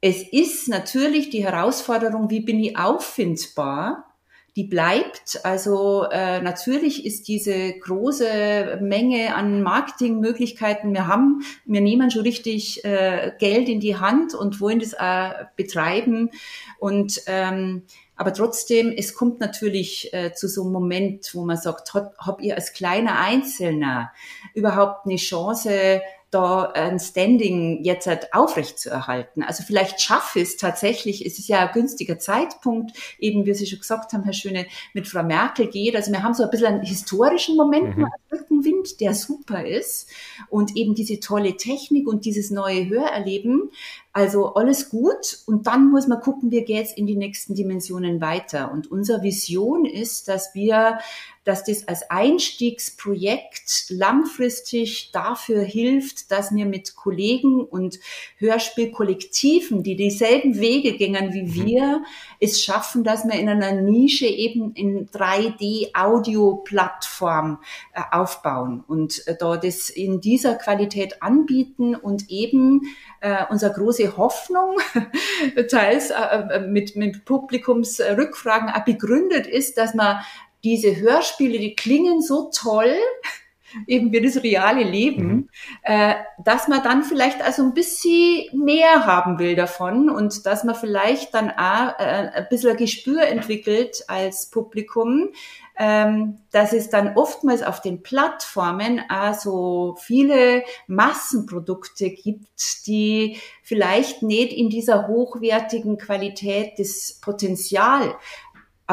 es 0.00 0.22
ist 0.22 0.68
natürlich 0.68 1.30
die 1.30 1.44
Herausforderung, 1.44 2.28
wie 2.28 2.40
bin 2.40 2.58
ich 2.58 2.76
auffindbar? 2.76 4.11
Die 4.56 4.64
bleibt. 4.64 5.40
Also 5.44 6.04
äh, 6.10 6.40
natürlich 6.42 7.06
ist 7.06 7.28
diese 7.28 7.72
große 7.72 8.78
Menge 8.82 9.34
an 9.34 9.62
Marketingmöglichkeiten, 9.62 10.92
wir 10.92 11.06
haben, 11.06 11.42
wir 11.64 11.80
nehmen 11.80 12.10
schon 12.10 12.22
richtig 12.22 12.84
äh, 12.84 13.32
Geld 13.38 13.68
in 13.68 13.80
die 13.80 13.96
Hand 13.96 14.34
und 14.34 14.60
wollen 14.60 14.80
das 14.80 14.94
auch 14.94 15.32
betreiben. 15.56 16.30
Und 16.78 17.22
ähm, 17.26 17.82
aber 18.14 18.34
trotzdem, 18.34 18.92
es 18.96 19.14
kommt 19.14 19.40
natürlich 19.40 20.12
äh, 20.12 20.32
zu 20.32 20.46
so 20.46 20.62
einem 20.62 20.72
Moment, 20.72 21.34
wo 21.34 21.44
man 21.44 21.56
sagt, 21.56 21.94
habt 21.94 22.18
hab 22.18 22.40
ihr 22.42 22.54
als 22.54 22.72
kleiner 22.72 23.18
Einzelner 23.18 24.12
überhaupt 24.54 25.06
eine 25.06 25.16
Chance, 25.16 26.02
da 26.32 26.70
ein 26.70 26.98
Standing 26.98 27.84
jetzt 27.84 28.06
halt 28.06 28.32
aufrecht 28.32 28.78
zu 28.78 28.88
erhalten. 28.90 29.42
Also 29.42 29.62
vielleicht 29.62 30.00
schaffe 30.00 30.40
es 30.40 30.56
tatsächlich, 30.56 31.24
es 31.24 31.38
ist 31.38 31.48
ja 31.48 31.66
ein 31.66 31.72
günstiger 31.74 32.18
Zeitpunkt, 32.18 32.96
eben 33.18 33.44
wie 33.44 33.52
Sie 33.54 33.66
schon 33.66 33.80
gesagt 33.80 34.12
haben, 34.12 34.24
Herr 34.24 34.32
Schöne, 34.32 34.66
mit 34.94 35.06
Frau 35.06 35.22
Merkel 35.22 35.66
geht. 35.66 35.94
Also 35.94 36.10
wir 36.10 36.22
haben 36.22 36.32
so 36.32 36.42
ein 36.42 36.50
bisschen 36.50 36.66
einen 36.68 36.82
historischen 36.82 37.56
Moment 37.56 37.98
mhm. 37.98 38.06
Rückenwind, 38.32 39.00
der 39.00 39.14
super 39.14 39.64
ist 39.66 40.08
und 40.48 40.74
eben 40.74 40.94
diese 40.94 41.20
tolle 41.20 41.56
Technik 41.58 42.08
und 42.08 42.24
dieses 42.24 42.50
neue 42.50 42.88
Hörerleben. 42.88 43.70
Also 44.14 44.54
alles 44.54 44.88
gut 44.90 45.38
und 45.46 45.66
dann 45.66 45.90
muss 45.90 46.06
man 46.06 46.20
gucken, 46.20 46.50
wie 46.50 46.64
geht's 46.64 46.92
in 46.92 47.06
die 47.06 47.16
nächsten 47.16 47.54
Dimensionen 47.54 48.20
weiter. 48.20 48.72
Und 48.72 48.90
unsere 48.90 49.22
Vision 49.22 49.84
ist, 49.84 50.28
dass 50.28 50.54
wir 50.54 50.98
dass 51.44 51.64
das 51.64 51.88
als 51.88 52.10
Einstiegsprojekt 52.10 53.86
langfristig 53.88 55.10
dafür 55.12 55.62
hilft, 55.62 56.30
dass 56.30 56.54
wir 56.54 56.66
mit 56.66 56.94
Kollegen 56.94 57.64
und 57.64 57.98
Hörspielkollektiven, 58.38 59.82
die 59.82 59.96
dieselben 59.96 60.60
Wege 60.60 60.92
gingen 60.92 61.32
wie 61.32 61.42
mhm. 61.42 61.54
wir, 61.54 62.04
es 62.38 62.62
schaffen, 62.62 63.02
dass 63.04 63.24
wir 63.24 63.34
in 63.34 63.48
einer 63.48 63.72
Nische 63.72 64.26
eben 64.26 64.72
in 64.74 65.08
3D-Audio-Plattform 65.08 67.58
äh, 67.92 68.02
aufbauen 68.10 68.84
und 68.86 69.26
äh, 69.26 69.36
da 69.36 69.56
das 69.56 69.90
in 69.90 70.20
dieser 70.20 70.54
Qualität 70.54 71.20
anbieten 71.22 71.96
und 71.96 72.30
eben 72.30 72.82
äh, 73.20 73.44
unsere 73.50 73.72
große 73.72 74.16
Hoffnung, 74.16 74.78
teils 75.70 76.10
äh, 76.10 76.14
äh, 76.14 76.60
mit, 76.66 76.96
mit 76.96 77.24
Publikumsrückfragen 77.24 78.72
begründet 78.84 79.46
ist, 79.46 79.78
dass 79.78 79.94
man 79.94 80.18
diese 80.64 80.96
Hörspiele, 80.96 81.58
die 81.58 81.74
klingen 81.74 82.22
so 82.22 82.50
toll, 82.54 82.94
eben 83.86 84.12
wie 84.12 84.20
das 84.20 84.42
reale 84.42 84.82
Leben, 84.82 85.26
mhm. 85.26 85.48
äh, 85.82 86.14
dass 86.44 86.68
man 86.68 86.82
dann 86.82 87.02
vielleicht 87.02 87.42
also 87.42 87.62
ein 87.62 87.74
bisschen 87.74 88.44
mehr 88.52 89.06
haben 89.06 89.38
will 89.38 89.56
davon 89.56 90.10
und 90.10 90.44
dass 90.46 90.64
man 90.64 90.74
vielleicht 90.74 91.34
dann 91.34 91.50
auch 91.50 91.98
äh, 91.98 92.30
ein 92.34 92.46
bisschen 92.50 92.70
ein 92.70 92.76
Gespür 92.76 93.22
entwickelt 93.22 94.04
als 94.08 94.50
Publikum, 94.50 95.30
ähm, 95.78 96.38
dass 96.50 96.74
es 96.74 96.90
dann 96.90 97.16
oftmals 97.16 97.62
auf 97.62 97.80
den 97.80 98.02
Plattformen 98.02 99.00
auch 99.08 99.34
so 99.34 99.96
viele 99.98 100.64
Massenprodukte 100.86 102.10
gibt, 102.10 102.86
die 102.86 103.38
vielleicht 103.62 104.22
nicht 104.22 104.52
in 104.52 104.68
dieser 104.68 105.08
hochwertigen 105.08 105.96
Qualität 105.96 106.78
das 106.78 107.18
Potenzial 107.22 108.14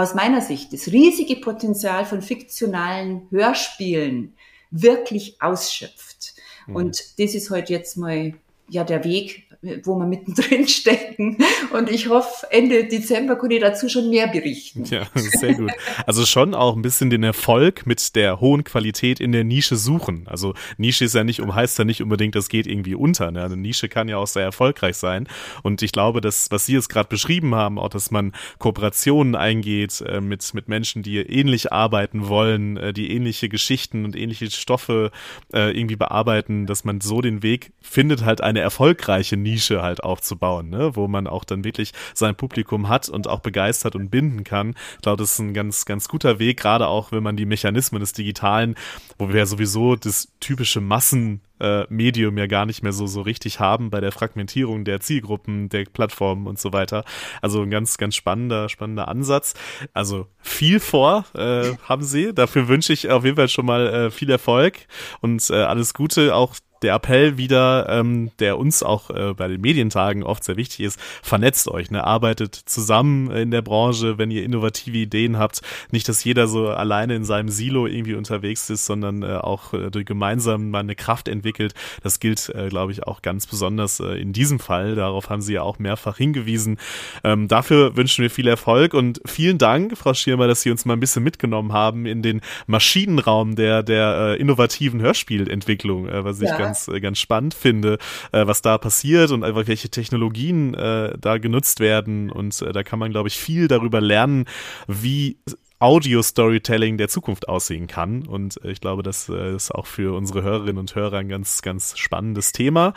aus 0.01 0.13
meiner 0.13 0.41
Sicht 0.41 0.73
das 0.73 0.87
riesige 0.87 1.37
Potenzial 1.37 2.05
von 2.05 2.21
fiktionalen 2.21 3.27
Hörspielen 3.31 4.33
wirklich 4.71 5.41
ausschöpft. 5.41 6.33
Mhm. 6.67 6.75
Und 6.75 7.19
das 7.19 7.35
ist 7.35 7.49
heute 7.49 7.59
halt 7.61 7.69
jetzt 7.69 7.97
mal 7.97 8.33
ja 8.69 8.83
der 8.83 9.03
Weg, 9.03 9.48
wo 9.83 9.95
wir 9.95 10.05
mittendrin 10.05 10.67
stecken. 10.67 11.37
Und 11.71 11.89
ich 11.89 12.07
hoffe, 12.07 12.47
Ende 12.49 12.85
Dezember 12.85 13.35
kann 13.35 13.51
ich 13.51 13.59
dazu 13.59 13.89
schon 13.89 14.09
mehr 14.09 14.27
berichten. 14.27 14.85
Ja, 14.85 15.07
sehr 15.15 15.55
gut. 15.55 15.71
Also 16.05 16.25
schon 16.25 16.53
auch 16.53 16.75
ein 16.75 16.81
bisschen 16.81 17.09
den 17.09 17.23
Erfolg 17.23 17.85
mit 17.85 18.15
der 18.15 18.39
hohen 18.39 18.63
Qualität 18.63 19.19
in 19.19 19.31
der 19.31 19.43
Nische 19.43 19.75
suchen. 19.75 20.27
Also 20.27 20.53
Nische 20.77 21.05
ist 21.05 21.15
ja 21.15 21.23
nicht, 21.23 21.41
um 21.41 21.53
heißt 21.53 21.77
ja 21.77 21.85
nicht 21.85 22.01
unbedingt, 22.01 22.35
das 22.35 22.47
geht 22.47 22.67
irgendwie 22.67 22.95
unter. 22.95 23.31
Ne? 23.31 23.43
Eine 23.43 23.57
Nische 23.57 23.89
kann 23.89 24.07
ja 24.07 24.17
auch 24.17 24.27
sehr 24.27 24.43
erfolgreich 24.43 24.95
sein. 24.95 25.27
Und 25.61 25.81
ich 25.81 25.91
glaube, 25.91 26.21
dass, 26.21 26.49
was 26.51 26.65
Sie 26.65 26.73
jetzt 26.73 26.89
gerade 26.89 27.09
beschrieben 27.09 27.53
haben, 27.53 27.79
auch, 27.79 27.89
dass 27.89 28.11
man 28.11 28.33
Kooperationen 28.59 29.35
eingeht 29.35 30.01
äh, 30.01 30.21
mit, 30.21 30.53
mit 30.53 30.69
Menschen, 30.69 31.03
die 31.03 31.17
ähnlich 31.17 31.73
arbeiten 31.73 32.29
wollen, 32.29 32.77
äh, 32.77 32.93
die 32.93 33.11
ähnliche 33.11 33.49
Geschichten 33.49 34.05
und 34.05 34.15
ähnliche 34.15 34.49
Stoffe 34.51 35.11
äh, 35.53 35.77
irgendwie 35.77 35.97
bearbeiten, 35.97 36.65
dass 36.65 36.85
man 36.85 37.01
so 37.01 37.19
den 37.19 37.43
Weg 37.43 37.73
findet, 37.81 38.23
halt 38.23 38.41
eine 38.41 38.61
erfolgreiche 38.61 39.35
Nische 39.35 39.48
halt 39.57 40.03
aufzubauen, 40.03 40.69
ne? 40.69 40.95
wo 40.95 41.07
man 41.07 41.27
auch 41.27 41.43
dann 41.43 41.63
wirklich 41.63 41.91
sein 42.13 42.35
Publikum 42.35 42.89
hat 42.89 43.09
und 43.09 43.27
auch 43.27 43.39
begeistert 43.39 43.95
und 43.95 44.09
binden 44.09 44.43
kann. 44.43 44.75
Ich 44.95 45.01
glaube, 45.01 45.21
das 45.21 45.33
ist 45.33 45.39
ein 45.39 45.53
ganz, 45.53 45.85
ganz 45.85 46.07
guter 46.07 46.39
Weg, 46.39 46.59
gerade 46.59 46.87
auch 46.87 47.11
wenn 47.11 47.23
man 47.23 47.37
die 47.37 47.45
Mechanismen 47.45 47.99
des 47.99 48.13
Digitalen, 48.13 48.75
wo 49.17 49.29
wir 49.29 49.37
ja 49.37 49.45
sowieso 49.45 49.95
das 49.95 50.29
typische 50.39 50.81
Massen 50.81 51.41
äh, 51.59 51.85
Medium 51.89 52.37
ja 52.37 52.47
gar 52.47 52.65
nicht 52.65 52.83
mehr 52.83 52.93
so, 52.93 53.07
so 53.07 53.21
richtig 53.21 53.59
haben 53.59 53.89
bei 53.89 53.99
der 53.99 54.11
Fragmentierung 54.11 54.85
der 54.85 54.99
Zielgruppen, 54.99 55.69
der 55.69 55.85
Plattformen 55.85 56.47
und 56.47 56.59
so 56.59 56.73
weiter. 56.73 57.03
Also 57.41 57.61
ein 57.61 57.69
ganz, 57.69 57.97
ganz 57.97 58.15
spannender, 58.15 58.69
spannender 58.69 59.07
Ansatz. 59.07 59.53
Also 59.93 60.27
viel 60.39 60.79
vor 60.79 61.25
äh, 61.35 61.73
haben 61.83 62.03
sie. 62.03 62.33
Dafür 62.33 62.67
wünsche 62.67 62.93
ich 62.93 63.09
auf 63.09 63.25
jeden 63.25 63.35
Fall 63.35 63.49
schon 63.49 63.65
mal 63.65 63.87
äh, 63.87 64.11
viel 64.11 64.29
Erfolg 64.29 64.87
und 65.21 65.49
äh, 65.49 65.55
alles 65.55 65.93
Gute 65.93 66.35
auch 66.35 66.55
der 66.81 66.95
Appell 66.95 67.37
wieder, 67.37 67.87
ähm, 67.89 68.31
der 68.39 68.57
uns 68.57 68.83
auch 68.83 69.09
äh, 69.09 69.33
bei 69.33 69.47
den 69.47 69.61
Medientagen 69.61 70.23
oft 70.23 70.43
sehr 70.43 70.57
wichtig 70.57 70.81
ist, 70.81 70.99
vernetzt 71.21 71.67
euch, 71.67 71.91
ne? 71.91 72.03
arbeitet 72.03 72.55
zusammen 72.55 73.31
in 73.31 73.51
der 73.51 73.61
Branche, 73.61 74.17
wenn 74.17 74.31
ihr 74.31 74.43
innovative 74.43 74.97
Ideen 74.97 75.37
habt. 75.37 75.61
Nicht, 75.91 76.07
dass 76.07 76.23
jeder 76.23 76.47
so 76.47 76.69
alleine 76.69 77.15
in 77.15 77.25
seinem 77.25 77.49
Silo 77.49 77.87
irgendwie 77.87 78.15
unterwegs 78.15 78.69
ist, 78.69 78.85
sondern 78.85 79.23
äh, 79.23 79.35
auch 79.35 79.73
äh, 79.73 79.89
gemeinsam 80.03 80.69
mal 80.69 80.79
eine 80.79 80.95
Kraft 80.95 81.27
entwickelt. 81.27 81.73
Das 82.03 82.19
gilt, 82.19 82.49
äh, 82.49 82.69
glaube 82.69 82.91
ich, 82.91 83.03
auch 83.03 83.21
ganz 83.21 83.47
besonders 83.47 83.99
äh, 83.99 84.19
in 84.19 84.33
diesem 84.33 84.59
Fall. 84.59 84.95
Darauf 84.95 85.29
haben 85.29 85.41
Sie 85.41 85.53
ja 85.53 85.63
auch 85.63 85.79
mehrfach 85.79 86.17
hingewiesen. 86.17 86.77
Ähm, 87.23 87.47
dafür 87.47 87.95
wünschen 87.97 88.21
wir 88.21 88.29
viel 88.29 88.47
Erfolg 88.47 88.93
und 88.93 89.21
vielen 89.25 89.57
Dank, 89.57 89.97
Frau 89.97 90.13
Schirmer, 90.13 90.47
dass 90.47 90.61
Sie 90.61 90.71
uns 90.71 90.85
mal 90.85 90.93
ein 90.93 90.99
bisschen 90.99 91.23
mitgenommen 91.23 91.73
haben 91.73 92.05
in 92.05 92.21
den 92.21 92.41
Maschinenraum 92.67 93.55
der, 93.55 93.83
der 93.83 94.35
äh, 94.37 94.41
innovativen 94.41 95.01
Hörspielentwicklung, 95.01 96.07
äh, 96.07 96.23
was 96.23 96.41
ich 96.41 96.49
ja. 96.49 96.57
ganz 96.57 96.68
ganz, 96.69 96.87
äh, 96.87 96.99
ganz 96.99 97.19
spannend 97.19 97.53
finde, 97.53 97.97
äh, 98.31 98.45
was 98.47 98.61
da 98.61 98.77
passiert 98.77 99.31
und 99.31 99.43
einfach 99.43 99.67
welche 99.67 99.89
Technologien 99.89 100.73
äh, 100.73 101.17
da 101.19 101.37
genutzt 101.37 101.79
werden. 101.79 102.31
Und 102.31 102.61
da 102.61 102.83
kann 102.83 102.99
man, 102.99 103.11
glaube 103.11 103.27
ich, 103.27 103.37
viel 103.37 103.67
darüber 103.67 104.01
lernen, 104.01 104.45
wie 104.87 105.37
Audio-Storytelling 105.79 106.97
der 106.97 107.07
Zukunft 107.07 107.47
aussehen 107.47 107.87
kann. 107.87 108.27
Und 108.27 108.59
ich 108.63 108.81
glaube, 108.81 109.03
das 109.03 109.29
ist 109.29 109.71
auch 109.71 109.85
für 109.85 110.15
unsere 110.15 110.43
Hörerinnen 110.43 110.77
und 110.77 110.93
Hörer 110.95 111.17
ein 111.17 111.29
ganz, 111.29 111.61
ganz 111.61 111.97
spannendes 111.97 112.51
Thema. 112.51 112.93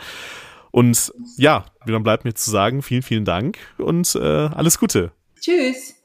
Und 0.71 1.13
ja, 1.37 1.65
dann 1.85 2.03
bleibt 2.03 2.25
mir 2.25 2.33
zu 2.33 2.49
sagen, 2.49 2.81
vielen, 2.81 3.03
vielen 3.03 3.25
Dank 3.25 3.57
und 3.77 4.15
äh, 4.15 4.19
alles 4.19 4.79
Gute. 4.79 5.11
Tschüss. 5.39 5.95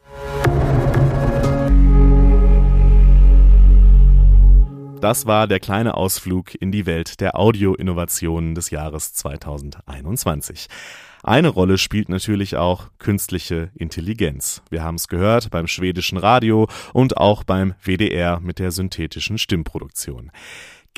Das 5.00 5.26
war 5.26 5.46
der 5.46 5.60
kleine 5.60 5.94
Ausflug 5.94 6.60
in 6.60 6.72
die 6.72 6.84
Welt 6.84 7.20
der 7.20 7.38
Audioinnovationen 7.38 8.56
des 8.56 8.70
Jahres 8.70 9.12
2021. 9.12 10.66
Eine 11.22 11.48
Rolle 11.48 11.78
spielt 11.78 12.08
natürlich 12.08 12.56
auch 12.56 12.88
künstliche 12.98 13.70
Intelligenz. 13.76 14.60
Wir 14.70 14.82
haben 14.82 14.96
es 14.96 15.06
gehört 15.06 15.50
beim 15.50 15.68
schwedischen 15.68 16.18
Radio 16.18 16.68
und 16.92 17.16
auch 17.16 17.44
beim 17.44 17.74
WDR 17.80 18.40
mit 18.40 18.58
der 18.58 18.72
synthetischen 18.72 19.38
Stimmproduktion. 19.38 20.32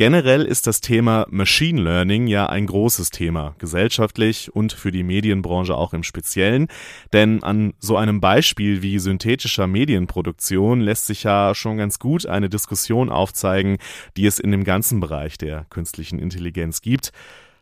Generell 0.01 0.47
ist 0.47 0.67
das 0.67 0.81
Thema 0.81 1.27
Machine 1.29 1.83
Learning 1.83 2.27
ja 2.27 2.47
ein 2.47 2.65
großes 2.65 3.11
Thema, 3.11 3.55
gesellschaftlich 3.59 4.51
und 4.51 4.73
für 4.73 4.93
die 4.93 5.03
Medienbranche 5.03 5.75
auch 5.75 5.93
im 5.93 6.05
Speziellen. 6.05 6.69
Denn 7.13 7.43
an 7.43 7.75
so 7.81 7.99
einem 7.99 8.19
Beispiel 8.19 8.81
wie 8.81 8.99
synthetischer 8.99 9.67
Medienproduktion 9.67 10.81
lässt 10.81 11.07
sich 11.07 11.25
ja 11.25 11.55
schon 11.55 11.77
ganz 11.77 11.99
gut 11.99 12.25
eine 12.25 12.49
Diskussion 12.49 13.11
aufzeigen, 13.11 13.77
die 14.17 14.25
es 14.25 14.39
in 14.39 14.53
dem 14.53 14.65
ganzen 14.65 15.01
Bereich 15.01 15.37
der 15.37 15.67
künstlichen 15.69 16.19
Intelligenz 16.19 16.81
gibt. 16.81 17.13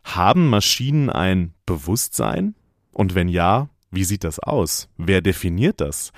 Haben 0.05 0.47
Maschinen 0.47 1.09
ein 1.09 1.53
Bewusstsein? 1.65 2.55
Und 2.93 3.15
wenn 3.15 3.27
ja, 3.27 3.67
wie 3.91 4.05
sieht 4.05 4.23
das 4.23 4.39
aus? 4.39 4.87
Wer 4.95 5.19
definiert 5.19 5.81
das? 5.81 6.13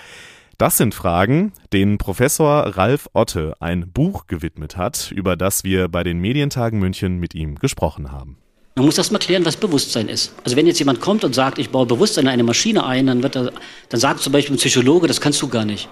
Das 0.61 0.77
sind 0.77 0.93
Fragen, 0.93 1.53
denen 1.73 1.97
Professor 1.97 2.77
Ralf 2.77 3.09
Otte 3.13 3.55
ein 3.59 3.91
Buch 3.91 4.27
gewidmet 4.27 4.77
hat, 4.77 5.11
über 5.11 5.35
das 5.35 5.63
wir 5.63 5.87
bei 5.87 6.03
den 6.03 6.19
Medientagen 6.19 6.77
München 6.77 7.17
mit 7.17 7.33
ihm 7.33 7.55
gesprochen 7.55 8.11
haben. 8.11 8.37
Man 8.75 8.85
muss 8.85 8.99
erst 8.99 9.11
mal 9.11 9.17
klären, 9.17 9.43
was 9.43 9.57
Bewusstsein 9.57 10.07
ist. 10.07 10.35
Also 10.43 10.55
wenn 10.55 10.67
jetzt 10.67 10.77
jemand 10.77 11.01
kommt 11.01 11.23
und 11.23 11.33
sagt, 11.33 11.57
ich 11.57 11.71
baue 11.71 11.87
Bewusstsein 11.87 12.25
in 12.25 12.29
eine 12.29 12.43
Maschine 12.43 12.85
ein, 12.85 13.07
dann, 13.07 13.23
wird 13.23 13.35
er, 13.37 13.51
dann 13.89 13.99
sagt 13.99 14.19
zum 14.19 14.33
Beispiel 14.33 14.53
ein 14.53 14.59
Psychologe, 14.59 15.07
das 15.07 15.19
kannst 15.19 15.41
du 15.41 15.47
gar 15.47 15.65
nicht. 15.65 15.89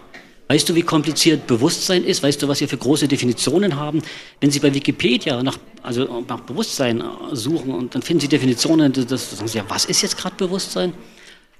Weißt 0.49 0.69
du, 0.69 0.75
wie 0.75 0.83
kompliziert 0.83 1.47
Bewusstsein 1.47 2.03
ist? 2.03 2.21
Weißt 2.21 2.39
du, 2.39 2.47
was 2.47 2.59
wir 2.59 2.69
für 2.69 2.77
große 2.77 3.07
Definitionen 3.07 3.75
haben? 3.75 4.03
Wenn 4.39 4.51
Sie 4.51 4.59
bei 4.59 4.71
Wikipedia 4.71 5.41
nach, 5.41 5.57
also 5.81 6.23
nach 6.27 6.41
Bewusstsein 6.41 7.03
suchen 7.31 7.73
und 7.73 7.95
dann 7.95 8.03
finden 8.03 8.21
Sie 8.21 8.27
Definitionen, 8.27 8.93
das, 8.93 9.07
das 9.07 9.31
sagen 9.31 9.47
Sie, 9.47 9.57
ja, 9.57 9.65
was 9.67 9.85
ist 9.85 10.03
jetzt 10.03 10.15
gerade 10.15 10.35
Bewusstsein? 10.35 10.93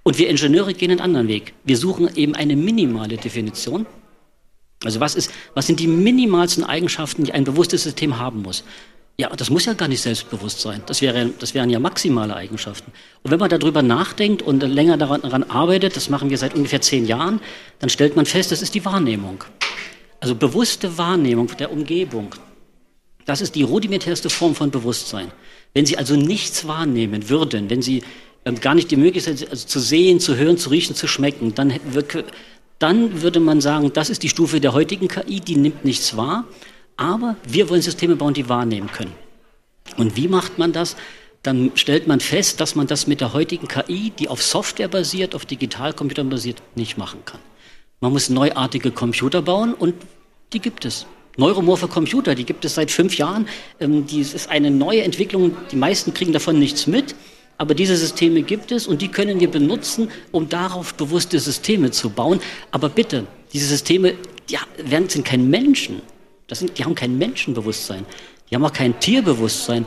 Und 0.04 0.18
wir 0.18 0.30
Ingenieure 0.30 0.74
gehen 0.74 0.92
einen 0.92 1.02
anderen 1.02 1.28
Weg. 1.28 1.54
Wir 1.64 1.78
suchen 1.78 2.10
eben 2.16 2.36
eine 2.36 2.56
minimale 2.56 3.18
Definition. 3.18 3.86
Also 4.84 5.00
was, 5.00 5.16
ist, 5.16 5.32
was 5.54 5.68
sind 5.68 5.80
die 5.80 5.88
minimalsten 5.88 6.64
Eigenschaften, 6.64 7.26
die 7.26 7.34
ein 7.34 7.44
bewusstes 7.44 7.84
System 7.84 8.18
haben 8.18 8.42
muss? 8.42 8.64
Ja, 9.18 9.28
das 9.36 9.50
muss 9.50 9.66
ja 9.66 9.74
gar 9.74 9.90
nicht 9.90 10.00
selbstbewusst 10.00 10.62
sein. 10.62 10.82
Das, 10.86 11.02
wäre, 11.02 11.32
das 11.40 11.54
wären 11.54 11.70
ja 11.70 11.80
maximale 11.80 12.34
Eigenschaften. 12.34 12.94
Und 13.22 13.32
wenn 13.32 13.40
man 13.40 13.50
darüber 13.50 13.82
nachdenkt 13.82 14.42
und 14.42 14.64
länger 14.64 14.96
daran, 14.96 15.22
daran 15.22 15.44
arbeitet, 15.44 15.98
das 15.98 16.10
machen 16.10 16.30
wir 16.30 16.38
seit 16.38 16.56
ungefähr 16.56 16.80
zehn 16.80 17.06
Jahren, 17.06 17.42
dann 17.80 17.90
stellt 17.90 18.16
man 18.16 18.26
fest, 18.26 18.54
das 18.54 18.62
ist 18.62 18.76
die 18.76 18.86
Wahrnehmung. 18.86 19.44
Also 20.22 20.36
bewusste 20.36 20.98
Wahrnehmung 20.98 21.48
der 21.60 21.74
Umgebung. 21.74 22.34
Das 23.26 23.42
ist 23.42 23.56
die 23.56 23.64
rudimentärste 23.64 24.30
Form 24.30 24.56
von 24.56 24.72
Bewusstsein. 24.72 25.32
Wenn 25.74 25.86
Sie 25.86 25.98
also 25.98 26.16
nichts 26.16 26.66
wahrnehmen 26.66 27.28
würden, 27.30 27.70
wenn 27.70 27.82
Sie 27.82 28.04
gar 28.62 28.76
nicht 28.76 28.90
die 28.92 28.96
Möglichkeit 28.96 29.50
also 29.50 29.68
zu 29.68 29.80
sehen, 29.80 30.20
zu 30.20 30.36
hören, 30.36 30.58
zu 30.58 30.70
riechen, 30.70 30.96
zu 30.96 31.08
schmecken, 31.08 31.54
dann, 31.56 31.74
dann 32.80 33.22
würde 33.22 33.40
man 33.40 33.62
sagen, 33.62 33.92
das 33.94 34.10
ist 34.10 34.24
die 34.24 34.30
Stufe 34.30 34.60
der 34.60 34.74
heutigen 34.74 35.08
KI, 35.08 35.40
die 35.40 35.56
nimmt 35.56 35.86
nichts 35.86 36.16
wahr, 36.18 36.46
aber 36.98 37.36
wir 37.48 37.70
wollen 37.70 37.82
Systeme 37.82 38.16
bauen, 38.16 38.34
die 38.34 38.50
wahrnehmen 38.50 38.92
können. 38.92 39.14
Und 39.98 40.16
wie 40.16 40.28
macht 40.28 40.58
man 40.58 40.72
das? 40.72 40.96
Dann 41.44 41.72
stellt 41.76 42.08
man 42.08 42.20
fest, 42.20 42.60
dass 42.60 42.76
man 42.76 42.88
das 42.88 43.08
mit 43.08 43.22
der 43.22 43.34
heutigen 43.34 43.68
KI, 43.68 44.12
die 44.18 44.28
auf 44.28 44.44
Software 44.44 44.90
basiert, 44.90 45.36
auf 45.36 45.46
Digitalcomputern 45.46 46.30
basiert, 46.30 46.62
nicht 46.76 46.98
machen 46.98 47.24
kann. 47.24 47.40
Man 48.02 48.12
muss 48.12 48.30
neuartige 48.30 48.92
Computer 48.92 49.42
bauen 49.42 49.74
und 49.74 49.96
die 50.54 50.60
gibt 50.60 50.86
es. 50.86 51.06
Neuromorphe 51.38 51.88
Computer, 51.88 52.36
die 52.36 52.44
gibt 52.44 52.66
es 52.66 52.76
seit 52.76 52.92
fünf 52.92 53.18
Jahren. 53.18 53.48
Ähm, 53.80 54.06
die 54.06 54.20
ist 54.20 54.50
eine 54.50 54.72
neue 54.72 55.04
Entwicklung. 55.04 55.56
Die 55.72 55.78
meisten 55.78 56.14
kriegen 56.14 56.34
davon 56.34 56.60
nichts 56.60 56.88
mit. 56.88 57.16
Aber 57.60 57.76
diese 57.76 57.98
Systeme 57.98 58.42
gibt 58.42 58.72
es 58.72 58.88
und 58.88 59.02
die 59.02 59.10
können 59.10 59.42
wir 59.42 59.52
benutzen, 59.52 60.10
um 60.32 60.48
darauf 60.48 60.94
bewusste 60.94 61.40
Systeme 61.40 61.92
zu 61.92 62.10
bauen. 62.10 62.40
Aber 62.72 62.88
bitte, 62.88 63.28
diese 63.52 63.68
Systeme 63.68 64.16
ja, 64.50 64.62
sind 65.10 65.26
kein 65.26 65.50
Menschen. 65.50 66.02
Das 66.48 66.60
sind, 66.60 66.78
die 66.78 66.86
haben 66.86 66.96
kein 66.96 67.18
Menschenbewusstsein. 67.18 68.06
Die 68.50 68.56
haben 68.56 68.64
auch 68.64 68.72
kein 68.72 68.98
Tierbewusstsein. 69.02 69.86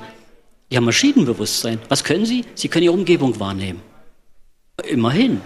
Die 0.71 0.77
haben 0.77 0.85
Maschinenbewusstsein. 0.85 1.79
Was 1.89 2.05
können 2.05 2.27
sie? 2.27 2.45
Sie 2.55 2.69
können 2.69 2.85
ihre 2.85 2.93
Umgebung 2.93 3.41
wahrnehmen. 3.41 3.81
Immerhin. 4.87 5.41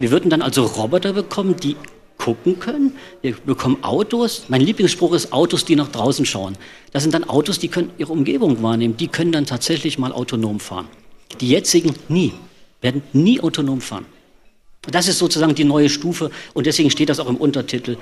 Wir 0.00 0.10
würden 0.10 0.30
dann 0.30 0.42
also 0.42 0.64
Roboter 0.64 1.12
bekommen, 1.12 1.54
die 1.62 1.76
gucken 2.16 2.58
können. 2.58 2.96
Wir 3.22 3.34
bekommen 3.34 3.84
Autos. 3.84 4.46
Mein 4.48 4.62
Lieblingsspruch 4.62 5.12
ist 5.12 5.32
Autos, 5.32 5.64
die 5.64 5.76
nach 5.76 5.88
draußen 5.88 6.26
schauen. 6.26 6.58
Das 6.92 7.04
sind 7.04 7.14
dann 7.14 7.22
Autos, 7.22 7.60
die 7.60 7.68
können 7.68 7.90
ihre 7.98 8.12
Umgebung 8.12 8.64
wahrnehmen. 8.64 8.96
Die 8.96 9.06
können 9.06 9.30
dann 9.30 9.46
tatsächlich 9.46 9.96
mal 9.96 10.10
autonom 10.10 10.58
fahren. 10.58 10.88
Die 11.40 11.48
jetzigen 11.48 11.94
nie, 12.08 12.32
werden 12.80 13.02
nie 13.12 13.40
autonom 13.40 13.80
fahren. 13.80 14.06
Das 14.82 15.08
ist 15.08 15.18
sozusagen 15.18 15.54
die 15.54 15.64
neue 15.64 15.88
Stufe 15.88 16.30
und 16.54 16.66
deswegen 16.66 16.90
steht 16.90 17.08
das 17.08 17.20
auch 17.20 17.28
im 17.28 17.36
Untertitel. 17.36 17.96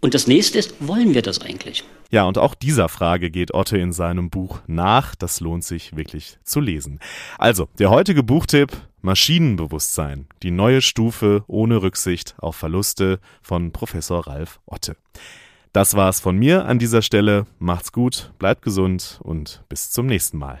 Und 0.00 0.14
das 0.14 0.26
nächste 0.26 0.58
ist, 0.58 0.74
wollen 0.80 1.14
wir 1.14 1.22
das 1.22 1.40
eigentlich? 1.40 1.84
Ja, 2.10 2.24
und 2.24 2.38
auch 2.38 2.54
dieser 2.54 2.88
Frage 2.88 3.30
geht 3.30 3.52
Otte 3.52 3.76
in 3.76 3.92
seinem 3.92 4.30
Buch 4.30 4.60
nach. 4.66 5.14
Das 5.14 5.40
lohnt 5.40 5.62
sich 5.62 5.94
wirklich 5.94 6.38
zu 6.42 6.60
lesen. 6.60 7.00
Also, 7.38 7.68
der 7.78 7.90
heutige 7.90 8.22
Buchtipp 8.22 8.72
Maschinenbewusstsein, 9.02 10.26
die 10.42 10.50
neue 10.50 10.82
Stufe 10.82 11.44
ohne 11.46 11.82
Rücksicht 11.82 12.34
auf 12.38 12.56
Verluste 12.56 13.18
von 13.42 13.72
Professor 13.72 14.26
Ralf 14.26 14.60
Otte. 14.66 14.96
Das 15.72 15.94
war's 15.94 16.20
von 16.20 16.36
mir 16.36 16.64
an 16.66 16.78
dieser 16.78 17.00
Stelle. 17.00 17.46
Macht's 17.58 17.92
gut, 17.92 18.32
bleibt 18.38 18.62
gesund 18.62 19.20
und 19.22 19.62
bis 19.68 19.90
zum 19.90 20.06
nächsten 20.06 20.38
Mal. 20.38 20.60